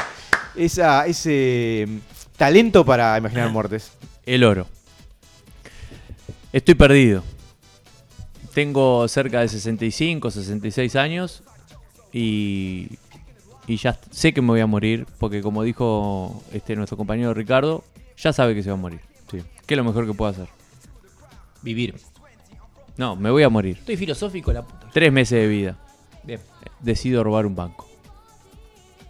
esa, 0.55 1.05
ese 1.05 1.85
mm, 1.87 1.97
talento 2.37 2.83
para 2.85 3.17
imaginar 3.17 3.49
muertes. 3.51 3.91
El 4.25 4.43
oro. 4.43 4.67
Estoy 6.51 6.75
perdido. 6.75 7.23
Tengo 8.53 9.05
cerca 9.09 9.41
de 9.41 9.49
65, 9.49 10.31
66 10.31 10.95
años 10.95 11.43
y, 12.17 12.97
y 13.67 13.75
ya 13.77 13.99
sé 14.11 14.33
que 14.33 14.41
me 14.41 14.47
voy 14.47 14.61
a 14.61 14.67
morir 14.67 15.05
porque 15.19 15.41
como 15.41 15.63
dijo 15.63 16.41
este 16.53 16.75
nuestro 16.75 16.97
compañero 16.97 17.33
Ricardo, 17.33 17.83
ya 18.17 18.31
sabe 18.31 18.55
que 18.55 18.63
se 18.63 18.69
va 18.69 18.75
a 18.75 18.79
morir. 18.79 19.01
Sí. 19.29 19.41
¿Qué 19.65 19.73
es 19.73 19.77
lo 19.77 19.83
mejor 19.83 20.07
que 20.07 20.13
puedo 20.13 20.31
hacer? 20.31 20.47
Vivir. 21.61 21.95
No, 22.97 23.15
me 23.17 23.29
voy 23.29 23.43
a 23.43 23.49
morir. 23.49 23.77
Estoy 23.79 23.97
filosófico 23.97 24.53
la 24.53 24.61
puta. 24.61 24.89
Tres 24.93 25.11
meses 25.11 25.41
de 25.41 25.47
vida. 25.47 25.77
Bien. 26.23 26.39
Decido 26.79 27.23
robar 27.23 27.45
un 27.45 27.55
banco. 27.55 27.87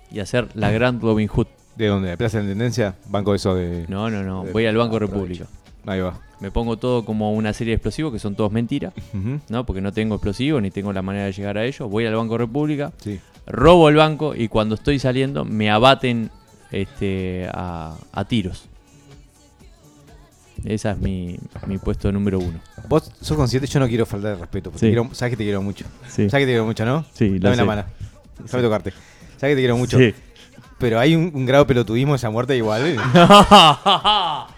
Y 0.09 0.19
hacer 0.19 0.49
la 0.55 0.71
gran 0.71 0.99
Robin 0.99 1.27
Hood. 1.27 1.47
¿De 1.75 1.87
dónde? 1.87 2.09
¿De 2.09 2.17
Plaza 2.17 2.37
de 2.37 2.45
la 2.45 2.49
Intendencia? 2.51 2.95
Banco 3.09 3.31
de 3.31 3.35
eso 3.37 3.53
de... 3.53 3.85
No, 3.89 4.09
no, 4.09 4.23
no. 4.23 4.45
de- 4.45 4.51
Voy 4.53 4.65
al 4.65 4.77
Banco 4.77 4.95
Ah, 4.95 4.99
República. 4.99 5.45
Ahí 5.85 5.99
va. 5.99 6.19
Me 6.39 6.51
pongo 6.51 6.77
todo 6.77 7.05
como 7.05 7.31
una 7.33 7.53
serie 7.53 7.71
de 7.71 7.75
explosivos 7.75 8.11
que 8.11 8.19
son 8.19 8.35
todos 8.35 8.51
mentiras. 8.51 8.93
¿no? 9.49 9.65
Porque 9.65 9.81
no 9.81 9.91
tengo 9.93 10.15
explosivos 10.15 10.61
ni 10.61 10.69
tengo 10.71 10.91
la 10.93 11.01
manera 11.01 11.25
de 11.25 11.31
llegar 11.31 11.57
a 11.57 11.65
ellos. 11.65 11.89
Voy 11.89 12.05
al 12.05 12.15
Banco 12.15 12.37
República, 12.37 12.91
Sí. 13.01 13.19
robo 13.47 13.89
el 13.89 13.95
banco 13.95 14.35
y 14.35 14.47
cuando 14.47 14.75
estoy 14.75 14.99
saliendo 14.99 15.45
me 15.45 15.69
abaten 15.71 16.29
este, 16.71 17.47
a, 17.53 17.95
a 18.11 18.25
tiros. 18.25 18.67
Esa 20.63 20.91
es 20.91 20.97
mi, 20.97 21.37
mi 21.67 21.77
puesto 21.77 22.11
número 22.11 22.39
uno. 22.39 22.59
Vos 22.89 23.11
sos 23.21 23.37
consciente, 23.37 23.67
yo 23.67 23.79
no 23.79 23.87
quiero 23.87 24.05
faltar 24.05 24.31
de 24.35 24.41
respeto. 24.41 24.71
porque 24.71 24.87
Sí. 24.87 24.91
quiero- 24.91 25.09
sabes 25.13 25.31
que 25.33 25.37
te 25.37 25.43
quiero 25.43 25.61
mucho. 25.61 25.85
Sí. 26.07 26.29
Sabes 26.29 26.43
que 26.43 26.47
te 26.47 26.51
quiero 26.53 26.65
mucho, 26.65 26.85
¿no? 26.85 27.05
Sí, 27.13 27.37
Dame 27.39 27.55
la 27.55 27.61
sé. 27.63 27.67
mano. 27.67 27.83
Déjame 28.43 28.63
tocarte. 28.63 28.91
Sabes 29.37 29.51
que 29.51 29.55
te 29.55 29.61
quiero 29.61 29.77
mucho. 29.77 29.97
Sí. 29.99 30.13
Pero 30.79 30.99
hay 30.99 31.15
un, 31.15 31.31
un 31.33 31.45
grado 31.45 31.63
de 31.65 31.67
pelotudismo 31.67 32.13
en 32.13 32.15
esa 32.15 32.29
muerte 32.31 32.57
igual. 32.57 32.95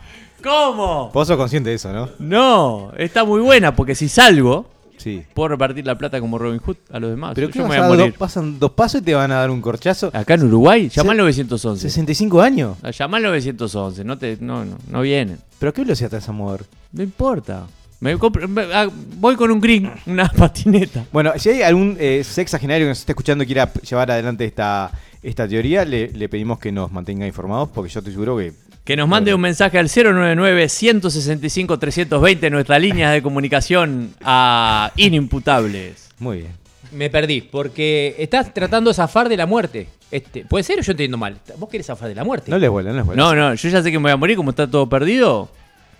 ¿Cómo? 0.47 1.12
Vos 1.13 1.27
sos 1.27 1.38
consciente 1.38 1.69
de 1.69 1.75
eso, 1.75 1.91
¿no? 1.91 2.10
No, 2.19 2.91
está 2.97 3.23
muy 3.23 3.41
buena 3.41 3.75
porque 3.75 3.95
si 3.95 4.07
salgo, 4.07 4.65
Sí. 4.97 5.23
puedo 5.33 5.49
repartir 5.49 5.86
la 5.86 5.95
plata 5.97 6.19
como 6.19 6.38
Robin 6.39 6.60
Hood 6.60 6.77
a 6.91 6.99
los 6.99 7.12
demás. 7.12 7.33
Pero 7.36 7.47
yo 7.47 7.53
¿qué 7.53 7.60
me 7.60 7.65
vas 7.67 7.69
voy 7.69 7.77
a 7.77 7.79
a 7.79 7.88
dar? 7.88 7.97
morir. 7.97 8.12
Dos- 8.13 8.17
pasan 8.17 8.60
dos 8.60 8.71
pasos 8.71 9.01
y 9.01 9.03
te 9.03 9.13
van 9.13 9.31
a 9.31 9.36
dar 9.36 9.51
un 9.51 9.62
corchazo. 9.62 10.10
Acá 10.13 10.33
en 10.36 10.43
Uruguay, 10.45 10.89
llamá 10.89 11.12
al 11.12 11.17
Se- 11.17 11.21
911. 11.43 11.81
65 11.89 12.41
años. 12.41 12.77
Ah, 12.81 12.91
Llamá 12.91 13.17
al 13.17 13.23
911, 13.23 14.03
no, 14.03 14.17
te, 14.17 14.38
no, 14.39 14.65
no, 14.65 14.77
no 14.89 15.01
vienen. 15.01 15.38
¿Pero 15.60 15.69
a 15.69 15.73
qué 15.73 15.81
velocidad 15.81 16.10
te 16.10 16.15
vas 16.15 16.29
a 16.29 16.31
mover? 16.31 16.63
No 16.93 17.03
importa. 17.03 17.67
Me 17.99 18.15
compro- 18.17 18.47
me- 18.47 18.73
ah, 18.73 18.88
voy 19.17 19.36
con 19.36 19.51
un 19.51 19.60
green, 19.60 19.91
una 20.07 20.29
patineta. 20.29 21.05
Bueno, 21.12 21.31
si 21.38 21.49
hay 21.49 21.62
algún 21.62 21.95
eh, 21.99 22.23
sexagenario 22.23 22.86
que 22.86 22.89
nos 22.89 22.99
esté 22.99 23.12
escuchando 23.12 23.43
y 23.43 23.47
quiera 23.47 23.71
p- 23.71 23.79
llevar 23.81 24.10
adelante 24.12 24.45
esta, 24.45 24.91
esta 25.21 25.47
teoría, 25.47 25.83
le, 25.86 26.10
le 26.12 26.29
pedimos 26.29 26.57
que 26.60 26.71
nos 26.71 26.91
mantenga 26.91 27.25
informados 27.27 27.69
porque 27.73 27.89
yo 27.91 27.99
estoy 27.99 28.13
seguro 28.13 28.38
que... 28.38 28.53
Que 28.88 28.95
nos 28.95 29.08
mande 29.10 29.34
un 29.36 29.41
mensaje 29.41 29.78
al 29.78 29.89
099-165-320, 29.89 32.50
nuestra 32.50 32.80
línea 32.80 33.12
de 33.12 33.21
comunicación 33.21 34.13
a 34.23 34.93
inimputables. 34.95 36.08
Muy 36.19 36.38
bien. 36.38 36.52
Me 36.93 37.10
perdí, 37.10 37.41
porque 37.41 38.15
estás 38.17 38.54
tratando 38.54 38.89
de 38.89 38.93
zafar 38.93 39.28
de 39.28 39.36
la 39.36 39.45
muerte. 39.45 39.89
Este, 40.10 40.45
¿Puede 40.45 40.63
ser 40.63 40.80
o 40.80 40.84
yo 40.84 40.91
entiendo 40.91 41.17
mal? 41.17 41.36
Vos 41.58 41.67
querés 41.69 41.88
zafar 41.88 42.08
de 42.08 42.15
la 42.15 42.23
muerte. 42.23 42.50
No 42.50 42.58
les 42.58 42.69
vuela, 42.69 42.91
no 42.91 42.95
les 42.95 43.06
vuela. 43.06 43.21
No, 43.21 43.36
no, 43.36 43.54
yo 43.56 43.67
ya 43.69 43.84
sé 43.84 43.91
que 43.91 44.00
me 44.00 44.04
voy 44.04 44.12
a 44.12 44.17
morir, 44.17 44.38
como 44.38 44.52
está 44.52 44.71
todo 44.71 44.88
perdido, 44.88 45.50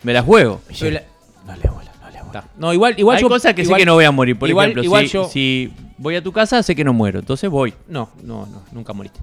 me 0.04 0.13
la 0.13 0.21
juego. 0.23 0.62
La- 0.80 1.04
No 1.45 1.58
les 1.58 1.69
vuela, 1.73 1.91
no 2.02 2.10
les 2.10 2.23
vuela. 2.23 2.45
No, 2.58 2.71
igual, 2.73 2.95
igual 2.97 3.17
Hay 3.17 3.21
yo. 3.23 3.28
cosas 3.28 3.54
que 3.54 3.63
igual- 3.63 3.80
sé 3.80 3.82
que 3.82 3.86
no 3.86 3.95
voy 3.95 4.06
a 4.06 4.12
morir. 4.12 4.39
Por 4.39 4.47
igual- 4.47 4.67
ejemplo, 4.67 4.84
igual 4.86 5.08
si, 5.08 5.12
yo- 5.13 5.28
si 5.28 5.73
voy 5.97 6.15
a 6.15 6.23
tu 6.23 6.32
casa, 6.32 6.63
sé 6.63 6.73
que 6.73 6.86
no 6.86 6.93
muero. 6.93 7.19
Entonces 7.19 7.50
voy. 7.50 7.73
No, 7.89 8.12
no, 8.23 8.45
no, 8.45 8.63
nunca 8.71 8.93
moriste. 8.93 9.19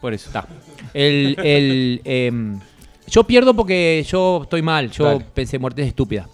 Por 0.00 0.14
eso. 0.14 0.30
Está. 0.30 0.48
El, 0.92 1.36
el, 1.44 2.00
em, 2.04 2.58
yo 3.08 3.24
pierdo 3.24 3.54
porque 3.54 4.04
yo 4.08 4.40
estoy 4.44 4.62
mal. 4.62 4.90
Yo 4.90 5.04
Dale. 5.04 5.24
pensé 5.34 5.58
muerte 5.58 5.82
es 5.82 5.88
estúpida. 5.88 6.28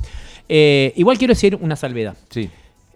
Eh, 0.49 0.93
igual 0.97 1.19
quiero 1.19 1.33
decir 1.33 1.57
una 1.61 1.77
salvedad. 1.77 2.17
Sí. 2.31 2.51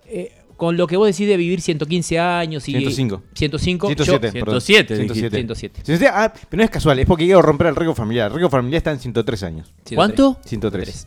Eh, 0.06 0.32
con 0.56 0.76
lo 0.76 0.86
que 0.86 0.96
vos 0.96 1.06
decís 1.08 1.26
de 1.26 1.36
vivir 1.36 1.60
115 1.60 2.18
años 2.18 2.68
y. 2.68 2.72
105. 2.72 3.22
105. 3.34 3.86
107, 3.88 4.26
yo- 4.26 4.32
perdón. 4.44 4.60
107 4.60 5.12
dijiste. 5.14 5.30
107. 5.30 5.80
107, 5.84 6.12
Ah, 6.14 6.32
pero 6.48 6.58
no 6.58 6.64
es 6.64 6.70
casual, 6.70 6.98
es 7.00 7.06
porque 7.06 7.24
quiero 7.24 7.42
romper 7.42 7.66
el 7.68 7.76
récord 7.76 7.96
familiar. 7.96 8.30
El 8.30 8.36
récord 8.36 8.50
familiar 8.52 8.78
está 8.78 8.92
en 8.92 9.00
103 9.00 9.42
años. 9.42 9.66
103. 9.84 9.96
¿Cuánto? 9.96 10.38
103. 10.44 11.06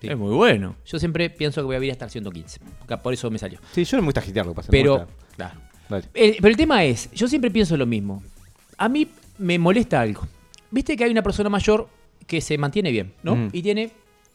Sí. 0.00 0.08
Es 0.08 0.18
muy 0.18 0.34
bueno. 0.34 0.76
Yo 0.86 0.98
siempre 0.98 1.30
pienso 1.30 1.60
que 1.62 1.66
voy 1.66 1.76
a 1.76 1.78
vivir 1.78 1.92
hasta 1.92 2.04
el 2.04 2.10
115. 2.10 2.60
Ca- 2.86 3.00
Por 3.00 3.14
eso 3.14 3.30
me 3.30 3.38
salió. 3.38 3.58
Sí, 3.72 3.84
yo 3.84 3.96
no 3.96 4.02
me 4.02 4.06
gusta 4.08 4.20
agitear 4.20 4.44
lo 4.44 4.52
que 4.52 4.56
pasa. 4.56 4.68
Pero. 4.70 5.06
Claro. 5.36 5.60
Dale. 5.88 6.04
El- 6.14 6.36
pero 6.36 6.48
el 6.48 6.56
tema 6.56 6.84
es, 6.84 7.10
yo 7.12 7.26
siempre 7.28 7.50
pienso 7.50 7.76
lo 7.76 7.86
mismo. 7.86 8.22
A 8.76 8.88
mí 8.88 9.06
me 9.38 9.58
molesta 9.58 10.00
algo. 10.00 10.26
Viste 10.74 10.96
que 10.96 11.04
hay 11.04 11.10
una 11.10 11.22
persona 11.22 11.48
mayor 11.48 11.88
que 12.26 12.40
se 12.40 12.58
mantiene 12.58 12.90
bien, 12.90 13.12
¿no? 13.22 13.32
Ujú. 13.34 13.48
Y 13.52 13.62
tiene 13.62 13.90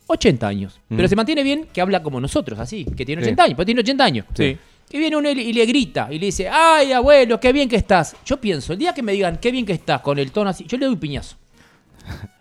80 0.08 0.48
años. 0.48 0.80
Pero 0.88 1.02
Ujú. 1.02 1.10
se 1.10 1.16
mantiene 1.16 1.44
bien 1.44 1.68
que 1.74 1.82
habla 1.82 2.02
como 2.02 2.20
nosotros, 2.22 2.58
así, 2.60 2.86
que 2.86 3.06
tiene 3.06 3.22
Sí. 3.22 3.28
80 3.28 3.44
años, 3.44 3.56
pero 3.58 3.66
tiene 3.66 3.82
80 3.82 4.04
años. 4.06 4.26
Sí. 4.34 4.58
Y 4.92 4.98
viene 4.98 5.18
uno 5.18 5.30
y 5.30 5.54
le- 5.54 5.66
grita 5.66 6.08
y 6.10 6.18
le 6.18 6.28
dice, 6.28 6.48
ay 6.50 6.94
abuelo, 6.94 7.40
qué 7.40 7.52
bien 7.54 7.68
que 7.70 7.76
estás. 7.76 8.16
Yo 8.26 8.40
pienso, 8.42 8.74
el 8.74 8.80
día 8.80 8.94
que 8.94 9.04
me 9.04 9.12
digan 9.12 9.38
qué 9.38 9.52
bien 9.52 9.66
que 9.66 9.74
estás 9.74 10.02
con 10.02 10.18
el 10.18 10.32
tono 10.32 10.50
así, 10.50 10.66
yo 10.66 10.78
le 10.78 10.86
doy 10.86 10.94
un 10.96 11.00
piñazo. 11.00 11.36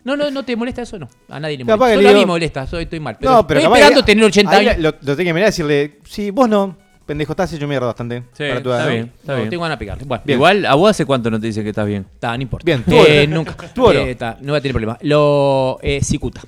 No, 0.04 0.16
no, 0.16 0.30
no 0.30 0.44
te 0.44 0.56
molesta 0.56 0.82
eso, 0.82 0.98
no. 0.98 1.08
A 1.28 1.38
nadie 1.40 1.58
le 1.58 1.64
molesta. 1.64 1.96
le 1.96 2.08
a 2.08 2.12
mí 2.12 2.20
me 2.20 2.26
molesta, 2.26 2.66
soy, 2.66 2.84
estoy 2.84 3.00
mal. 3.00 3.16
Pero 3.20 3.32
no, 3.32 3.46
pero 3.46 3.60
estoy 3.60 3.68
capaz 3.70 3.78
esperando 3.80 4.02
que- 4.02 4.12
tener 4.12 4.24
80 4.24 4.50
ahí 4.56 4.68
años. 4.68 4.78
Lo, 4.82 4.90
lo 4.92 5.16
tengo 5.16 5.28
que 5.28 5.34
mirar 5.34 5.48
y 5.48 5.50
decirle, 5.50 5.98
sí, 6.08 6.30
vos 6.30 6.48
no, 6.48 6.78
pendejo, 7.08 7.32
estás 7.32 7.52
hecho 7.52 7.66
mierda 7.66 7.86
bastante. 7.86 8.22
Sí, 8.34 8.44
para 8.48 8.62
tu 8.62 8.70
está 8.70 8.76
edad, 8.76 8.84
¿no? 8.86 8.92
bien. 8.92 9.12
Está 9.18 9.32
No, 9.32 9.38
bien. 9.38 9.50
tengo 9.50 9.62
ganas 9.64 9.76
de 9.76 9.84
pegarle. 9.84 10.04
Bueno, 10.04 10.22
Bien. 10.24 10.36
Igual, 10.38 10.66
¿a 10.66 10.74
vos 10.76 10.90
hace 10.90 11.04
cuánto 11.04 11.28
no 11.30 11.40
te 11.40 11.46
dicen 11.48 11.64
que 11.64 11.70
estás 11.70 11.86
bien? 11.86 12.06
Está, 12.14 12.36
no 12.36 12.42
importa. 12.42 12.64
Bien, 12.64 12.84
tu 12.84 12.92
Eh, 12.94 13.24
oro. 13.26 13.34
nunca. 13.34 13.56
Tu 13.74 13.84
oro. 13.84 13.98
Eh, 13.98 14.10
está, 14.12 14.38
no 14.40 14.52
va 14.52 14.58
a 14.58 14.60
tener 14.60 14.72
problema. 14.74 14.96
Lo. 15.00 15.78
Eh, 15.82 16.00
cicuta. 16.04 16.42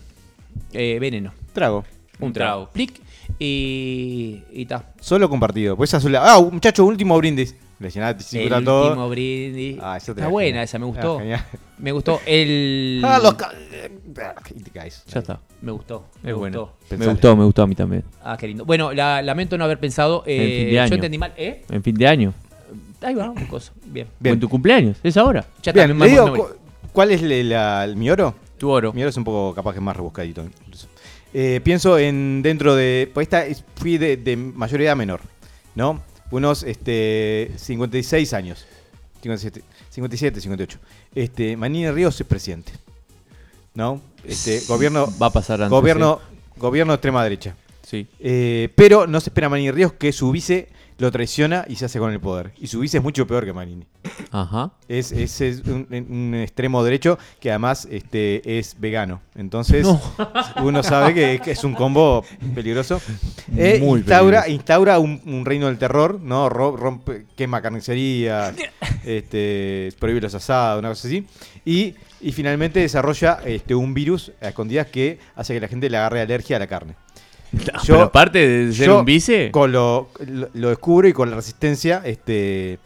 Eh, 0.73 0.99
veneno. 1.01 1.33
Trago. 1.53 1.85
Un 2.21 2.33
trago. 2.33 2.69
Plic. 2.73 3.01
Y. 3.39 4.43
Y 4.53 4.63
está. 4.63 4.85
Solo 5.01 5.29
compartido. 5.29 5.77
Pues 5.77 5.93
azul. 5.95 6.15
Ah, 6.17 6.41
muchacho, 6.53 6.85
último 6.85 7.17
brindis. 7.19 7.57
Le 7.81 7.89
llenaste 7.91 8.23
El 8.23 8.25
cicuta 8.45 8.63
todo. 8.63 8.89
último 8.89 9.09
brindis. 9.09 9.79
Ah, 9.83 9.97
eso 9.97 10.13
está 10.13 10.29
buena 10.29 10.49
genial. 10.49 10.65
esa, 10.65 10.79
me 10.79 10.85
Ah, 10.85 10.89
gustó. 10.89 11.21
me 11.79 11.93
gustó. 11.93 12.21
El. 12.27 13.01
Ah, 13.05 13.19
los 13.23 13.35
ca- 13.35 13.53
caes. 14.73 15.03
Ya 15.07 15.21
está. 15.21 15.41
Me 15.63 15.73
gustó. 15.73 16.05
Es 16.19 16.25
Me 16.25 16.33
bueno. 16.35 16.61
gustó. 16.61 16.97
Me 16.99 17.07
gustó, 17.07 17.37
me 17.37 17.45
gustó 17.45 17.63
a 17.63 17.67
mí 17.67 17.75
también. 17.75 18.05
Ah, 18.23 18.37
qué 18.39 18.47
lindo. 18.49 18.65
Bueno, 18.67 18.93
la- 18.93 19.23
lamento 19.23 19.57
no 19.57 19.65
haber 19.65 19.81
pensado. 19.81 20.23
eh, 20.27 20.37
En 20.37 20.49
fin 20.61 20.71
de 20.71 20.81
año. 20.81 20.89
Yo 20.91 20.95
entendí 20.97 21.19
mal. 21.19 21.33
¿Eh? 21.37 21.65
En 21.71 21.83
fin 21.83 21.95
de 21.95 22.07
año. 22.07 22.35
Ahí 23.01 23.15
va, 23.15 23.31
un 23.31 23.47
coso. 23.47 23.73
Bien. 23.87 24.07
Bien. 24.19 24.33
¿O 24.33 24.35
en 24.35 24.41
tu 24.41 24.49
cumpleaños? 24.51 24.99
¿Es 25.03 25.17
ahora? 25.17 25.47
Ya 25.63 25.71
está, 25.73 25.85
Bien, 25.87 25.97
me- 25.97 26.05
le 26.05 26.11
digo, 26.13 26.35
cu- 26.37 26.49
¿cuál 26.93 27.11
es 27.13 27.23
la- 27.23 27.85
el, 27.85 27.97
mi 27.97 28.11
oro? 28.11 28.35
Tu 28.59 28.69
oro. 28.69 28.93
Mi 28.93 29.01
oro 29.01 29.09
es 29.09 29.17
un 29.17 29.25
poco 29.25 29.55
capaz 29.55 29.73
que 29.73 29.81
más 29.81 29.97
rebuscadito. 29.97 30.43
incluso. 30.45 30.87
Eh, 31.33 31.61
pienso 31.65 31.97
en 31.99 32.43
dentro 32.43 32.75
de. 32.77 33.11
Pues 33.15 33.25
esta 33.25 33.47
es- 33.47 33.65
fui 33.77 33.97
de, 33.97 34.19
de 34.19 34.37
mayor 34.37 34.83
edad 34.83 34.97
menor, 34.97 35.21
¿no? 35.75 36.03
Unos 36.31 36.63
este, 36.63 37.51
56 37.57 38.33
años. 38.35 38.67
57, 39.23 39.63
57 39.91 40.41
58. 40.41 40.79
Este, 41.15 41.57
Manini 41.57 41.91
Ríos 41.91 42.21
es 42.21 42.27
presidente. 42.27 42.73
¿No? 43.75 44.01
Este, 44.25 44.61
gobierno. 44.67 45.13
Va 45.21 45.27
a 45.27 45.31
pasar 45.31 45.61
antes. 45.63 45.71
Gobierno, 45.71 46.21
gobierno 46.57 46.93
de 46.93 46.97
extrema 46.97 47.23
derecha. 47.23 47.55
Sí. 47.83 48.07
Eh, 48.19 48.69
pero 48.75 49.07
no 49.07 49.21
se 49.21 49.31
espera 49.31 49.49
a 49.49 49.51
Manini 49.51 49.71
Ríos 49.71 49.93
que 49.93 50.13
su 50.13 50.31
vice 50.31 50.69
lo 51.01 51.11
traiciona 51.11 51.65
y 51.67 51.75
se 51.77 51.87
hace 51.87 51.99
con 51.99 52.13
el 52.13 52.21
poder. 52.21 52.53
Y 52.61 52.67
su 52.69 52.79
vice 52.81 52.99
es 52.99 53.03
mucho 53.03 53.27
peor 53.27 53.45
que 53.45 53.53
Manini. 53.53 53.85
Ajá. 54.31 54.71
Es, 54.87 55.11
es- 55.13 55.41
es 55.41 55.63
un, 55.67 55.87
un 55.91 56.35
extremo 56.35 56.85
derecho 56.85 57.19
que 57.41 57.51
además 57.51 57.89
este, 57.91 58.59
es 58.59 58.77
vegano. 58.79 59.21
Entonces, 59.35 59.87
uno 60.63 60.83
sabe 60.83 61.13
que, 61.15 61.41
que 61.43 61.53
es 61.53 61.65
un 61.65 61.75
combo 61.75 62.25
peligroso. 62.55 63.01
Eh, 63.57 63.79
Muy 63.83 64.01
instaura 64.01 64.43
peligroso. 64.43 64.51
instaura 64.55 64.99
un, 64.99 65.21
un 65.25 65.45
reino 65.45 65.67
del 65.67 65.79
terror, 65.79 66.21
¿no? 66.21 66.49
Ro- 66.49 66.77
rompe, 66.77 67.25
quema 67.35 67.61
carnicería, 67.63 68.55
este, 69.05 69.93
prohíbe 69.99 70.21
los 70.21 70.35
asados, 70.35 70.79
una 70.81 70.91
cosa 70.91 71.09
así. 71.09 71.27
Y, 71.65 71.95
y 72.21 72.33
finalmente 72.33 72.81
desarrolla 72.81 73.41
este, 73.45 73.75
un 73.75 73.95
virus 73.95 74.33
a 74.41 74.49
escondidas 74.49 74.87
que 74.89 75.19
hace 75.35 75.55
que 75.55 75.61
la 75.61 75.69
gente 75.69 75.89
le 75.91 75.97
agarre 75.97 76.21
alergia 76.21 76.57
a 76.57 76.59
la 76.59 76.67
carne. 76.67 76.95
Yo- 77.85 77.95
Pero 77.95 78.03
aparte 78.03 78.47
de 78.47 78.73
ser 78.73 78.87
Yo, 78.87 78.99
un 79.01 79.05
vice, 79.05 79.51
Con 79.51 79.73
lo, 79.73 80.11
lo, 80.27 80.49
lo 80.55 80.69
descubro 80.69 81.09
y 81.09 81.13
con 81.13 81.31
la 81.31 81.37
resistencia 81.37 82.01
este, 82.05 82.79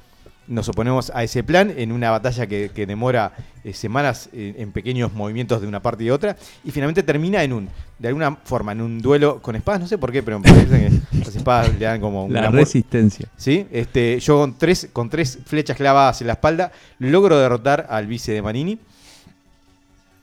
nos 0.47 0.69
oponemos 0.69 1.11
a 1.15 1.23
ese 1.25 1.43
plan 1.43 1.73
en 1.77 1.91
una 1.93 2.11
batalla 2.11 2.47
que, 2.47 2.71
que 2.75 2.87
demora 2.87 3.33
eh, 3.65 3.73
semanas 3.73 4.29
eh, 4.35 4.55
en 4.59 4.73
pequeños 4.73 5.13
movimientos 5.15 5.61
de 5.63 5.67
una 5.67 5.81
parte 5.81 6.03
y 6.05 6.07
de 6.07 6.13
otra. 6.13 6.37
Y 6.65 6.71
finalmente 6.71 7.03
termina 7.03 7.43
en 7.43 7.53
un, 7.55 7.69
de 7.99 8.09
alguna 8.09 8.37
forma, 8.45 8.73
en 8.73 8.83
un 8.83 9.01
duelo 9.01 9.41
con 9.41 9.57
espadas. 9.57 9.81
No 9.81 9.87
sé 9.87 9.97
por 9.97 10.13
qué, 10.13 10.23
pero 10.23 10.39
me 10.39 10.49
parece 10.49 10.69
que 10.69 11.19
las 11.19 11.35
espadas 11.35 11.73
le 11.79 11.85
dan 11.85 12.01
como 12.01 12.27
un 12.27 12.33
la 12.33 12.41
glamour. 12.41 12.61
resistencia. 12.61 13.27
¿Sí? 13.39 13.67
Este, 13.71 14.21
yo 14.21 14.39
con 14.39 14.59
tres, 14.59 14.89
con 14.93 15.09
tres 15.09 15.39
flechas 15.47 15.77
clavadas 15.79 16.21
en 16.21 16.27
la 16.27 16.35
espalda 16.35 16.73
logro 16.99 17.39
derrotar 17.39 17.87
al 17.89 18.07
vice 18.07 18.33
de 18.33 18.43
Manini. 18.43 18.79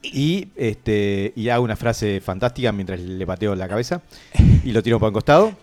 Y, 0.04 0.48
este, 0.56 1.32
y 1.36 1.50
hago 1.50 1.64
una 1.64 1.76
frase 1.76 2.22
fantástica 2.22 2.72
mientras 2.72 3.00
le 3.00 3.26
pateo 3.26 3.54
la 3.56 3.68
cabeza 3.68 4.02
y 4.64 4.72
lo 4.72 4.82
tiro 4.82 5.00
para 5.00 5.10
un 5.10 5.14
costado. 5.14 5.56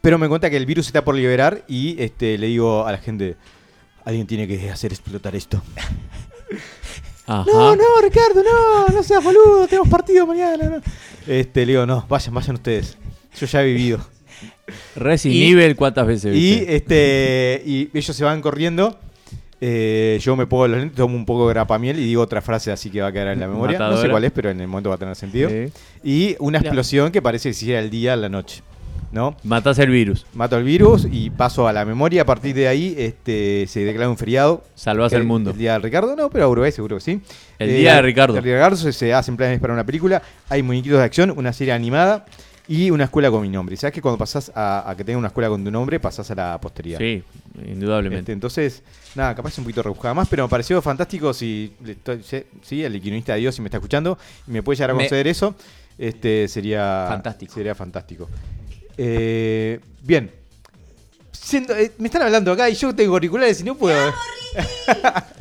Pero 0.00 0.16
me 0.18 0.28
cuenta 0.28 0.48
que 0.48 0.56
el 0.56 0.64
virus 0.66 0.86
está 0.86 1.04
por 1.04 1.14
liberar 1.14 1.64
y 1.68 2.00
este, 2.02 2.38
le 2.38 2.46
digo 2.46 2.86
a 2.86 2.92
la 2.92 2.98
gente, 2.98 3.36
alguien 4.04 4.26
tiene 4.26 4.48
que 4.48 4.70
hacer 4.70 4.92
explotar 4.92 5.36
esto. 5.36 5.62
Ajá. 7.26 7.44
No, 7.46 7.76
no, 7.76 7.84
Ricardo, 8.02 8.42
no, 8.42 8.86
no 8.88 9.02
seas 9.02 9.22
boludo, 9.22 9.66
tenemos 9.68 9.88
partido 9.88 10.26
mañana. 10.26 10.68
no". 10.68 10.82
Este, 11.26 11.66
le 11.66 11.72
digo, 11.72 11.86
no, 11.86 12.06
vayan, 12.08 12.34
vayan 12.34 12.54
ustedes. 12.56 12.96
Yo 13.38 13.46
ya 13.46 13.62
he 13.62 13.66
vivido. 13.66 14.00
Resident 14.96 15.58
Evil, 15.60 15.76
¿cuántas 15.76 16.06
veces 16.06 16.34
Y, 16.34 16.38
viste? 16.60 16.76
este, 16.76 17.62
y 17.66 17.90
ellos 17.92 18.16
se 18.16 18.24
van 18.24 18.40
corriendo. 18.40 18.98
Eh, 19.60 20.18
yo 20.22 20.36
me 20.36 20.46
pongo 20.46 20.68
los 20.68 20.78
lentes, 20.78 20.96
tomo 20.96 21.14
un 21.16 21.26
poco 21.26 21.46
de 21.48 21.54
grapamiel 21.54 21.98
y 21.98 22.04
digo 22.04 22.22
otra 22.22 22.40
frase 22.40 22.72
así 22.72 22.90
que 22.90 23.00
va 23.02 23.08
a 23.08 23.12
quedar 23.12 23.28
en 23.28 23.40
la 23.40 23.46
memoria. 23.48 23.78
No 23.78 23.96
sé 23.96 24.08
cuál 24.08 24.24
es, 24.24 24.32
pero 24.32 24.50
en 24.50 24.60
el 24.60 24.68
momento 24.68 24.88
va 24.90 24.94
a 24.96 24.98
tener 24.98 25.16
sentido. 25.16 25.50
Sí. 25.50 25.72
Y 26.02 26.36
una 26.38 26.58
explosión 26.58 27.12
que 27.12 27.20
parece 27.20 27.50
que 27.50 27.54
si 27.54 27.70
era 27.70 27.80
el 27.80 27.90
día 27.90 28.14
a 28.14 28.16
la 28.16 28.28
noche. 28.28 28.62
¿no? 29.12 29.36
Matás 29.42 29.76
el 29.80 29.90
virus. 29.90 30.24
Mato 30.34 30.56
el 30.56 30.62
virus 30.62 31.04
y 31.10 31.30
paso 31.30 31.66
a 31.66 31.72
la 31.72 31.84
memoria. 31.84 32.22
A 32.22 32.24
partir 32.24 32.54
de 32.54 32.68
ahí 32.68 32.94
este, 32.96 33.66
se 33.66 33.80
declara 33.84 34.08
un 34.08 34.16
feriado. 34.16 34.62
Salvás 34.76 35.12
el 35.12 35.24
mundo. 35.24 35.50
El 35.50 35.58
día 35.58 35.72
de 35.72 35.78
Ricardo, 35.80 36.14
no, 36.14 36.30
pero 36.30 36.44
a 36.44 36.48
Uruguay 36.48 36.70
seguro 36.70 36.96
que 36.96 37.02
sí. 37.02 37.20
El 37.58 37.70
día 37.76 37.96
de 37.96 38.02
Ricardo. 38.02 38.36
El 38.38 38.44
día 38.44 38.52
de 38.52 38.58
Ricardo 38.60 38.76
se, 38.76 38.92
se 38.92 39.12
hacen 39.12 39.36
planes 39.36 39.58
para 39.58 39.72
una 39.72 39.84
película. 39.84 40.22
Hay 40.48 40.62
muñequitos 40.62 40.98
de 40.98 41.04
acción, 41.04 41.34
una 41.36 41.52
serie 41.52 41.72
animada 41.72 42.24
y 42.68 42.92
una 42.92 43.02
escuela 43.04 43.32
con 43.32 43.42
mi 43.42 43.48
nombre. 43.48 43.76
Sabes 43.76 43.94
que 43.94 44.00
cuando 44.00 44.16
pasás 44.16 44.52
a, 44.54 44.88
a 44.88 44.96
que 44.96 45.02
tenga 45.02 45.18
una 45.18 45.26
escuela 45.28 45.48
con 45.48 45.64
tu 45.64 45.72
nombre, 45.72 45.98
pasás 45.98 46.30
a 46.30 46.36
la 46.36 46.60
posteridad. 46.60 46.98
Sí, 46.98 47.24
Este, 47.58 47.68
indudablemente. 47.72 48.30
entonces, 48.30 48.84
nada, 49.14 49.34
capaz 49.34 49.56
un 49.58 49.64
poquito 49.64 49.82
rebuscada 49.82 50.14
más, 50.14 50.28
pero 50.28 50.44
me 50.44 50.48
pareció 50.48 50.80
fantástico 50.82 51.32
si, 51.34 51.72
sí, 52.62 52.84
el 52.84 52.94
equinonista 52.94 53.34
de 53.34 53.40
Dios, 53.40 53.54
si 53.54 53.60
me 53.62 53.66
está 53.68 53.78
escuchando, 53.78 54.18
y 54.46 54.50
me 54.52 54.62
puede 54.62 54.76
llegar 54.76 54.90
a 54.90 54.94
Me- 54.94 55.04
conceder 55.04 55.26
eso, 55.26 55.54
este 55.98 56.48
sería 56.48 57.06
Fantástico. 57.08 57.54
Sería 57.54 57.74
fantástico. 57.74 58.28
Eh, 58.96 59.80
bien. 60.02 60.30
Siendo- 61.32 61.74
eh, 61.76 61.92
me 61.98 62.06
están 62.08 62.22
hablando 62.22 62.52
acá 62.52 62.68
y 62.70 62.74
yo 62.74 62.94
tengo 62.94 63.14
auriculares 63.14 63.60
y 63.60 63.64
no 63.64 63.74
puedo. 63.76 64.12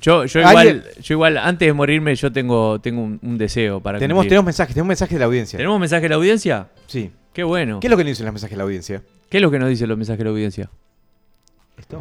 Yo, 0.00 0.26
yo, 0.26 0.40
igual, 0.40 0.84
yo 1.00 1.14
igual, 1.14 1.38
antes 1.38 1.66
de 1.66 1.72
morirme, 1.72 2.14
yo 2.14 2.30
tengo, 2.30 2.78
tengo 2.78 3.00
un, 3.02 3.18
un 3.22 3.38
deseo 3.38 3.80
para 3.80 3.98
tenemos, 3.98 4.20
cumplir. 4.20 4.30
tenemos 4.32 4.44
mensajes, 4.44 4.74
tenemos 4.74 4.88
mensajes 4.88 5.14
de 5.14 5.18
la 5.18 5.24
audiencia. 5.24 5.56
¿Tenemos 5.56 5.80
mensaje 5.80 6.02
de 6.02 6.08
la 6.10 6.14
audiencia? 6.16 6.66
Sí. 6.88 7.10
Qué 7.32 7.42
bueno. 7.42 7.80
¿Qué 7.80 7.86
es 7.86 7.90
lo 7.90 7.96
que 7.96 8.04
nos 8.04 8.10
dicen 8.10 8.26
los 8.26 8.34
mensajes 8.34 8.50
de 8.52 8.58
la 8.58 8.64
audiencia? 8.64 9.02
¿Qué 9.30 9.38
es 9.38 9.42
lo 9.42 9.50
que 9.50 9.58
nos 9.58 9.70
dicen 9.70 9.88
los 9.88 9.96
mensajes 9.96 10.18
de 10.18 10.24
la 10.24 10.30
audiencia? 10.30 10.68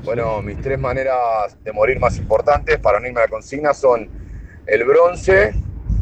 Bueno, 0.04 0.42
mis 0.42 0.60
tres 0.62 0.80
maneras 0.80 1.58
de 1.64 1.72
morir 1.72 2.00
más 2.00 2.18
importantes 2.18 2.78
para 2.80 2.98
unirme 3.00 3.20
a 3.22 3.24
la 3.24 3.30
consigna 3.30 3.74
son 3.74 4.08
el 4.66 4.84
bronce, 4.86 5.54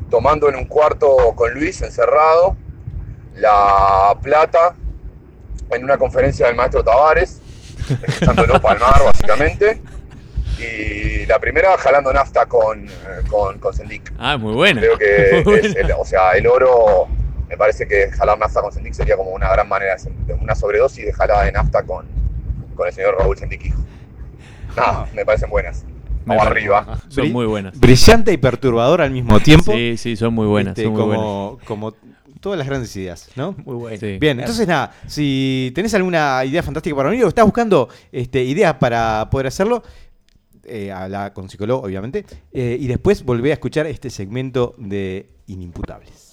tomando 0.10 0.50
en 0.50 0.56
un 0.56 0.66
cuarto 0.66 1.34
con 1.36 1.54
Luis 1.54 1.82
encerrado, 1.82 2.56
la 3.36 4.16
plata, 4.22 4.76
en 5.72 5.84
una 5.84 5.98
conferencia 5.98 6.48
del 6.48 6.56
maestro 6.56 6.84
Tavares, 6.84 7.42
escuchándolo 8.08 8.62
palmar 8.62 9.02
básicamente, 9.04 9.82
y 10.60 11.26
la 11.26 11.40
primera 11.40 11.78
jalando 11.78 12.14
nafta 12.14 12.46
con, 12.46 12.86
con, 13.30 13.58
con 13.60 13.74
Sendik. 13.74 14.14
Ah, 14.20 14.38
muy 14.38 14.54
buena. 14.54 14.82
Creo 14.82 14.98
que 14.98 15.60
es 15.60 15.76
el- 15.76 15.92
o 15.98 16.06
sea, 16.06 16.32
el 16.34 16.46
oro, 16.46 17.08
me 17.50 17.58
parece 17.58 17.88
que 17.88 18.12
jalar 18.12 18.38
nafta 18.38 18.62
con 18.62 18.72
Sendik 18.72 18.94
sería 18.94 19.18
como 19.18 19.32
una 19.32 19.50
gran 19.52 19.68
manera, 19.68 19.96
de 20.28 20.34
una 20.34 20.56
sobredosis 20.56 21.06
de 21.06 21.14
jalada 21.14 21.44
de 21.46 21.52
nafta 21.54 21.84
con, 21.84 22.06
con 22.76 22.88
el 22.88 22.94
señor 22.94 23.16
Raúl 23.18 23.38
Sendik 23.38 23.66
hijo. 23.66 23.80
Nada, 24.76 25.08
me 25.14 25.26
parecen 25.26 25.50
buenas. 25.50 25.84
Me 26.26 26.36
Vamos 26.36 26.44
parece- 26.48 26.68
arriba. 26.68 27.00
Son 27.10 27.32
muy 27.32 27.46
buenas. 27.46 27.80
Brillante 27.80 28.32
y 28.32 28.38
perturbador 28.38 29.02
al 29.02 29.12
mismo 29.12 29.40
tiempo. 29.40 29.72
Sí, 29.74 29.96
sí, 29.98 30.16
son 30.16 30.34
muy 30.34 30.46
buenas. 30.48 30.72
Este, 30.72 30.84
son 30.84 30.94
muy 30.94 31.02
buenas. 31.04 31.24
como, 31.24 31.58
como 31.66 31.94
todas 32.40 32.58
las 32.58 32.68
grandes 32.68 32.96
ideas, 32.96 33.30
¿no? 33.36 33.54
Muy 33.66 33.76
bueno. 33.76 33.98
Sí. 34.00 34.18
Bien, 34.20 34.40
entonces 34.40 34.68
nada, 34.68 34.94
si 35.08 35.72
tenés 35.76 35.94
alguna 35.94 36.44
idea 36.46 36.64
fantástica 36.64 36.96
para 36.96 37.10
venir 37.10 37.26
o 37.26 37.28
estás 37.28 37.46
buscando 37.46 37.90
este, 38.12 38.44
ideas 38.44 38.76
para 38.76 39.30
poder 39.30 39.48
hacerlo, 39.48 39.84
eh, 40.64 40.92
habla 40.92 41.34
con 41.34 41.50
psicólogo, 41.50 41.84
obviamente, 41.86 42.26
eh, 42.52 42.78
y 42.80 42.88
después 42.88 43.24
volvé 43.24 43.50
a 43.52 43.54
escuchar 43.54 43.86
este 43.88 44.10
segmento 44.10 44.74
de 44.78 45.28
Inimputables. 45.48 46.31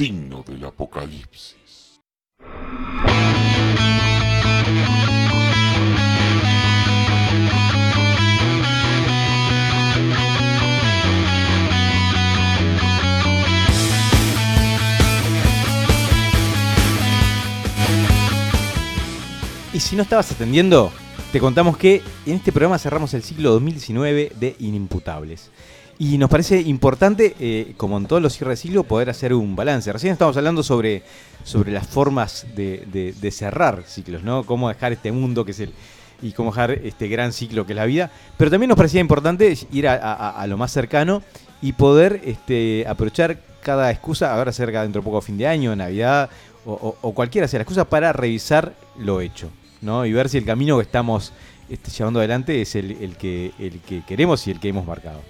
Signo 0.00 0.42
del 0.46 0.64
apocalipsis. 0.64 2.00
Y 19.74 19.80
si 19.80 19.96
no 19.96 20.02
estabas 20.02 20.32
atendiendo, 20.32 20.90
te 21.30 21.40
contamos 21.40 21.76
que 21.76 22.00
en 22.24 22.36
este 22.36 22.52
programa 22.52 22.78
cerramos 22.78 23.12
el 23.12 23.22
ciclo 23.22 23.50
2019 23.50 24.32
de 24.40 24.56
Inimputables. 24.60 25.50
Y 26.00 26.16
nos 26.16 26.30
parece 26.30 26.58
importante, 26.62 27.36
eh, 27.38 27.74
como 27.76 27.98
en 27.98 28.06
todos 28.06 28.22
los 28.22 28.32
cierres 28.32 28.58
de 28.58 28.62
ciclo, 28.68 28.84
poder 28.84 29.10
hacer 29.10 29.34
un 29.34 29.54
balance. 29.54 29.92
Recién 29.92 30.14
estábamos 30.14 30.34
hablando 30.38 30.62
sobre, 30.62 31.02
sobre 31.44 31.72
las 31.72 31.86
formas 31.86 32.46
de, 32.56 33.12
de- 33.20 33.30
cerrar 33.30 33.82
ciclos, 33.86 34.22
¿no? 34.22 34.44
Cómo 34.44 34.70
dejar 34.70 34.92
este 34.92 35.12
mundo 35.12 35.44
que 35.44 35.50
es 35.50 35.60
el. 35.60 35.74
y 36.22 36.32
cómo 36.32 36.52
dejar 36.52 36.70
este 36.70 37.06
gran 37.06 37.34
ciclo 37.34 37.66
que 37.66 37.74
es 37.74 37.76
la 37.76 37.84
vida. 37.84 38.10
Pero 38.38 38.50
también 38.50 38.70
nos 38.70 38.78
parecía 38.78 39.02
importante 39.02 39.54
ir 39.72 39.88
a, 39.88 40.46
lo 40.48 40.56
más 40.56 40.72
cercano 40.72 41.22
y 41.60 41.74
poder 41.74 42.22
este, 42.24 42.86
aprovechar 42.88 43.38
cada 43.62 43.90
excusa, 43.90 44.34
ahora 44.34 44.52
cerca 44.52 44.80
dentro 44.80 45.02
de 45.02 45.04
poco 45.04 45.20
fin 45.20 45.36
de 45.36 45.48
año, 45.48 45.76
Navidad, 45.76 46.30
o, 46.64 47.12
cualquiera 47.14 47.46
sea 47.46 47.58
la 47.58 47.64
excusa, 47.64 47.84
para 47.84 48.14
revisar 48.14 48.72
lo 48.98 49.20
hecho, 49.20 49.50
¿no? 49.82 50.06
Y 50.06 50.14
ver 50.14 50.30
si 50.30 50.38
el 50.38 50.46
camino 50.46 50.78
que 50.78 50.84
estamos 50.84 51.34
este, 51.68 51.90
llevando 51.90 52.20
adelante 52.20 52.62
es 52.62 52.74
el 52.74 53.18
que, 53.18 53.52
el 53.58 53.80
que 53.80 54.02
queremos 54.06 54.46
y 54.46 54.50
el 54.52 54.60
que 54.60 54.70
hemos 54.70 54.86
marcado. 54.86 55.20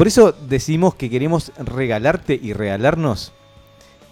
Por 0.00 0.08
eso 0.08 0.32
decidimos 0.32 0.94
que 0.94 1.10
queremos 1.10 1.52
regalarte 1.58 2.40
y 2.42 2.54
regalarnos, 2.54 3.34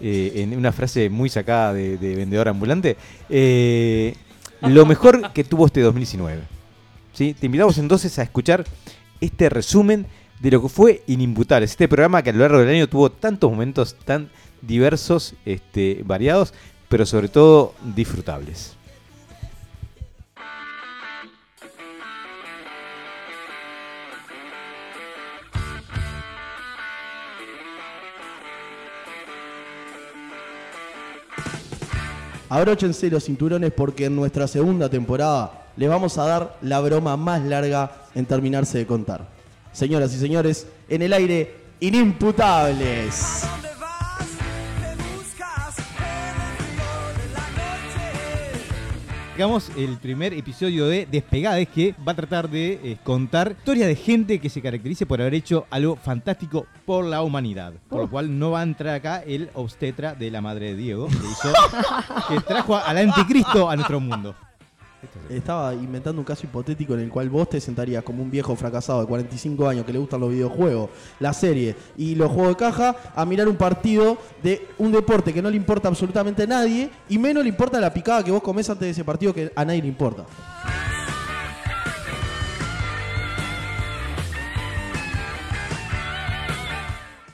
eh, 0.02 0.32
en 0.34 0.54
una 0.54 0.70
frase 0.70 1.08
muy 1.08 1.30
sacada 1.30 1.72
de, 1.72 1.96
de 1.96 2.14
vendedor 2.14 2.46
ambulante, 2.48 2.98
eh, 3.30 4.14
lo 4.60 4.84
mejor 4.84 5.32
que 5.32 5.44
tuvo 5.44 5.64
este 5.64 5.80
2019. 5.80 6.42
¿sí? 7.14 7.32
Te 7.32 7.46
invitamos 7.46 7.78
entonces 7.78 8.18
a 8.18 8.22
escuchar 8.22 8.66
este 9.22 9.48
resumen 9.48 10.04
de 10.40 10.50
lo 10.50 10.60
que 10.60 10.68
fue 10.68 11.02
Inimputables, 11.06 11.70
este 11.70 11.88
programa 11.88 12.22
que 12.22 12.28
a 12.28 12.32
lo 12.34 12.40
largo 12.40 12.58
del 12.58 12.68
año 12.68 12.86
tuvo 12.86 13.10
tantos 13.10 13.50
momentos 13.50 13.96
tan 14.04 14.28
diversos, 14.60 15.36
este, 15.46 16.02
variados, 16.04 16.52
pero 16.90 17.06
sobre 17.06 17.30
todo 17.30 17.72
disfrutables. 17.96 18.77
Abróchense 32.48 33.10
los 33.10 33.24
cinturones 33.24 33.72
porque 33.72 34.06
en 34.06 34.16
nuestra 34.16 34.48
segunda 34.48 34.88
temporada 34.88 35.66
les 35.76 35.88
vamos 35.88 36.16
a 36.16 36.24
dar 36.24 36.56
la 36.62 36.80
broma 36.80 37.16
más 37.16 37.42
larga 37.42 37.92
en 38.14 38.24
terminarse 38.24 38.78
de 38.78 38.86
contar. 38.86 39.26
Señoras 39.72 40.14
y 40.14 40.18
señores, 40.18 40.66
en 40.88 41.02
el 41.02 41.12
aire, 41.12 41.54
inimputables. 41.80 43.44
Llegamos 49.38 49.70
el 49.76 49.98
primer 49.98 50.34
episodio 50.34 50.88
de 50.88 51.06
Despegades 51.06 51.68
que 51.68 51.94
va 52.04 52.10
a 52.10 52.16
tratar 52.16 52.50
de 52.50 52.72
eh, 52.82 52.98
contar 53.04 53.52
historias 53.56 53.86
de 53.86 53.94
gente 53.94 54.40
que 54.40 54.48
se 54.50 54.60
caracterice 54.60 55.06
por 55.06 55.20
haber 55.20 55.34
hecho 55.34 55.64
algo 55.70 55.94
fantástico 55.94 56.66
por 56.84 57.04
la 57.04 57.22
humanidad. 57.22 57.72
Por 57.88 58.00
lo 58.00 58.10
cual 58.10 58.36
no 58.36 58.50
va 58.50 58.58
a 58.58 58.62
entrar 58.64 58.96
acá 58.96 59.22
el 59.24 59.48
obstetra 59.54 60.14
de 60.16 60.32
la 60.32 60.40
madre 60.40 60.70
de 60.70 60.74
Diego, 60.74 61.06
que, 61.06 61.14
hizo- 61.14 61.52
que 62.28 62.40
trajo 62.40 62.74
al 62.74 62.98
anticristo 62.98 63.70
a 63.70 63.76
nuestro 63.76 64.00
mundo. 64.00 64.34
Estaba 65.28 65.74
inventando 65.74 66.20
un 66.20 66.24
caso 66.24 66.46
hipotético 66.46 66.94
en 66.94 67.00
el 67.00 67.10
cual 67.10 67.28
vos 67.28 67.50
te 67.50 67.60
sentarías 67.60 68.02
como 68.02 68.22
un 68.22 68.30
viejo 68.30 68.56
fracasado 68.56 69.00
de 69.00 69.06
45 69.06 69.68
años 69.68 69.84
que 69.84 69.92
le 69.92 69.98
gustan 69.98 70.20
los 70.20 70.30
videojuegos, 70.30 70.88
la 71.20 71.34
serie 71.34 71.76
y 71.98 72.14
los 72.14 72.30
juegos 72.30 72.50
de 72.50 72.56
caja 72.56 72.96
a 73.14 73.24
mirar 73.26 73.46
un 73.46 73.56
partido 73.56 74.16
de 74.42 74.66
un 74.78 74.90
deporte 74.90 75.34
que 75.34 75.42
no 75.42 75.50
le 75.50 75.56
importa 75.56 75.88
absolutamente 75.88 76.44
a 76.44 76.46
nadie 76.46 76.90
y 77.10 77.18
menos 77.18 77.42
le 77.42 77.50
importa 77.50 77.78
la 77.78 77.92
picada 77.92 78.24
que 78.24 78.30
vos 78.30 78.42
comés 78.42 78.70
antes 78.70 78.86
de 78.86 78.90
ese 78.90 79.04
partido 79.04 79.34
que 79.34 79.52
a 79.54 79.64
nadie 79.64 79.82
le 79.82 79.88
importa. 79.88 80.24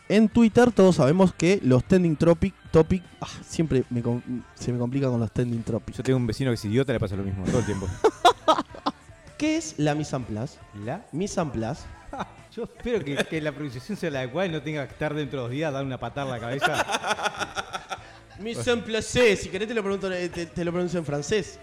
En 0.08 0.28
Twitter 0.28 0.70
todos 0.70 0.96
sabemos 0.96 1.32
que 1.32 1.60
los 1.62 1.84
trending 1.84 2.16
topic, 2.16 2.54
topic 2.74 3.04
ah, 3.20 3.28
siempre 3.46 3.84
me 3.88 4.02
com- 4.02 4.20
se 4.56 4.72
me 4.72 4.80
complica 4.80 5.06
con 5.06 5.20
los 5.20 5.30
trending 5.30 5.62
topics. 5.62 5.98
Yo 5.98 6.02
tengo 6.02 6.16
un 6.16 6.26
vecino 6.26 6.50
que 6.50 6.54
es 6.54 6.64
idiota, 6.64 6.92
le 6.92 6.98
pasa 6.98 7.14
lo 7.14 7.22
mismo 7.22 7.44
todo 7.44 7.60
el 7.60 7.66
tiempo. 7.66 7.86
¿Qué 9.38 9.56
es 9.56 9.76
la 9.78 9.94
mise 9.94 10.16
en 10.16 10.24
place? 10.24 10.58
¿La? 10.84 11.06
Mise 11.12 11.40
en 11.40 11.50
place. 11.50 11.82
Yo 12.56 12.64
espero 12.64 13.04
que, 13.04 13.14
que 13.14 13.40
la 13.40 13.52
pronunciación 13.52 13.96
sea 13.96 14.10
la 14.10 14.18
adecuada 14.20 14.48
y 14.48 14.50
no 14.50 14.60
tenga 14.60 14.84
que 14.88 14.92
estar 14.92 15.14
dentro 15.14 15.38
de 15.38 15.42
dos 15.44 15.50
días, 15.52 15.72
dar 15.72 15.84
una 15.84 15.98
patada 15.98 16.26
en 16.26 16.32
la 16.32 16.40
cabeza. 16.40 17.98
Mise 18.40 18.72
en 18.72 18.82
place, 18.82 19.36
si 19.36 19.50
querés 19.50 19.68
te 19.68 19.74
lo, 19.74 19.82
pregunto, 19.82 20.10
eh, 20.10 20.28
te, 20.28 20.46
te 20.46 20.64
lo 20.64 20.72
pronuncio 20.72 20.98
en 20.98 21.04
francés. 21.04 21.60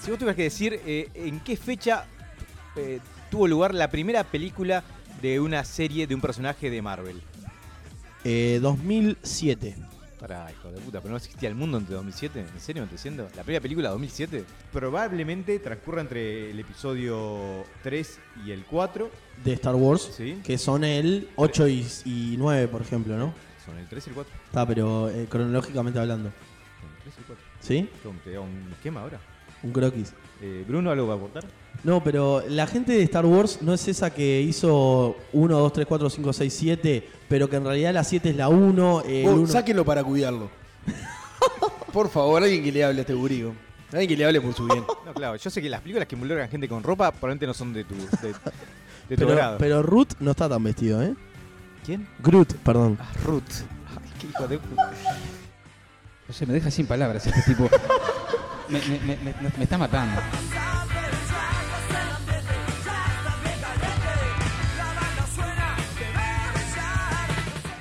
Si 0.00 0.10
vos 0.10 0.18
tuvieras 0.18 0.36
que 0.36 0.44
decir 0.44 0.80
eh, 0.86 1.10
en 1.14 1.40
qué 1.40 1.58
fecha 1.58 2.06
eh, 2.76 3.00
tuvo 3.34 3.48
lugar 3.48 3.74
la 3.74 3.90
primera 3.90 4.22
película 4.22 4.84
de 5.20 5.40
una 5.40 5.64
serie 5.64 6.06
de 6.06 6.14
un 6.14 6.20
personaje 6.20 6.70
de 6.70 6.80
Marvel. 6.80 7.20
Eh, 8.22 8.60
2007. 8.62 9.74
Pará, 10.20 10.48
hijo 10.52 10.70
de 10.70 10.78
puta, 10.80 11.00
pero 11.00 11.10
no 11.10 11.16
existía 11.16 11.48
el 11.48 11.56
mundo 11.56 11.78
entre 11.78 11.96
2007. 11.96 12.38
¿En 12.54 12.60
serio 12.60 12.82
me 12.82 12.84
estoy 12.84 12.96
diciendo? 12.96 13.26
¿La 13.34 13.42
primera 13.42 13.60
película 13.60 13.90
2007? 13.90 14.44
Probablemente 14.72 15.58
transcurra 15.58 16.02
entre 16.02 16.52
el 16.52 16.60
episodio 16.60 17.64
3 17.82 18.20
y 18.46 18.52
el 18.52 18.64
4. 18.66 19.10
De 19.44 19.52
Star 19.54 19.74
Wars, 19.74 20.12
Sí. 20.16 20.38
que 20.44 20.56
son 20.56 20.84
el 20.84 21.28
8 21.34 21.66
y, 21.66 21.84
y 22.04 22.36
9, 22.38 22.68
por 22.68 22.82
ejemplo, 22.82 23.18
¿no? 23.18 23.34
Son 23.66 23.76
el 23.76 23.88
3 23.88 24.06
y 24.06 24.10
el 24.10 24.14
4. 24.14 24.32
Está, 24.46 24.64
pero 24.64 25.10
eh, 25.10 25.26
cronológicamente 25.28 25.98
hablando. 25.98 26.30
Son 26.80 26.88
el 26.88 27.02
3 27.02 27.14
y 27.16 27.18
el 27.18 27.26
4. 27.26 27.44
¿Sí? 27.58 27.88
¿Cómo 28.04 28.20
te 28.22 28.30
da 28.30 28.40
un 28.42 28.68
esquema 28.70 29.00
ahora? 29.00 29.18
Un 29.64 29.72
croquis. 29.72 30.12
Eh, 30.40 30.64
Bruno, 30.68 30.90
¿algo 30.90 31.06
va 31.08 31.14
a 31.14 31.16
aportar? 31.16 31.44
No, 31.82 32.02
pero 32.02 32.42
la 32.48 32.66
gente 32.66 32.92
de 32.92 33.02
Star 33.02 33.26
Wars 33.26 33.58
no 33.62 33.74
es 33.74 33.86
esa 33.88 34.10
que 34.10 34.40
hizo 34.40 35.16
1, 35.32 35.58
2, 35.58 35.72
3, 35.72 35.86
4, 35.86 36.10
5, 36.10 36.32
6, 36.32 36.54
7, 36.54 37.08
pero 37.28 37.48
que 37.50 37.56
en 37.56 37.64
realidad 37.64 37.92
la 37.92 38.04
7 38.04 38.30
es 38.30 38.36
la 38.36 38.48
1. 38.48 39.02
eh, 39.06 39.22
el 39.24 39.28
uno- 39.28 39.46
sáquenlo 39.46 39.84
para 39.84 40.04
cuidarlo. 40.04 40.48
Por 41.92 42.08
favor, 42.10 42.42
alguien 42.42 42.62
que 42.62 42.72
le 42.72 42.84
hable 42.84 42.98
a 42.98 43.02
este 43.02 43.14
gurío. 43.14 43.52
Alguien 43.92 44.08
que 44.08 44.16
le 44.16 44.24
hable 44.24 44.40
por 44.40 44.52
su 44.54 44.66
bien. 44.66 44.82
No, 45.06 45.14
claro, 45.14 45.36
yo 45.36 45.50
sé 45.50 45.62
que 45.62 45.68
las 45.68 45.80
películas 45.80 46.08
que 46.08 46.16
involucran 46.16 46.48
gente 46.48 46.68
con 46.68 46.82
ropa 46.82 47.12
probablemente 47.12 47.46
no 47.46 47.54
son 47.54 47.72
de 47.72 47.84
tu, 47.84 47.94
de, 47.94 48.02
de 48.28 48.32
tu 48.32 48.40
pero, 49.08 49.28
grado. 49.28 49.58
pero 49.58 49.82
Ruth 49.82 50.14
no 50.18 50.32
está 50.32 50.48
tan 50.48 50.64
vestido, 50.64 51.00
¿eh? 51.02 51.14
¿Quién? 51.86 52.08
Groot, 52.20 52.54
perdón. 52.56 52.98
Ah, 53.00 53.12
Ruth. 53.24 53.42
Ay, 53.90 54.10
qué 54.20 54.26
hijo 54.26 54.48
de 54.48 54.58
puta. 54.58 54.90
No 56.26 56.34
sé, 56.34 56.46
me 56.46 56.54
deja 56.54 56.70
sin 56.72 56.86
palabras 56.86 57.24
este 57.26 57.42
tipo. 57.42 57.68
Me, 58.68 58.78
me- 58.80 58.98
me- 59.00 59.16
me- 59.16 59.52
me 59.58 59.64
está 59.64 59.76
matando. 59.78 60.20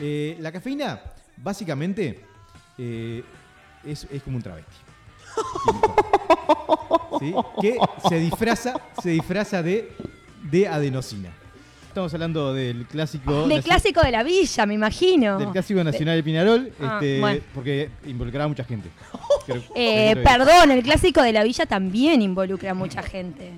Eh, 0.01 0.37
la 0.39 0.51
cafeína, 0.51 0.99
básicamente, 1.37 2.19
eh, 2.77 3.23
es, 3.85 4.05
es 4.11 4.21
como 4.23 4.37
un 4.37 4.43
travesti. 4.43 4.75
¿Sí? 7.19 7.33
Que 7.61 7.77
se 8.09 8.19
disfraza, 8.19 8.73
se 9.01 9.11
disfraza 9.11 9.63
de, 9.63 9.91
de 10.43 10.67
adenosina. 10.67 11.29
Estamos 11.87 12.11
hablando 12.13 12.53
del 12.53 12.85
clásico. 12.87 13.47
Del 13.47 13.63
clásico 13.63 14.01
de 14.01 14.11
la 14.11 14.23
villa, 14.23 14.65
me 14.65 14.73
imagino. 14.73 15.37
Del 15.37 15.49
clásico 15.49 15.83
nacional 15.83 16.15
de 16.17 16.23
Pinarol, 16.23 16.73
Ah, 16.81 16.95
este, 16.99 17.19
bueno. 17.19 17.41
porque 17.53 17.89
involucraba 18.05 18.45
a 18.45 18.47
mucha 18.47 18.63
gente. 18.63 18.89
Eh, 19.75 20.15
perdón, 20.23 20.71
el 20.71 20.83
clásico 20.83 21.21
de 21.21 21.31
la 21.33 21.43
villa 21.43 21.65
también 21.65 22.21
involucra 22.21 22.71
a 22.71 22.73
mucha 22.73 23.01
gente. 23.03 23.51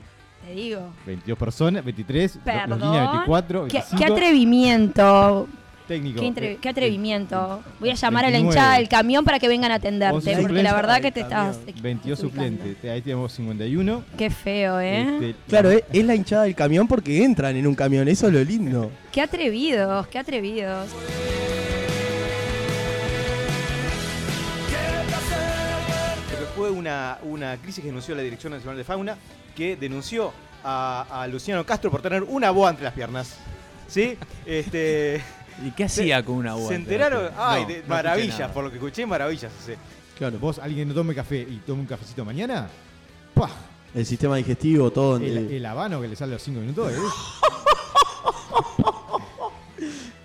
Te 0.45 0.53
digo. 0.53 0.79
22 1.05 1.37
personas, 1.39 1.83
23, 1.83 2.35
lo- 2.35 2.41
los 2.43 2.43
Perdón. 2.45 2.79
niños 2.79 3.11
24, 3.11 3.65
¿Qué, 3.67 3.73
25. 3.79 3.97
qué 3.97 4.05
atrevimiento. 4.11 5.47
técnico. 5.87 6.19
Qué, 6.19 6.27
Eh, 6.27 6.57
qué 6.59 6.69
atrevimiento. 6.69 7.61
Voy 7.79 7.91
a 7.91 7.93
llamar 7.93 8.25
a 8.25 8.29
la 8.29 8.37
29. 8.37 8.55
hinchada 8.59 8.77
del 8.79 8.89
camión 8.89 9.23
para 9.23 9.37
que 9.39 9.47
vengan 9.47 9.71
a 9.71 9.75
11 9.75 9.87
atenderte. 9.87 10.41
Porque 10.41 10.63
la 10.63 10.73
verdad 10.73 10.99
que 11.01 11.11
te 11.11 11.21
estás. 11.21 11.59
22 11.79 12.17
desubicando. 12.19 12.57
suplentes. 12.57 12.91
Ahí 12.91 13.01
tenemos 13.03 13.31
51. 13.33 14.03
Qué 14.17 14.29
feo, 14.31 14.79
¿eh? 14.79 15.01
Este, 15.01 15.35
Claro, 15.47 15.69
es, 15.69 15.83
es 15.93 16.03
la 16.05 16.15
hinchada 16.15 16.43
del 16.43 16.55
camión 16.55 16.87
porque 16.87 17.23
entran 17.23 17.55
en 17.55 17.67
un 17.67 17.75
camión, 17.75 18.07
eso 18.07 18.27
es 18.27 18.33
lo 18.33 18.43
lindo. 18.43 18.89
Qué 19.11 19.21
atrevidos, 19.21 20.07
qué 20.07 20.17
atrevidos. 20.17 20.89
Fue 26.55 26.69
una, 26.71 27.17
una 27.23 27.57
crisis 27.57 27.81
que 27.81 27.87
denunció 27.87 28.15
la 28.15 28.21
Dirección 28.21 28.53
Nacional 28.53 28.77
de 28.77 28.83
Fauna, 28.83 29.17
que 29.55 29.75
denunció 29.75 30.31
a, 30.63 31.05
a 31.21 31.27
Luciano 31.27 31.65
Castro 31.65 31.91
por 31.91 32.01
tener 32.01 32.23
una 32.23 32.51
boa 32.51 32.69
entre 32.69 32.85
las 32.85 32.93
piernas. 32.93 33.35
¿Sí? 33.87 34.17
Este, 34.45 35.21
¿Y 35.63 35.71
qué 35.71 35.83
hacía 35.85 36.23
con 36.23 36.35
una 36.35 36.53
boa? 36.55 36.69
¿Se 36.69 36.75
enteraron? 36.75 37.29
Ay, 37.37 37.61
No, 37.63 37.67
de- 37.67 37.73
no 37.73 37.79
escuché 37.79 37.89
maravillas, 37.89 38.51
por 38.51 38.63
lo 38.63 38.69
que 38.71 38.77
escuché, 38.77 39.05
maravillas. 39.05 39.51
sí. 39.65 39.73
Claro. 40.17 40.39
Vos, 40.39 40.59
alguien 40.59 40.87
no 40.87 40.93
tome 40.93 41.13
café 41.13 41.39
y 41.41 41.57
tome 41.67 41.81
un 41.81 41.87
cafecito 41.87 42.23
mañana, 42.23 42.69
¡pah! 43.33 43.49
El 43.93 44.05
sistema 44.05 44.37
digestivo, 44.37 44.89
todo. 44.91 45.17
El, 45.17 45.37
eh, 45.51 45.57
el 45.57 45.65
habano 45.65 45.99
que 46.01 46.07
le 46.07 46.15
sale 46.15 46.31
a 46.31 46.35
los 46.35 46.43
5 46.43 46.59
minutos. 46.61 46.91
¿eh? 46.93 46.95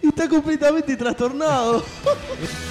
Está 0.08 0.28
completamente 0.28 0.96
trastornado. 0.96 1.82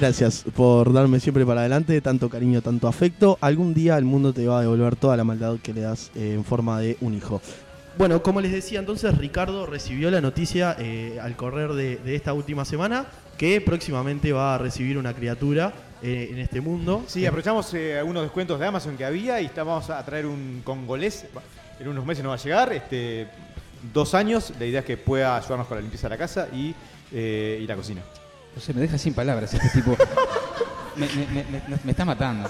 Gracias 0.00 0.44
por 0.56 0.94
darme 0.94 1.20
siempre 1.20 1.44
para 1.44 1.60
adelante, 1.60 2.00
tanto 2.00 2.30
cariño, 2.30 2.62
tanto 2.62 2.88
afecto. 2.88 3.36
Algún 3.42 3.74
día 3.74 3.98
el 3.98 4.06
mundo 4.06 4.32
te 4.32 4.46
va 4.46 4.56
a 4.56 4.62
devolver 4.62 4.96
toda 4.96 5.14
la 5.14 5.24
maldad 5.24 5.58
que 5.62 5.74
le 5.74 5.82
das 5.82 6.10
eh, 6.14 6.32
en 6.32 6.42
forma 6.42 6.80
de 6.80 6.96
un 7.02 7.12
hijo. 7.12 7.42
Bueno, 7.98 8.22
como 8.22 8.40
les 8.40 8.50
decía 8.50 8.78
entonces, 8.78 9.18
Ricardo 9.18 9.66
recibió 9.66 10.10
la 10.10 10.22
noticia 10.22 10.74
eh, 10.78 11.18
al 11.20 11.36
correr 11.36 11.74
de, 11.74 11.96
de 11.98 12.14
esta 12.14 12.32
última 12.32 12.64
semana 12.64 13.08
que 13.36 13.60
próximamente 13.60 14.32
va 14.32 14.54
a 14.54 14.58
recibir 14.58 14.96
una 14.96 15.12
criatura 15.12 15.74
eh, 16.02 16.30
en 16.30 16.38
este 16.38 16.62
mundo. 16.62 17.04
Sí, 17.06 17.26
aprovechamos 17.26 17.74
algunos 17.74 18.22
descuentos 18.22 18.58
de 18.58 18.66
Amazon 18.66 18.96
que 18.96 19.04
había 19.04 19.38
y 19.42 19.44
estamos 19.44 19.90
a 19.90 20.02
traer 20.06 20.24
un 20.24 20.62
congolés. 20.64 21.26
En 21.78 21.88
unos 21.88 22.06
meses 22.06 22.24
nos 22.24 22.30
va 22.30 22.36
a 22.36 22.42
llegar. 22.42 22.72
Este, 22.72 23.28
dos 23.92 24.14
años. 24.14 24.54
La 24.58 24.64
idea 24.64 24.80
es 24.80 24.86
que 24.86 24.96
pueda 24.96 25.36
ayudarnos 25.36 25.66
con 25.66 25.76
la 25.76 25.82
limpieza 25.82 26.08
de 26.08 26.14
la 26.14 26.18
casa 26.18 26.48
y, 26.54 26.74
y 27.12 27.66
la 27.66 27.76
cocina. 27.76 28.00
No 28.54 28.60
sé, 28.60 28.74
me 28.74 28.80
deja 28.80 28.98
sin 28.98 29.14
palabras 29.14 29.52
este 29.54 29.68
tipo. 29.70 29.96
me, 30.96 31.06
me- 31.06 31.26
me- 31.26 31.44
me- 31.68 31.78
me 31.84 31.90
está 31.90 32.04
matando. 32.04 32.48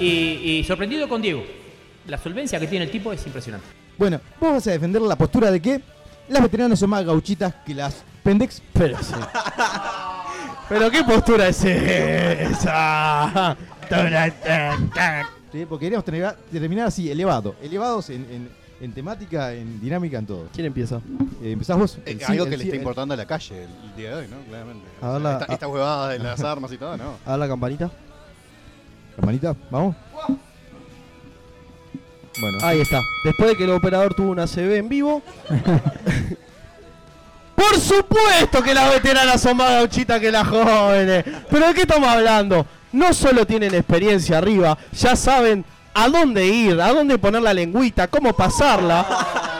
Y, 0.00 0.06
y 0.06 0.64
sorprendido 0.64 1.08
con 1.08 1.22
Diego. 1.22 1.44
La 2.06 2.18
solvencia 2.18 2.58
que 2.60 2.66
tiene 2.66 2.84
el 2.84 2.90
tipo 2.90 3.12
es 3.12 3.24
impresionante. 3.26 3.66
Bueno, 3.96 4.20
vos 4.40 4.52
vas 4.54 4.66
a 4.66 4.72
defender 4.72 5.00
la 5.02 5.16
postura 5.16 5.50
de 5.50 5.60
que 5.62 5.80
las 6.28 6.42
veteranas 6.42 6.78
son 6.78 6.90
más 6.90 7.04
gauchitas 7.04 7.54
que 7.64 7.74
las 7.74 8.02
pendex. 8.22 8.60
Pero 8.72 8.98
sí. 8.98 9.14
Pero 10.68 10.90
qué 10.90 11.04
postura 11.04 11.48
es 11.48 11.62
esa. 11.64 13.56
Sí, 15.52 15.66
porque 15.68 15.86
queríamos 15.86 16.04
terminar 16.04 16.86
así, 16.88 17.10
elevado. 17.10 17.54
Elevados 17.62 18.10
en, 18.10 18.26
en- 18.30 18.63
en 18.80 18.92
temática, 18.92 19.52
en 19.54 19.80
dinámica, 19.80 20.18
en 20.18 20.26
todo. 20.26 20.48
¿Quién 20.52 20.66
empieza? 20.66 20.96
Eh, 21.42 21.52
¿Empezás 21.52 21.78
vos? 21.78 21.96
Eh, 21.98 22.02
El 22.12 22.18
sí, 22.18 22.24
algo 22.32 22.44
el 22.44 22.50
que 22.50 22.56
le 22.56 22.62
sí, 22.64 22.68
está 22.68 22.76
el- 22.76 22.82
importando 22.82 23.14
a 23.14 23.16
la 23.16 23.26
calle 23.26 23.64
el, 23.64 23.70
el 23.90 23.96
día 23.96 24.10
de 24.10 24.14
hoy, 24.16 24.28
¿no? 24.28 24.36
Claramente. 24.48 24.86
A 25.00 25.10
ver 25.12 25.20
la- 25.22 25.32
esta, 25.38 25.52
esta 25.52 25.68
huevada 25.68 26.08
de 26.10 26.18
las 26.18 26.40
armas 26.42 26.72
y 26.72 26.78
todo, 26.78 26.96
¿no? 26.96 27.16
A 27.26 27.30
ver 27.30 27.38
la 27.40 27.48
campanita. 27.48 27.90
Hermanita, 29.16 29.54
vamos. 29.70 29.94
Bueno. 32.40 32.58
Ahí 32.62 32.80
está. 32.80 33.00
Después 33.24 33.50
de 33.50 33.56
que 33.56 33.64
el 33.64 33.70
operador 33.70 34.12
tuvo 34.14 34.30
una 34.32 34.46
CB 34.46 34.76
en 34.78 34.88
vivo. 34.88 35.22
Por 37.54 37.78
supuesto 37.78 38.62
que 38.62 38.74
las 38.74 38.92
veteranas 38.92 39.40
son 39.40 39.56
más 39.56 39.70
gauchitas 39.70 40.20
que 40.20 40.30
las 40.32 40.46
jóvenes. 40.46 41.24
Pero 41.48 41.68
¿de 41.68 41.74
qué 41.74 41.82
estamos 41.82 42.08
hablando? 42.08 42.66
No 42.92 43.14
solo 43.14 43.46
tienen 43.46 43.74
experiencia 43.74 44.38
arriba, 44.38 44.76
ya 44.92 45.16
saben 45.16 45.64
a 45.94 46.08
dónde 46.08 46.46
ir, 46.46 46.80
a 46.80 46.92
dónde 46.92 47.16
poner 47.18 47.42
la 47.42 47.54
lengüita, 47.54 48.08
cómo 48.08 48.32
pasarla. 48.32 49.06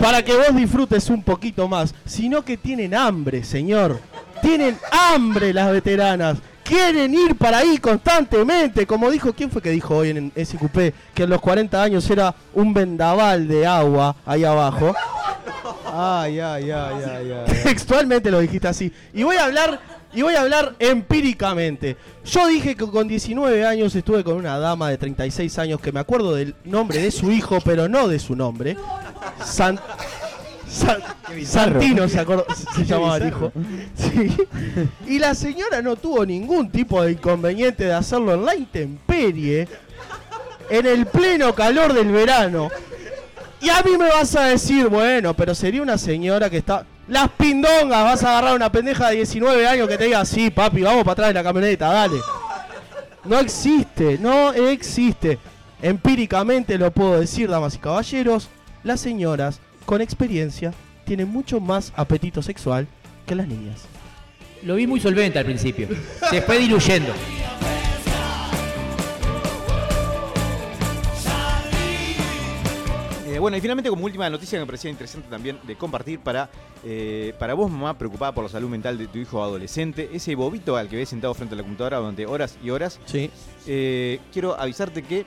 para 0.00 0.22
que 0.22 0.36
vos 0.36 0.54
disfrutes 0.54 1.08
un 1.10 1.22
poquito 1.22 1.66
más, 1.66 1.94
sino 2.04 2.44
que 2.44 2.56
tienen 2.56 2.94
hambre, 2.94 3.42
señor. 3.42 4.00
Tienen 4.40 4.78
hambre 4.90 5.52
las 5.52 5.70
veteranas. 5.72 6.38
Quieren 6.62 7.12
ir 7.14 7.34
para 7.34 7.58
ahí 7.58 7.78
constantemente. 7.78 8.86
Como 8.86 9.10
dijo, 9.10 9.32
¿quién 9.32 9.50
fue 9.50 9.60
que 9.60 9.70
dijo 9.70 9.96
hoy 9.96 10.10
en 10.10 10.32
SQP 10.36 10.94
que 11.14 11.24
en 11.24 11.30
los 11.30 11.40
40 11.40 11.82
años 11.82 12.08
era 12.08 12.34
un 12.54 12.72
vendaval 12.72 13.48
de 13.48 13.66
agua 13.66 14.14
ahí 14.24 14.44
abajo? 14.44 14.94
Ay, 15.92 16.38
ay, 16.38 16.70
ay, 16.70 16.94
ay, 17.04 17.32
ay. 17.32 17.54
Textualmente 17.64 18.30
lo 18.30 18.38
dijiste 18.38 18.68
así. 18.68 18.92
Y 19.12 19.24
voy 19.24 19.36
a 19.36 19.46
hablar 19.46 19.80
y 20.12 20.22
voy 20.22 20.34
a 20.34 20.40
hablar 20.42 20.74
empíricamente. 20.78 21.96
Yo 22.24 22.46
dije 22.48 22.74
que 22.76 22.86
con 22.86 23.06
19 23.08 23.64
años 23.66 23.94
estuve 23.94 24.24
con 24.24 24.36
una 24.36 24.58
dama 24.58 24.88
de 24.90 24.98
36 24.98 25.58
años 25.58 25.80
que 25.80 25.92
me 25.92 26.00
acuerdo 26.00 26.34
del 26.34 26.54
nombre 26.64 27.00
de 27.00 27.10
su 27.10 27.30
hijo, 27.30 27.58
pero 27.64 27.88
no 27.88 28.08
de 28.08 28.18
su 28.18 28.34
nombre. 28.36 28.76
San-. 29.44 29.78
Santino 31.44 32.08
se, 32.08 32.20
acordó- 32.20 32.46
se 32.54 32.66
Qué 32.82 32.84
llamaba 32.84 33.16
el 33.16 33.28
hijo. 33.28 33.52
Sí. 33.96 34.36
Y 35.06 35.18
la 35.18 35.34
señora 35.34 35.82
no 35.82 35.96
tuvo 35.96 36.24
ningún 36.24 36.70
tipo 36.70 37.02
de 37.02 37.12
inconveniente 37.12 37.84
de 37.84 37.92
hacerlo 37.92 38.34
en 38.34 38.44
la 38.44 38.54
intemperie, 38.56 39.68
en 40.68 40.86
el 40.86 41.06
pleno 41.06 41.54
calor 41.54 41.92
del 41.92 42.08
verano. 42.10 42.68
Y 43.60 43.68
a 43.68 43.82
mí 43.82 43.96
me 43.98 44.08
vas 44.08 44.34
a 44.36 44.44
decir, 44.44 44.88
bueno, 44.88 45.34
pero 45.34 45.54
sería 45.54 45.82
una 45.82 45.98
señora 45.98 46.48
que 46.48 46.58
está. 46.58 46.86
Las 47.10 47.28
pindongas, 47.32 48.04
vas 48.04 48.22
a 48.22 48.30
agarrar 48.30 48.54
una 48.54 48.70
pendeja 48.70 49.08
de 49.08 49.16
19 49.16 49.66
años 49.66 49.88
que 49.88 49.98
te 49.98 50.04
diga, 50.04 50.24
sí, 50.24 50.48
papi, 50.48 50.82
vamos 50.82 51.02
para 51.02 51.12
atrás 51.14 51.28
de 51.28 51.34
la 51.34 51.42
camioneta, 51.42 51.88
dale. 51.88 52.20
No 53.24 53.40
existe, 53.40 54.16
no 54.16 54.52
existe. 54.52 55.36
Empíricamente 55.82 56.78
lo 56.78 56.92
puedo 56.92 57.18
decir, 57.18 57.50
damas 57.50 57.74
y 57.74 57.78
caballeros, 57.78 58.48
las 58.84 59.00
señoras 59.00 59.58
con 59.86 60.00
experiencia 60.00 60.72
tienen 61.04 61.28
mucho 61.28 61.58
más 61.58 61.92
apetito 61.96 62.42
sexual 62.42 62.86
que 63.26 63.34
las 63.34 63.48
niñas. 63.48 63.80
Lo 64.62 64.76
vi 64.76 64.86
muy 64.86 65.00
solvente 65.00 65.40
al 65.40 65.46
principio. 65.46 65.88
Se 66.30 66.42
fue 66.42 66.60
diluyendo. 66.60 67.12
Bueno, 73.40 73.56
y 73.56 73.60
finalmente 73.60 73.90
como 73.90 74.04
última 74.04 74.28
noticia 74.30 74.58
que 74.58 74.60
me 74.62 74.66
parecía 74.66 74.90
interesante 74.90 75.28
también 75.28 75.58
de 75.66 75.76
compartir 75.76 76.20
para, 76.20 76.50
eh, 76.84 77.34
para 77.38 77.54
vos, 77.54 77.70
mamá, 77.70 77.96
preocupada 77.96 78.32
por 78.32 78.44
la 78.44 78.50
salud 78.50 78.68
mental 78.68 78.98
de 78.98 79.06
tu 79.06 79.18
hijo 79.18 79.42
adolescente, 79.42 80.10
ese 80.12 80.34
bobito 80.34 80.76
al 80.76 80.88
que 80.88 80.96
ves 80.96 81.08
sentado 81.08 81.34
frente 81.34 81.54
a 81.54 81.56
la 81.56 81.62
computadora 81.62 81.98
durante 81.98 82.26
horas 82.26 82.58
y 82.62 82.70
horas, 82.70 82.98
Sí. 83.06 83.30
eh, 83.66 84.20
quiero 84.32 84.58
avisarte 84.58 85.02
que 85.02 85.24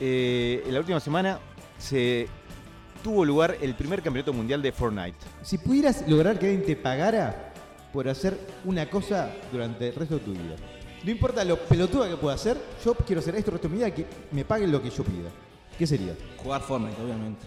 eh, 0.00 0.62
en 0.66 0.74
la 0.74 0.80
última 0.80 0.98
semana 1.00 1.38
se 1.78 2.26
tuvo 3.02 3.24
lugar 3.24 3.56
el 3.60 3.74
primer 3.74 4.02
campeonato 4.02 4.32
mundial 4.32 4.62
de 4.62 4.72
Fortnite. 4.72 5.16
Si 5.42 5.58
pudieras 5.58 6.04
lograr 6.08 6.38
que 6.38 6.46
alguien 6.46 6.64
te 6.64 6.74
pagara 6.76 7.52
por 7.92 8.08
hacer 8.08 8.36
una 8.64 8.88
cosa 8.90 9.30
durante 9.52 9.88
el 9.88 9.94
resto 9.94 10.14
de 10.14 10.20
tu 10.24 10.32
vida, 10.32 10.56
no 11.04 11.10
importa 11.10 11.44
lo 11.44 11.58
pelotuda 11.58 12.08
que 12.08 12.16
pueda 12.16 12.34
hacer, 12.34 12.56
yo 12.84 12.94
quiero 12.94 13.20
hacer 13.20 13.36
esto 13.36 13.50
el 13.50 13.52
resto 13.52 13.68
de 13.68 13.72
mi 13.74 13.78
vida 13.78 13.94
que 13.94 14.06
me 14.32 14.44
paguen 14.44 14.72
lo 14.72 14.82
que 14.82 14.88
yo 14.90 15.04
pida. 15.04 15.28
¿Qué 15.78 15.86
sería? 15.86 16.14
Jugar 16.38 16.62
Fortnite, 16.62 17.00
obviamente. 17.02 17.44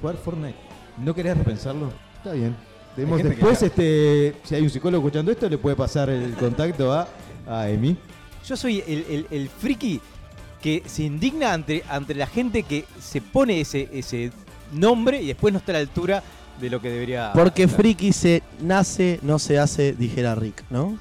¿Jugar 0.00 0.16
Fortnite? 0.16 0.56
¿No 0.98 1.14
querés 1.14 1.36
repensarlo? 1.36 1.92
Está 2.16 2.32
bien. 2.32 2.56
Tenemos 2.94 3.20
que 3.22 3.28
después, 3.28 3.62
este, 3.62 4.34
si 4.42 4.54
hay 4.56 4.62
un 4.62 4.70
psicólogo 4.70 5.06
escuchando 5.06 5.30
esto, 5.30 5.48
le 5.48 5.58
puede 5.58 5.76
pasar 5.76 6.10
el 6.10 6.34
contacto 6.34 6.92
a, 6.92 7.08
a 7.46 7.68
Emi. 7.68 7.96
Yo 8.46 8.56
soy 8.56 8.82
el, 8.86 9.04
el- 9.08 9.26
el 9.30 9.48
friki 9.48 10.00
que 10.60 10.82
se 10.86 11.04
indigna 11.04 11.52
ante, 11.52 11.84
ante 11.88 12.14
la 12.14 12.26
gente 12.26 12.64
que 12.64 12.84
se 13.00 13.20
pone 13.20 13.60
ese, 13.60 13.88
ese 13.92 14.32
nombre 14.72 15.22
y 15.22 15.28
después 15.28 15.52
no 15.52 15.58
está 15.60 15.70
a 15.72 15.74
la 15.74 15.78
altura 15.80 16.22
de 16.60 16.70
lo 16.70 16.80
que 16.80 16.90
debería. 16.90 17.30
Porque 17.34 17.64
estar. 17.64 17.76
friki 17.78 18.12
se 18.12 18.42
nace, 18.60 19.20
no 19.22 19.38
se 19.38 19.58
hace, 19.60 19.92
dijera 19.92 20.34
Rick, 20.34 20.64
¿no? 20.70 20.98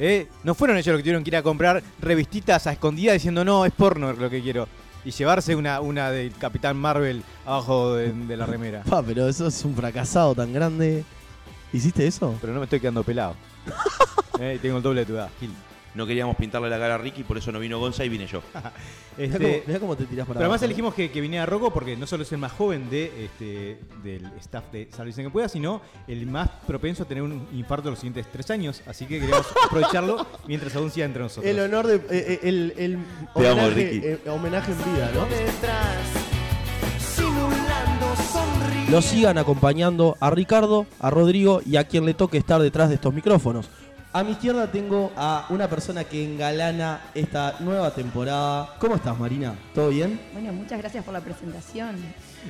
Eh, 0.00 0.26
No 0.42 0.54
fueron 0.54 0.76
ellos 0.78 0.88
los 0.88 0.96
que 0.96 1.02
tuvieron 1.04 1.22
que 1.22 1.30
ir 1.30 1.36
a 1.36 1.42
comprar 1.42 1.82
revistitas 2.00 2.66
a 2.66 2.72
escondidas 2.72 3.12
diciendo 3.14 3.44
no, 3.44 3.64
es 3.66 3.72
porno 3.72 4.12
lo 4.12 4.28
que 4.30 4.40
quiero. 4.42 4.66
Y 5.04 5.10
llevarse 5.12 5.54
una, 5.56 5.80
una 5.80 6.10
del 6.10 6.32
Capitán 6.34 6.76
Marvel 6.76 7.22
abajo 7.46 7.94
de, 7.94 8.12
de 8.12 8.36
la 8.36 8.46
remera. 8.46 8.82
Pa, 8.88 9.02
pero 9.02 9.28
eso 9.28 9.46
es 9.46 9.64
un 9.64 9.74
fracasado 9.74 10.34
tan 10.34 10.52
grande. 10.52 11.04
¿Hiciste 11.72 12.06
eso? 12.06 12.36
Pero 12.40 12.52
no 12.52 12.58
me 12.60 12.64
estoy 12.64 12.80
quedando 12.80 13.02
pelado. 13.02 13.34
Eh, 14.42 14.58
tengo 14.62 14.78
el 14.78 14.82
doble 14.82 15.00
de 15.00 15.06
tu 15.06 15.12
edad, 15.12 15.28
Gil. 15.38 15.50
No 15.94 16.06
queríamos 16.06 16.36
pintarle 16.36 16.70
la 16.70 16.78
cara 16.78 16.94
a 16.94 16.98
Ricky, 16.98 17.24
por 17.24 17.36
eso 17.36 17.50
no 17.50 17.58
vino 17.58 17.78
Gonza 17.80 18.04
y 18.04 18.08
vine 18.08 18.26
yo. 18.26 18.42
Mirá 18.54 18.72
Este, 19.18 19.38
cómo- 19.38 19.62
mirá 19.66 19.80
cómo 19.80 19.96
te 19.96 20.04
tirás 20.04 20.26
para 20.26 20.38
Pero 20.38 20.46
además 20.46 20.62
elegimos 20.62 20.94
que, 20.94 21.10
que 21.10 21.20
viniera 21.20 21.44
Rocco 21.46 21.72
porque 21.72 21.96
no 21.96 22.06
solo 22.06 22.22
es 22.22 22.30
el 22.32 22.38
más 22.38 22.52
joven 22.52 22.88
de, 22.88 23.24
este, 23.24 23.78
del 24.02 24.24
staff 24.40 24.64
de 24.72 24.88
Salvación 24.96 25.26
que 25.26 25.30
pueda, 25.30 25.48
sino 25.48 25.82
el 26.06 26.26
más 26.26 26.48
propenso 26.66 27.02
a 27.02 27.06
tener 27.06 27.22
un 27.24 27.46
infarto 27.52 27.88
en 27.88 27.92
los 27.92 27.98
siguientes 27.98 28.26
tres 28.32 28.50
años. 28.52 28.82
Así 28.86 29.04
que 29.06 29.18
queríamos 29.18 29.46
aprovecharlo 29.66 30.26
mientras 30.46 30.74
aún 30.76 30.90
siga 30.92 31.06
entre 31.06 31.22
nosotros. 31.24 31.44
El 31.50 31.58
honor 31.60 31.86
de. 31.88 31.96
eh, 31.96 32.00
eh, 32.10 32.40
el 32.44 32.72
el 32.78 32.98
Te 33.34 33.48
amo, 33.48 33.62
homenaje, 33.62 33.70
Ricky. 33.90 34.06
eh, 34.06 34.18
homenaje 34.30 34.72
en 34.72 34.78
vida, 34.94 35.10
¿no? 35.12 35.26
Lo 38.90 39.02
sigan 39.02 39.38
acompañando 39.38 40.16
a 40.20 40.30
Ricardo, 40.30 40.84
a 40.98 41.10
Rodrigo 41.10 41.60
y 41.64 41.76
a 41.76 41.84
quien 41.84 42.04
le 42.06 42.14
toque 42.14 42.38
estar 42.38 42.60
detrás 42.60 42.88
de 42.88 42.96
estos 42.96 43.14
micrófonos. 43.14 43.68
A 44.12 44.24
mi 44.24 44.32
izquierda 44.32 44.66
tengo 44.66 45.12
a 45.16 45.46
una 45.50 45.68
persona 45.68 46.02
que 46.02 46.24
engalana 46.24 47.00
esta 47.14 47.54
nueva 47.60 47.94
temporada. 47.94 48.74
¿Cómo 48.80 48.96
estás, 48.96 49.16
Marina? 49.16 49.54
¿Todo 49.72 49.90
bien? 49.90 50.20
Bueno, 50.32 50.52
muchas 50.52 50.80
gracias 50.80 51.04
por 51.04 51.14
la 51.14 51.20
presentación. 51.20 51.94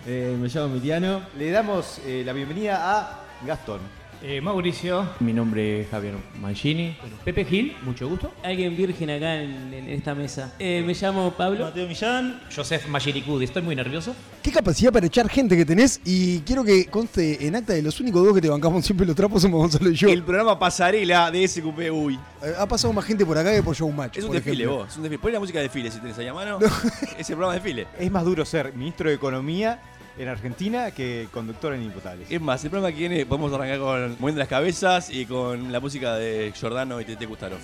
Eh, 0.06 0.38
me 0.40 0.48
llamo 0.48 0.74
Emiliano. 0.74 1.20
Le 1.36 1.50
damos 1.50 2.00
eh, 2.06 2.22
la 2.24 2.32
bienvenida 2.32 2.80
a 2.80 3.20
Gastón. 3.46 3.99
Eh, 4.22 4.38
Mauricio. 4.42 5.08
Mi 5.20 5.32
nombre 5.32 5.80
es 5.80 5.88
Javier 5.88 6.12
Mancini. 6.42 6.94
Pepe 7.24 7.42
Gil, 7.46 7.74
mucho 7.82 8.06
gusto. 8.06 8.30
Alguien 8.44 8.76
virgen 8.76 9.08
acá 9.08 9.36
en, 9.40 9.72
en 9.72 9.88
esta 9.88 10.14
mesa. 10.14 10.52
Eh, 10.58 10.82
me 10.86 10.92
llamo 10.92 11.30
Pablo. 11.32 11.64
Mateo 11.64 11.88
Millán. 11.88 12.38
Joseph 12.54 12.86
Magiricudi, 12.88 13.46
estoy 13.46 13.62
muy 13.62 13.74
nervioso. 13.74 14.14
Qué 14.42 14.52
capacidad 14.52 14.92
para 14.92 15.06
echar 15.06 15.26
gente 15.30 15.56
que 15.56 15.64
tenés 15.64 16.02
y 16.04 16.40
quiero 16.40 16.62
que 16.64 16.84
conste 16.86 17.46
en 17.46 17.56
acta 17.56 17.72
de 17.72 17.80
los 17.80 17.98
únicos 18.00 18.22
dos 18.22 18.34
que 18.34 18.42
te 18.42 18.50
bancamos 18.50 18.84
siempre 18.84 19.06
los 19.06 19.16
trapos 19.16 19.40
somos 19.40 19.58
Gonzalo 19.58 19.90
y 19.90 19.94
yo. 19.94 20.10
El 20.10 20.22
programa 20.22 20.58
Pasarela 20.58 21.30
de 21.30 21.48
SQP, 21.48 21.90
uy. 21.90 22.18
Eh, 22.42 22.52
Ha 22.58 22.66
pasado 22.66 22.92
más 22.92 23.06
gente 23.06 23.24
por 23.24 23.38
acá 23.38 23.54
que 23.54 23.62
por 23.62 23.74
Showmatch. 23.74 24.18
Es 24.18 24.24
un 24.24 24.28
por 24.28 24.36
desfile, 24.36 24.64
ejemplo. 24.64 24.82
vos. 24.84 24.88
Es 24.90 24.96
un 24.98 25.02
desfile. 25.04 25.18
Poné 25.22 25.32
la 25.32 25.40
música 25.40 25.58
de 25.60 25.64
desfile 25.64 25.90
si 25.90 25.98
tenés 25.98 26.18
ahí 26.18 26.26
a 26.26 26.34
mano. 26.34 26.58
Es 27.18 27.30
el 27.30 27.36
programa 27.36 27.54
de 27.54 27.60
desfile. 27.60 27.86
Es 27.98 28.10
más 28.10 28.24
duro 28.26 28.44
ser 28.44 28.74
ministro 28.74 29.08
de 29.08 29.14
Economía 29.14 29.80
en 30.20 30.28
Argentina 30.28 30.90
que 30.90 31.28
conductor 31.32 31.72
en 31.72 31.82
Imputables. 31.82 32.30
Es 32.30 32.40
más, 32.40 32.62
el 32.62 32.70
programa 32.70 32.92
que 32.94 33.00
viene 33.00 33.24
podemos 33.24 33.50
arrancar 33.54 33.78
con 33.78 34.16
Moviendo 34.20 34.38
las 34.38 34.48
Cabezas 34.48 35.08
y 35.08 35.24
con 35.24 35.72
la 35.72 35.80
música 35.80 36.14
de 36.16 36.52
Giordano 36.54 37.00
y 37.00 37.06
Tete 37.06 37.24
Gustaro. 37.24 37.56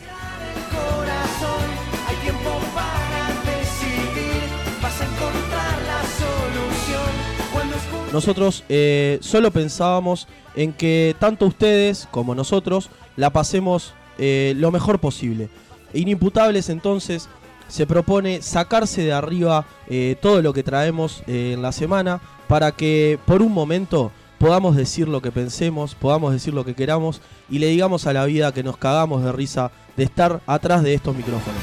corazón 0.71 1.71
hay 2.09 2.17
tiempo 2.17 2.59
para 2.75 3.29
decidir 3.45 4.43
vas 4.83 5.01
a 5.01 5.05
encontrar 5.05 5.83
la 5.83 6.03
solución 6.17 7.53
cuando 7.53 7.77
escuches 7.77 8.13
Nosotros 8.15 8.65
eh, 8.71 9.19
solo 9.21 9.51
pensábamos 9.51 10.27
en 10.55 10.73
que 10.73 11.15
tanto 11.19 11.45
ustedes 11.45 12.09
como 12.11 12.35
nosotros 12.35 12.89
la 13.17 13.29
pasemos 13.29 13.93
eh, 14.17 14.55
lo 14.57 14.71
mejor 14.71 14.99
posible. 14.99 15.51
Inimputables 15.93 16.71
entonces 16.71 17.29
se 17.69 17.87
propone 17.87 18.43
sacarse 18.43 19.03
de 19.03 19.13
arriba 19.13 19.67
eh, 19.89 20.17
todo 20.21 20.41
lo 20.41 20.53
que 20.53 20.63
traemos 20.63 21.23
eh, 21.27 21.53
en 21.55 21.63
la 21.63 21.73
semana 21.73 22.21
para 22.49 22.72
que 22.72 23.18
por 23.26 23.42
un 23.42 23.53
momento 23.53 24.12
podamos 24.38 24.76
decir 24.76 25.09
lo 25.09 25.22
que 25.22 25.32
pensemos, 25.32 25.94
podamos 25.94 26.32
decir 26.32 26.55
lo 26.55 26.64
que 26.64 26.74
queramos 26.74 27.20
y 27.49 27.59
le 27.59 27.68
digamos 27.68 28.07
a 28.07 28.12
la 28.12 28.24
vida 28.24 28.53
que 28.53 28.62
nos 28.62 28.76
cagamos 28.76 29.24
de 29.24 29.32
risa 29.32 29.70
de 29.97 30.05
estar 30.05 30.40
atrás 30.47 30.82
de 30.82 30.94
estos 30.94 31.16
micrófonos. 31.16 31.61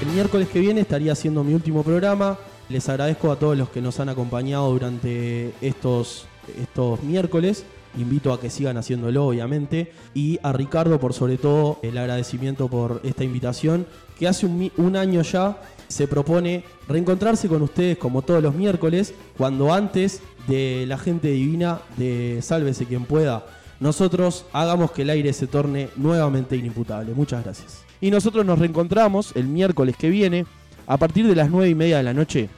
El 0.00 0.08
miércoles 0.08 0.48
que 0.48 0.60
viene 0.60 0.80
estaría 0.80 1.12
haciendo 1.12 1.44
mi 1.44 1.54
último 1.54 1.82
programa. 1.82 2.38
Les 2.68 2.88
agradezco 2.88 3.30
a 3.30 3.36
todos 3.36 3.56
los 3.56 3.68
que 3.68 3.80
nos 3.80 4.00
han 4.00 4.08
acompañado 4.08 4.70
durante 4.70 5.52
estos, 5.60 6.26
estos 6.60 7.02
miércoles. 7.02 7.64
Invito 7.98 8.32
a 8.32 8.40
que 8.40 8.50
sigan 8.50 8.76
haciéndolo, 8.76 9.26
obviamente. 9.26 9.92
Y 10.14 10.38
a 10.42 10.52
Ricardo, 10.52 10.98
por 10.98 11.12
sobre 11.12 11.38
todo, 11.38 11.78
el 11.82 11.96
agradecimiento 11.96 12.68
por 12.68 13.00
esta 13.04 13.24
invitación. 13.24 13.86
Que 14.18 14.28
hace 14.28 14.46
un, 14.46 14.70
un 14.76 14.96
año 14.96 15.22
ya 15.22 15.58
se 15.88 16.08
propone 16.08 16.64
reencontrarse 16.88 17.48
con 17.48 17.62
ustedes 17.62 17.98
como 17.98 18.22
todos 18.22 18.42
los 18.42 18.54
miércoles. 18.54 19.14
Cuando 19.36 19.72
antes 19.72 20.20
de 20.46 20.84
la 20.86 20.98
gente 20.98 21.28
divina 21.28 21.80
de 21.96 22.40
Sálvese 22.42 22.86
quien 22.86 23.04
pueda, 23.04 23.46
nosotros 23.80 24.46
hagamos 24.52 24.90
que 24.92 25.02
el 25.02 25.10
aire 25.10 25.32
se 25.32 25.46
torne 25.46 25.88
nuevamente 25.96 26.56
inimputable. 26.56 27.12
Muchas 27.14 27.44
gracias. 27.44 27.82
Y 28.00 28.10
nosotros 28.10 28.44
nos 28.44 28.58
reencontramos 28.58 29.32
el 29.34 29.46
miércoles 29.46 29.96
que 29.96 30.10
viene 30.10 30.46
a 30.86 30.96
partir 30.96 31.26
de 31.26 31.34
las 31.34 31.50
9 31.50 31.68
y 31.68 31.74
media 31.74 31.98
de 31.98 32.02
la 32.02 32.14
noche 32.14 32.48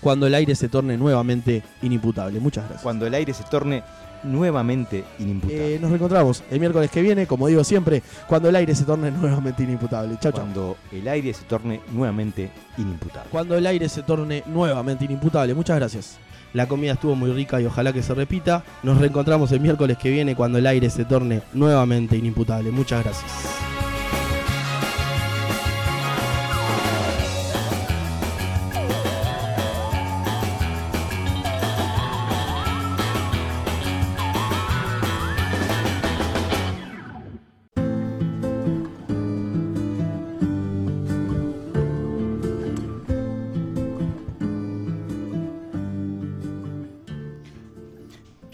cuando 0.00 0.26
el 0.26 0.34
aire 0.34 0.54
se 0.56 0.68
torne 0.68 0.98
nuevamente 0.98 1.62
inimputable. 1.80 2.40
Muchas 2.40 2.64
gracias. 2.64 2.82
Cuando 2.82 3.06
el 3.06 3.14
aire 3.14 3.32
se 3.32 3.44
torne 3.44 3.84
nuevamente 4.24 5.04
inimputable. 5.18 5.74
Eh, 5.74 5.78
nos 5.78 5.90
reencontramos 5.90 6.42
el 6.50 6.60
miércoles 6.60 6.90
que 6.90 7.02
viene, 7.02 7.26
como 7.26 7.46
digo 7.46 7.64
siempre, 7.64 8.02
cuando 8.26 8.48
el 8.48 8.56
aire 8.56 8.74
se 8.74 8.84
torne 8.84 9.10
nuevamente 9.20 9.62
inimputable. 9.62 10.16
Chao, 10.20 10.32
chao. 10.32 10.42
Cuando 10.42 10.76
el 10.90 11.08
aire 11.08 11.32
se 11.32 11.44
torne 11.44 11.80
nuevamente 11.92 12.50
inimputable. 12.78 13.30
Cuando 13.30 13.56
el 13.56 13.66
aire 13.66 13.88
se 13.88 14.02
torne 14.02 14.42
nuevamente 14.46 15.04
inimputable. 15.04 15.54
Muchas 15.54 15.76
gracias. 15.76 16.18
La 16.52 16.66
comida 16.66 16.92
estuvo 16.92 17.16
muy 17.16 17.32
rica 17.32 17.60
y 17.60 17.66
ojalá 17.66 17.92
que 17.92 18.02
se 18.02 18.14
repita. 18.14 18.62
Nos 18.82 18.98
reencontramos 18.98 19.50
el 19.52 19.60
miércoles 19.60 19.96
que 19.96 20.10
viene 20.10 20.36
cuando 20.36 20.58
el 20.58 20.66
aire 20.66 20.90
se 20.90 21.04
torne 21.04 21.42
nuevamente 21.54 22.16
inimputable. 22.16 22.70
Muchas 22.70 23.02
gracias. 23.02 23.71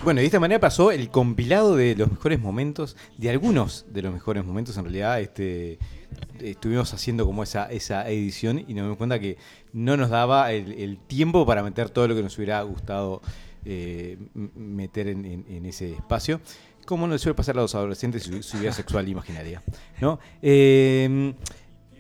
Bueno, 0.09 0.21
y 0.21 0.23
de 0.23 0.29
esta 0.29 0.41
manera 0.41 0.59
pasó 0.59 0.91
el 0.91 1.11
compilado 1.11 1.77
de 1.77 1.95
los 1.95 2.11
mejores 2.11 2.41
momentos, 2.41 2.97
de 3.19 3.29
algunos 3.29 3.85
de 3.93 4.01
los 4.01 4.11
mejores 4.11 4.43
momentos 4.43 4.75
en 4.79 4.85
realidad. 4.85 5.21
Este, 5.21 5.79
estuvimos 6.41 6.95
haciendo 6.95 7.27
como 7.27 7.43
esa, 7.43 7.71
esa 7.71 8.09
edición 8.09 8.59
y 8.59 8.73
nos 8.73 8.85
dimos 8.85 8.97
cuenta 8.97 9.21
que 9.21 9.37
no 9.75 9.99
nos 9.99 10.09
daba 10.09 10.51
el, 10.53 10.73
el 10.73 10.97
tiempo 10.97 11.45
para 11.45 11.63
meter 11.63 11.91
todo 11.91 12.09
lo 12.09 12.15
que 12.15 12.23
nos 12.23 12.35
hubiera 12.39 12.63
gustado 12.63 13.21
eh, 13.67 14.17
meter 14.33 15.09
en, 15.09 15.27
en- 15.27 15.45
en 15.47 15.67
ese 15.67 15.93
espacio. 15.93 16.41
Como 16.87 17.07
nos 17.07 17.21
suele 17.21 17.35
pasar 17.35 17.59
a 17.59 17.61
los 17.61 17.75
adolescentes 17.75 18.23
su, 18.23 18.43
su 18.43 18.59
vida 18.59 18.73
sexual 18.73 19.07
imaginaria. 19.11 19.63
¿no? 20.01 20.21
Eh, 20.41 21.35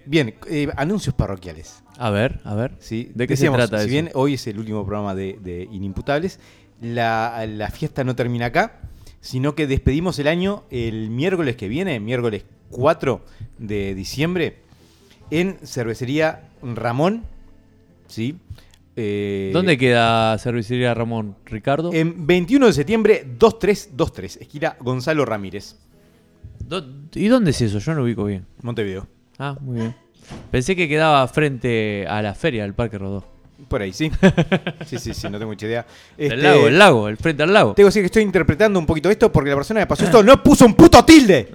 bien, 0.07 0.35
eh, 0.49 0.69
anuncios 0.79 1.15
parroquiales. 1.15 1.83
A 1.99 2.09
ver, 2.09 2.41
a 2.45 2.55
ver. 2.55 2.75
Sí, 2.79 3.11
¿De 3.15 3.27
qué 3.27 3.35
decíamos, 3.35 3.61
se 3.61 3.69
trata 3.69 3.83
si 3.85 3.89
eso? 3.89 3.93
bien 3.93 4.11
hoy 4.15 4.33
es 4.33 4.47
el 4.47 4.59
último 4.59 4.83
programa 4.87 5.15
de, 5.15 5.37
de 5.43 5.69
Inimputables, 5.71 6.41
la, 6.81 7.45
la 7.47 7.71
fiesta 7.71 8.05
no 8.05 8.15
termina 8.15 8.47
acá, 8.47 8.81
sino 9.21 9.55
que 9.55 9.67
despedimos 9.67 10.19
el 10.19 10.29
año 10.29 10.65
el 10.71 11.11
miércoles 11.11 11.57
que 11.57 11.69
viene, 11.69 12.01
miércoles 12.01 12.45
4 12.71 13.25
de 13.59 13.95
diciembre, 13.95 14.59
en 15.31 15.59
Cervecería 15.65 16.49
Ramón. 16.63 17.25
¿sí? 18.07 18.37
Eh, 18.97 19.51
¿Dónde 19.53 19.79
queda 19.79 20.37
Cervecería 20.39 20.95
Ramón? 20.95 21.37
¿Ricardo? 21.45 21.93
En 21.93 22.27
21 22.27 22.67
de 22.67 22.73
septiembre, 22.73 23.25
2323, 23.39 24.39
esquina 24.39 24.77
Gonzalo 24.81 25.25
Ramírez. 25.25 25.77
¿Y 27.15 27.29
dónde 27.29 27.53
es 27.53 27.61
eso? 27.61 27.79
Yo 27.79 27.93
no 27.93 27.99
lo 27.99 28.05
ubico 28.05 28.25
bien. 28.25 28.45
Montevideo. 28.63 29.07
Ah, 29.39 29.57
muy 29.61 29.77
bien. 29.77 29.95
Pensé 30.51 30.77
que 30.77 30.89
quedaba 30.89 31.27
frente 31.29 32.07
a 32.09 32.21
la 32.21 32.35
feria 32.35 32.63
del 32.63 32.75
Parque 32.75 32.99
Rodó. 32.99 33.25
Por 33.67 33.83
ahí, 33.83 33.93
sí. 33.93 34.11
Sí, 34.87 34.99
sí, 34.99 35.13
sí, 35.15 35.29
no 35.29 35.39
tengo 35.39 35.51
mucha 35.51 35.67
idea. 35.67 35.85
El 36.17 36.33
Este, 36.33 36.37
lago, 36.43 36.69
el 36.69 36.79
lago, 36.79 37.09
el 37.09 37.17
frente 37.17 37.43
al 37.43 37.53
lago. 37.53 37.75
Tengo 37.75 37.87
que 37.87 37.91
decir 37.91 38.03
que 38.03 38.07
estoy 38.07 38.23
interpretando 38.23 38.79
un 38.79 38.87
poquito 38.87 39.11
esto 39.11 39.33
porque 39.33 39.51
la 39.51 39.57
persona 39.57 39.81
que 39.81 39.87
pasó 39.87 40.05
esto 40.05 40.23
no 40.23 40.43
puso 40.43 40.65
un 40.65 40.75
puto 40.75 41.05
tilde. 41.05 41.51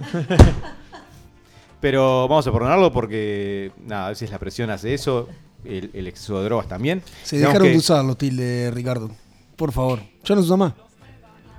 Pero 1.80 2.26
vamos 2.28 2.46
a 2.46 2.52
perdonarlo 2.52 2.92
porque, 2.92 3.70
nada, 3.86 4.06
a 4.06 4.08
veces 4.10 4.30
la 4.30 4.38
presión 4.38 4.70
hace 4.70 4.94
eso, 4.94 5.28
el, 5.64 5.90
el 5.92 6.06
exceso 6.06 6.38
de 6.38 6.44
drogas 6.44 6.66
también. 6.68 7.02
Se 7.22 7.36
Digamos 7.36 7.52
dejaron 7.52 7.66
que- 7.68 7.72
de 7.72 7.78
usar 7.78 8.04
los 8.04 8.16
tildes, 8.16 8.72
Ricardo. 8.72 9.10
Por 9.56 9.72
favor. 9.72 10.00
Ya 10.24 10.34
no 10.34 10.40
se 10.40 10.46
usa 10.46 10.56
más. 10.56 10.72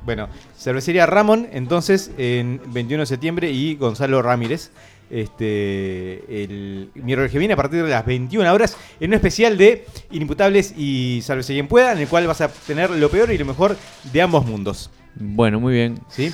Bueno, 0.04 0.28
cervecería 0.58 1.06
Ramón, 1.08 1.48
entonces, 1.52 2.12
en 2.18 2.62
21 2.68 3.02
de 3.02 3.06
septiembre 3.08 3.52
y 3.52 3.76
Gonzalo 3.76 4.22
Ramírez, 4.22 4.70
este, 5.10 6.44
el 6.44 6.90
miércoles 6.96 7.32
que 7.32 7.40
viene 7.40 7.54
a 7.54 7.58
partir 7.58 7.84
de 7.84 7.90
las 7.90 8.06
21 8.06 8.52
horas, 8.52 8.78
en 9.00 9.12
un 9.12 9.14
especial 9.16 9.58
de 9.58 9.86
Inimputables 10.12 10.74
y 10.78 11.22
Sálvese 11.22 11.54
quien 11.54 11.68
pueda, 11.68 11.92
en 11.92 12.00
el 12.00 12.08
cual 12.08 12.28
vas 12.28 12.42
a 12.42 12.50
tener 12.50 12.90
lo 12.90 13.10
peor 13.10 13.32
y 13.32 13.38
lo 13.38 13.46
mejor 13.46 13.76
de 14.12 14.22
ambos 14.22 14.46
mundos. 14.46 14.90
Bueno, 15.16 15.60
muy 15.60 15.74
bien. 15.74 16.00
¿Sí? 16.10 16.32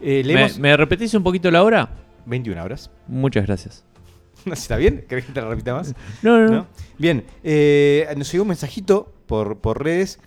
Eh, 0.00 0.52
¿Me, 0.58 0.76
repetís 0.76 1.14
un 1.14 1.22
poquito 1.22 1.50
la 1.50 1.62
hora? 1.62 1.90
21 2.26 2.62
horas. 2.62 2.90
Muchas 3.06 3.46
gracias. 3.46 3.84
¿Está 4.44 4.76
bien? 4.76 5.04
¿Querés 5.08 5.26
que 5.26 5.32
te 5.32 5.40
la 5.40 5.48
repita 5.48 5.74
más? 5.74 5.94
No, 6.22 6.38
no, 6.38 6.52
no. 6.52 6.66
Bien, 6.98 7.24
eh, 7.42 8.12
nos 8.16 8.30
llegó 8.30 8.42
un 8.42 8.48
mensajito 8.48 9.12
por, 9.26 9.58
por 9.58 9.82
redes 9.82 10.18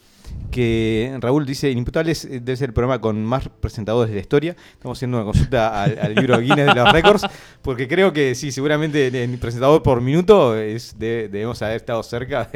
que 0.51 1.17
Raúl 1.19 1.45
dice, 1.45 1.69
Inimputables 1.69 2.25
eh, 2.25 2.39
debe 2.39 2.55
ser 2.55 2.69
el 2.69 2.73
programa 2.73 2.99
con 2.99 3.23
más 3.23 3.49
presentadores 3.49 4.09
de 4.09 4.15
la 4.15 4.21
historia. 4.21 4.55
Estamos 4.73 4.97
haciendo 4.97 5.17
una 5.17 5.25
consulta 5.25 5.84
al, 5.84 6.15
libro 6.15 6.39
Guinness 6.39 6.67
de 6.67 6.75
los 6.75 6.91
récords, 6.91 7.25
porque 7.61 7.88
creo 7.88 8.13
que 8.13 8.36
sí, 8.36 8.51
seguramente 8.51 9.07
el 9.07 9.38
presentador 9.38 9.84
por 9.84 10.01
minuto 10.01 10.53
debemos 10.53 11.61
haber 11.61 11.78
estado 11.78 12.01
cerca 12.03 12.49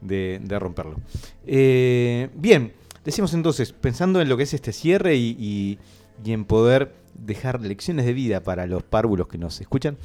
de, 0.00 0.58
romperlo. 0.58 0.96
Eh, 1.46 2.28
bien, 2.34 2.72
decimos 3.04 3.34
entonces, 3.34 3.72
pensando 3.72 4.20
en 4.20 4.28
lo 4.28 4.36
que 4.36 4.44
es 4.44 4.54
este 4.54 4.72
cierre 4.72 5.16
y 5.16 5.78
en 6.24 6.44
poder 6.44 6.94
dejar 7.14 7.60
lecciones 7.60 8.06
de 8.06 8.12
vida 8.12 8.42
para 8.42 8.66
los 8.66 8.82
párvulos 8.82 9.28
que 9.28 9.38
nos 9.38 9.60
escuchan, 9.60 9.96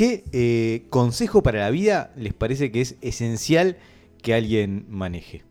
¿Qué 0.00 0.24
eh, 0.32 0.86
consejo 0.88 1.42
para 1.42 1.60
la 1.60 1.68
vida 1.68 2.10
les 2.16 2.32
parece 2.32 2.72
que 2.72 2.80
es 2.80 2.96
esencial 3.02 3.76
que 4.22 4.34
alguien 4.34 4.86
maneje? 4.88 5.44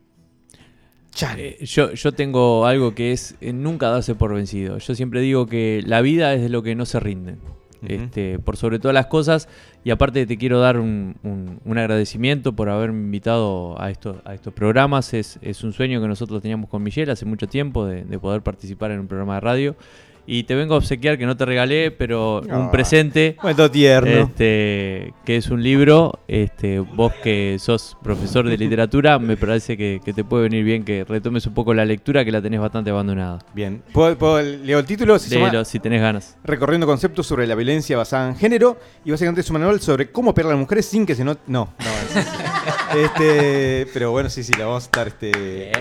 Eh, 1.37 1.57
yo, 1.65 1.91
yo 1.93 2.11
tengo 2.13 2.65
algo 2.65 2.95
que 2.95 3.11
es 3.11 3.35
eh, 3.41 3.51
nunca 3.51 3.89
darse 3.89 4.15
por 4.15 4.33
vencido. 4.33 4.77
Yo 4.77 4.95
siempre 4.95 5.21
digo 5.21 5.47
que 5.47 5.81
la 5.85 6.01
vida 6.01 6.33
es 6.33 6.41
de 6.41 6.49
lo 6.49 6.63
que 6.63 6.75
no 6.75 6.85
se 6.85 6.99
rinden. 6.99 7.39
este, 7.81 8.39
por 8.39 8.57
sobre 8.57 8.77
todas 8.79 8.93
las 8.93 9.07
cosas. 9.07 9.47
Y 9.83 9.91
aparte 9.91 10.25
te 10.25 10.37
quiero 10.37 10.59
dar 10.59 10.77
un, 10.79 11.15
un- 11.23 11.59
un 11.63 11.77
agradecimiento 11.77 12.53
por 12.53 12.69
haberme 12.69 12.99
invitado 12.99 13.81
a, 13.81 13.89
esto, 13.89 14.21
a 14.25 14.33
estos 14.33 14.53
programas. 14.53 15.13
Es, 15.13 15.39
es 15.41 15.63
un 15.63 15.71
sueño 15.73 16.01
que 16.01 16.07
nosotros 16.07 16.41
teníamos 16.41 16.69
con 16.69 16.83
Michelle 16.83 17.11
hace 17.11 17.25
mucho 17.25 17.47
tiempo 17.47 17.85
de, 17.85 18.03
de 18.03 18.19
poder 18.19 18.41
participar 18.41 18.91
en 18.91 18.99
un 18.99 19.07
programa 19.07 19.35
de 19.35 19.39
radio. 19.41 19.75
Y 20.31 20.43
te 20.43 20.53
vengo 20.53 20.75
a 20.75 20.77
obsequiar 20.77 21.17
que 21.17 21.25
no 21.25 21.35
te 21.35 21.43
regalé, 21.43 21.89
pero 21.89 22.41
un 22.41 22.51
Ah, 22.51 22.71
presente. 22.71 23.35
cuento 23.41 23.71
tierno. 23.71 24.11
Este, 24.11 25.11
que 25.25 25.37
es 25.37 25.49
un 25.49 25.63
libro. 25.63 26.19
Este, 26.27 26.77
vos 26.79 27.11
que 27.23 27.57
sos 27.59 27.97
profesor 28.03 28.47
de 28.47 28.55
literatura, 28.55 29.17
me 29.17 29.37
parece 29.37 29.75
que, 29.75 29.99
que 30.05 30.13
te 30.13 30.23
puede 30.23 30.43
venir 30.43 30.63
bien 30.63 30.83
que 30.85 31.03
retomes 31.03 31.47
un 31.47 31.55
poco 31.55 31.73
la 31.73 31.83
lectura 31.83 32.23
que 32.23 32.31
la 32.31 32.43
tenés 32.43 32.59
bastante 32.59 32.91
abandonada. 32.91 33.39
Bien. 33.55 33.81
¿Puedo, 33.91 34.15
puedo- 34.19 34.39
leo 34.39 34.77
el 34.77 34.85
título? 34.85 35.17
Se 35.17 35.33
llama 35.33 35.47
Léelo 35.47 35.65
si 35.65 35.79
tenés 35.79 35.99
ganas. 35.99 36.37
Recorriendo 36.43 36.85
conceptos 36.85 37.25
sobre 37.25 37.47
la 37.47 37.55
violencia 37.55 37.97
basada 37.97 38.29
en 38.29 38.35
género. 38.35 38.77
Y 39.03 39.09
básicamente 39.09 39.41
es 39.41 39.49
un 39.49 39.53
manual 39.59 39.79
sobre 39.81 40.11
cómo 40.11 40.29
operar 40.29 40.51
a 40.51 40.53
las 40.53 40.59
mujeres 40.61 40.85
sin 40.85 41.07
que 41.07 41.15
se 41.15 41.23
note. 41.23 41.41
No, 41.47 41.73
no. 41.79 42.19
es- 42.19 42.27
este, 43.05 43.87
pero 43.93 44.11
bueno, 44.11 44.29
sí, 44.29 44.43
sí, 44.43 44.53
la 44.59 44.65
vamos 44.65 44.83
a 44.83 44.85
estar 44.85 45.07
este, 45.07 45.71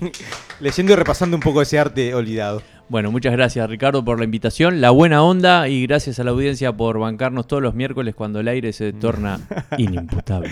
leyendo 0.60 0.92
y 0.92 0.96
repasando 0.96 1.36
un 1.36 1.42
poco 1.42 1.62
ese 1.62 1.80
arte 1.80 2.14
olvidado. 2.14 2.62
Bueno, 2.88 3.10
muchas 3.12 3.32
gracias 3.32 3.68
Ricardo 3.68 4.02
por 4.04 4.18
la 4.18 4.24
invitación, 4.24 4.80
la 4.80 4.90
buena 4.90 5.22
onda 5.22 5.68
y 5.68 5.86
gracias 5.86 6.18
a 6.20 6.24
la 6.24 6.30
audiencia 6.30 6.72
por 6.72 6.98
bancarnos 6.98 7.46
todos 7.46 7.62
los 7.62 7.74
miércoles 7.74 8.14
cuando 8.14 8.40
el 8.40 8.48
aire 8.48 8.72
se 8.72 8.92
torna 8.94 9.40
inimputable. 9.76 10.50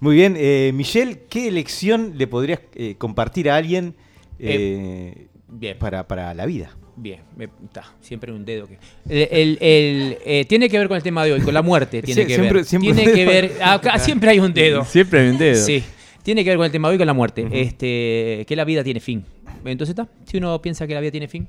Muy 0.00 0.14
bien, 0.14 0.34
eh, 0.38 0.70
Michelle, 0.74 1.22
¿qué 1.30 1.48
elección 1.48 2.12
le 2.16 2.26
podrías 2.26 2.60
eh, 2.74 2.94
compartir 2.98 3.50
a 3.50 3.56
alguien 3.56 3.94
eh, 4.38 5.28
bien. 5.48 5.78
Para, 5.78 6.06
para 6.06 6.34
la 6.34 6.44
vida? 6.46 6.76
Bien, 6.94 7.20
me- 7.36 7.48
está, 7.64 7.84
siempre 8.00 8.32
un 8.32 8.44
dedo 8.44 8.66
que. 8.68 8.78
El, 9.08 9.28
el- 9.30 9.58
el, 9.60 10.18
eh, 10.26 10.44
tiene 10.46 10.68
que 10.68 10.78
ver 10.78 10.88
con 10.88 10.96
el 10.96 11.02
tema 11.02 11.24
de 11.24 11.32
hoy, 11.32 11.40
con 11.40 11.54
la 11.54 11.62
muerte. 11.62 12.02
Tiene 12.02 12.26
que 12.26 12.34
siempre- 12.34 12.52
ver. 12.58 12.64
siempre 12.64 12.92
tiene 12.94 13.12
que 13.12 13.24
ver. 13.24 13.52
Acá 13.62 13.98
siempre 13.98 14.30
hay 14.30 14.40
un 14.40 14.52
dedo. 14.52 14.84
Siempre 14.84 15.20
hay 15.20 15.28
un 15.30 15.38
dedo. 15.38 15.64
Sí. 15.64 15.82
Tiene 16.22 16.44
que 16.44 16.50
ver 16.50 16.58
con 16.58 16.66
el 16.66 16.72
tema 16.72 16.88
de 16.88 16.92
hoy, 16.92 16.98
con 16.98 17.06
la 17.06 17.14
muerte. 17.14 17.46
Este, 17.50 18.44
que 18.46 18.54
la 18.56 18.64
vida 18.64 18.84
tiene 18.84 19.00
fin. 19.00 19.24
Entonces 19.64 19.90
está. 19.90 20.08
Si 20.24 20.36
uno 20.38 20.60
piensa 20.62 20.86
que 20.86 20.94
la 20.94 21.00
vida 21.00 21.10
tiene 21.10 21.28
fin. 21.28 21.48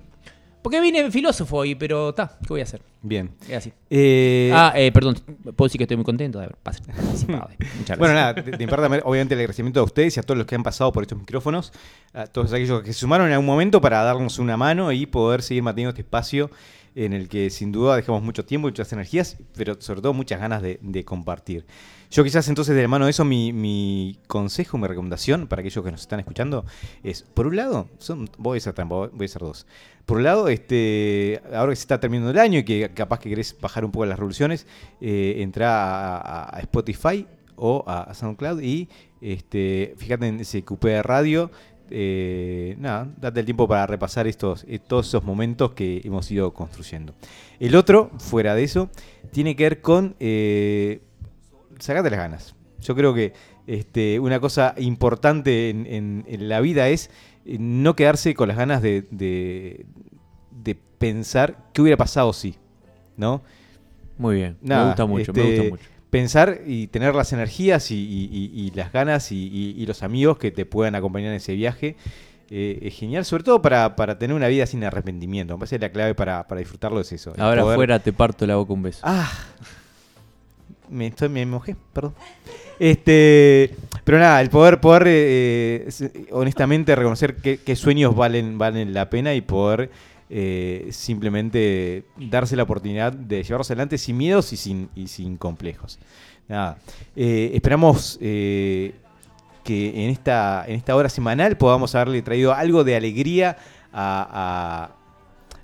Porque 0.61 0.81
vine 0.81 1.09
filósofo 1.09 1.57
hoy, 1.57 1.75
pero 1.75 2.09
está. 2.09 2.37
¿Qué 2.41 2.47
voy 2.49 2.59
a 2.59 2.63
hacer? 2.63 2.81
Bien. 3.01 3.31
Es 3.47 3.57
así. 3.57 3.73
Eh, 3.89 4.51
ah, 4.53 4.73
eh, 4.75 4.91
perdón. 4.91 5.15
Puedo 5.55 5.67
decir 5.67 5.77
que 5.77 5.85
estoy 5.85 5.95
muy 5.95 6.03
contento 6.03 6.37
de 6.37 6.45
haber 6.45 6.57
participado. 6.57 7.01
Muchas 7.07 7.97
gracias. 7.97 7.97
Bueno, 7.97 8.13
nada, 8.13 8.33
de, 8.33 8.41
de 8.43 8.57
mi 8.57 8.67
parte, 8.67 9.01
obviamente 9.05 9.35
el 9.35 9.39
agradecimiento 9.39 9.79
a 9.79 9.83
ustedes 9.83 10.17
y 10.17 10.19
a 10.19 10.23
todos 10.23 10.37
los 10.37 10.45
que 10.45 10.55
han 10.55 10.63
pasado 10.63 10.91
por 10.91 11.03
estos 11.03 11.17
micrófonos, 11.17 11.71
a 12.13 12.27
todos 12.27 12.51
aquellos 12.51 12.83
que 12.83 12.91
se 12.91 12.99
sumaron 12.99 13.27
en 13.27 13.33
algún 13.33 13.45
momento 13.45 13.79
para 13.79 14.03
darnos 14.03 14.37
una 14.37 14.57
mano 14.57 14.91
y 14.91 15.05
poder 15.05 15.43
seguir 15.43 15.63
manteniendo 15.63 15.91
este 15.91 16.01
espacio 16.01 16.49
en 16.95 17.13
el 17.13 17.29
que 17.29 17.49
sin 17.49 17.71
duda 17.71 17.95
dejamos 17.95 18.21
mucho 18.21 18.43
tiempo 18.43 18.67
y 18.67 18.71
muchas 18.71 18.91
energías, 18.91 19.37
pero 19.55 19.79
sobre 19.79 20.01
todo 20.01 20.13
muchas 20.13 20.41
ganas 20.41 20.61
de, 20.61 20.79
de 20.81 21.05
compartir. 21.05 21.65
Yo 22.11 22.23
quizás 22.23 22.47
entonces 22.47 22.75
de 22.75 22.81
la 22.81 22.87
mano 22.87 23.05
de 23.05 23.11
eso 23.11 23.23
mi, 23.23 23.53
mi 23.53 24.17
consejo, 24.25 24.79
mi 24.79 24.87
recomendación 24.87 25.47
para 25.47 25.59
aquellos 25.59 25.85
que 25.85 25.91
nos 25.91 26.01
están 26.01 26.19
escuchando 26.19 26.65
es, 27.03 27.21
por 27.21 27.45
un 27.45 27.55
lado, 27.55 27.87
voy 28.39 28.57
a 28.57 28.59
hacer 28.59 28.73
trampa, 28.73 28.95
voy 28.95 29.09
a 29.21 29.25
hacer 29.25 29.41
dos. 29.41 29.67
Por 30.07 30.17
un 30.17 30.23
lado, 30.23 30.47
este, 30.47 31.39
ahora 31.53 31.71
que 31.71 31.75
se 31.75 31.83
está 31.83 31.99
terminando 31.99 32.31
el 32.31 32.39
año 32.39 32.59
y 32.59 32.63
que 32.63 32.89
capaz 32.95 33.19
que 33.19 33.29
querés 33.29 33.55
bajar 33.61 33.85
un 33.85 33.91
poco 33.91 34.07
las 34.07 34.17
revoluciones, 34.17 34.65
eh, 35.01 35.35
entra 35.37 36.17
a, 36.17 36.59
Spotify 36.61 37.27
o 37.55 37.83
a 37.85 38.11
SoundCloud 38.13 38.59
y 38.61 38.89
este, 39.21 39.93
fíjate 39.97 40.27
en 40.27 40.39
ese 40.39 40.63
cupé 40.63 40.89
de 40.89 41.03
radio. 41.03 41.51
eh, 41.91 42.75
nada, 42.79 43.07
date 43.19 43.39
el 43.39 43.45
tiempo 43.45 43.67
para 43.67 43.85
repasar 43.85 44.27
estos, 44.27 44.65
eh, 44.67 44.79
todos 44.79 45.07
esos 45.07 45.23
momentos 45.23 45.73
que 45.73 46.01
hemos 46.03 46.29
ido 46.31 46.53
construyendo. 46.53 47.13
El 47.59 47.75
otro, 47.75 48.09
fuera 48.17 48.55
de 48.55 48.63
eso, 48.63 48.89
tiene 49.31 49.55
que 49.55 49.63
ver 49.63 49.81
con 49.81 50.15
eh, 50.19 51.01
sacate 51.79 52.09
las 52.09 52.19
ganas. 52.19 52.55
Yo 52.81 52.95
creo 52.95 53.13
que 53.13 53.33
este, 53.67 54.19
una 54.19 54.39
cosa 54.39 54.73
importante 54.77 55.69
en, 55.69 55.85
en- 55.85 56.25
en 56.27 56.47
la 56.49 56.61
vida 56.61 56.87
es 56.89 57.09
eh, 57.45 57.57
no 57.59 57.95
quedarse 57.95 58.33
con 58.35 58.47
las 58.47 58.57
ganas 58.57 58.81
de, 58.81 59.05
de- 59.11 59.85
de 60.51 60.75
pensar 60.97 61.57
qué 61.73 61.81
hubiera 61.81 61.97
pasado 61.97 62.31
si, 62.33 62.55
¿no? 63.17 63.41
Muy 64.17 64.35
bien, 64.35 64.57
me 64.61 64.85
gusta 64.87 65.05
mucho, 65.05 65.33
me 65.33 65.41
gusta 65.43 65.63
mucho. 65.69 65.83
Pensar 66.09 66.61
y 66.65 66.87
tener 66.87 67.13
las 67.15 67.31
energías 67.33 67.91
y, 67.91 67.95
y- 67.95 68.29
y- 68.31 68.61
y 68.67 68.71
las 68.71 68.91
ganas 68.91 69.31
y, 69.31 69.85
los 69.85 70.01
amigos 70.03 70.37
que 70.39 70.51
te 70.51 70.65
puedan 70.65 70.95
acompañar 70.95 71.29
en 71.29 71.35
ese 71.35 71.53
viaje 71.53 71.95
eh, 72.49 72.79
es 72.81 72.95
genial, 72.95 73.23
sobre 73.25 73.43
todo 73.43 73.61
para, 73.61 73.95
para 73.95 74.17
tener 74.17 74.35
una 74.35 74.47
vida 74.47 74.65
sin 74.65 74.83
arrepentimiento. 74.83 75.53
Me 75.53 75.59
parece 75.59 75.77
que 75.77 75.85
la 75.85 75.91
clave 75.91 76.15
para, 76.15 76.47
para 76.47 76.59
disfrutarlo 76.59 76.99
es 76.99 77.11
eso. 77.11 77.33
Ahora 77.37 77.61
poder- 77.61 77.75
afuera 77.75 77.99
te 77.99 78.11
parto 78.11 78.47
la 78.47 78.55
boca 78.55 78.73
un 78.73 78.81
beso. 78.81 79.01
Ah, 79.03 79.31
me, 80.89 81.13
me 81.29 81.45
mojé, 81.45 81.75
perdón. 81.93 82.13
Este, 82.79 83.75
pero 84.03 84.19
nada, 84.19 84.39
el 84.41 84.49
poder, 84.49 84.79
poder 84.79 85.03
eh, 85.07 85.89
honestamente 86.31 86.95
reconocer 86.95 87.35
qué, 87.35 87.75
sueños 87.75 88.15
valen, 88.15 88.57
valen 88.57 88.93
la 88.93 89.09
pena 89.09 89.33
y 89.33 89.41
poder 89.41 89.91
eh, 90.29 90.87
simplemente 90.91 92.05
darse 92.17 92.55
la 92.55 92.63
oportunidad 92.63 93.11
de 93.11 93.43
llevarlos 93.43 93.69
adelante 93.69 93.97
sin 93.97 94.15
miedos 94.17 94.53
y 94.53 94.57
sin, 94.57 94.89
y 94.95 95.07
sin 95.07 95.35
complejos. 95.37 95.99
Nada, 96.47 96.77
eh, 97.15 97.51
esperamos 97.53 98.17
que 98.19 98.93
en 99.65 100.09
esta, 100.09 100.63
en 100.67 100.75
esta 100.75 100.95
hora 100.95 101.09
semanal 101.09 101.57
podamos 101.57 101.93
haberle 101.95 102.21
traído 102.21 102.53
algo 102.53 102.83
de 102.83 102.95
alegría 102.95 103.57
a, 103.91 104.89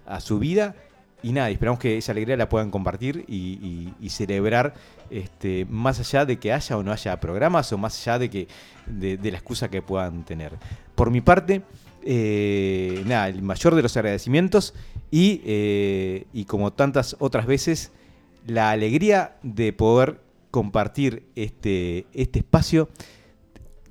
a- 0.05 0.19
su 0.19 0.37
vida. 0.37 0.75
Y 1.23 1.31
nada, 1.31 1.49
esperamos 1.49 1.79
que 1.79 1.97
esa 1.97 2.11
alegría 2.11 2.37
la 2.37 2.47
puedan 2.49 2.69
compartir 2.69 3.25
y 3.27 4.09
celebrar 4.09 4.75
este, 5.09 5.65
más 5.69 5.99
allá 5.99 6.25
de 6.25 6.37
que 6.37 6.51
haya 6.53 6.77
o 6.77 6.83
no 6.83 6.91
haya 6.91 7.19
programas 7.19 7.71
o 7.73 7.77
más 7.77 7.99
allá 8.01 8.19
de, 8.19 8.29
que, 8.29 8.47
de, 8.87 9.31
la 9.31 9.37
excusa 9.37 9.69
que 9.69 9.81
puedan 9.81 10.23
tener. 10.23 10.53
Por 10.95 11.11
mi 11.11 11.21
parte, 11.21 11.61
eh, 12.03 13.03
nada, 13.05 13.27
el 13.29 13.41
mayor 13.41 13.75
de 13.75 13.81
los 13.81 13.95
agradecimientos 13.97 14.73
y, 15.11 15.41
eh, 15.45 16.25
y 16.33 16.45
como 16.45 16.73
tantas 16.73 17.15
otras 17.19 17.45
veces, 17.45 17.91
la 18.45 18.71
alegría 18.71 19.37
de 19.43 19.73
poder 19.73 20.21
compartir 20.51 21.27
este, 21.35 22.05
este 22.13 22.39
espacio 22.39 22.89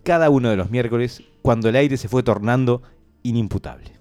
cada 0.03 0.31
uno 0.31 0.51
de 0.51 0.57
los 0.57 0.71
miércoles 0.71 1.23
cuando 1.43 1.69
el 1.69 1.77
aire 1.77 1.97
se 1.97 2.09
fue 2.09 2.23
tornando 2.23 2.83
inimputable. 3.23 3.93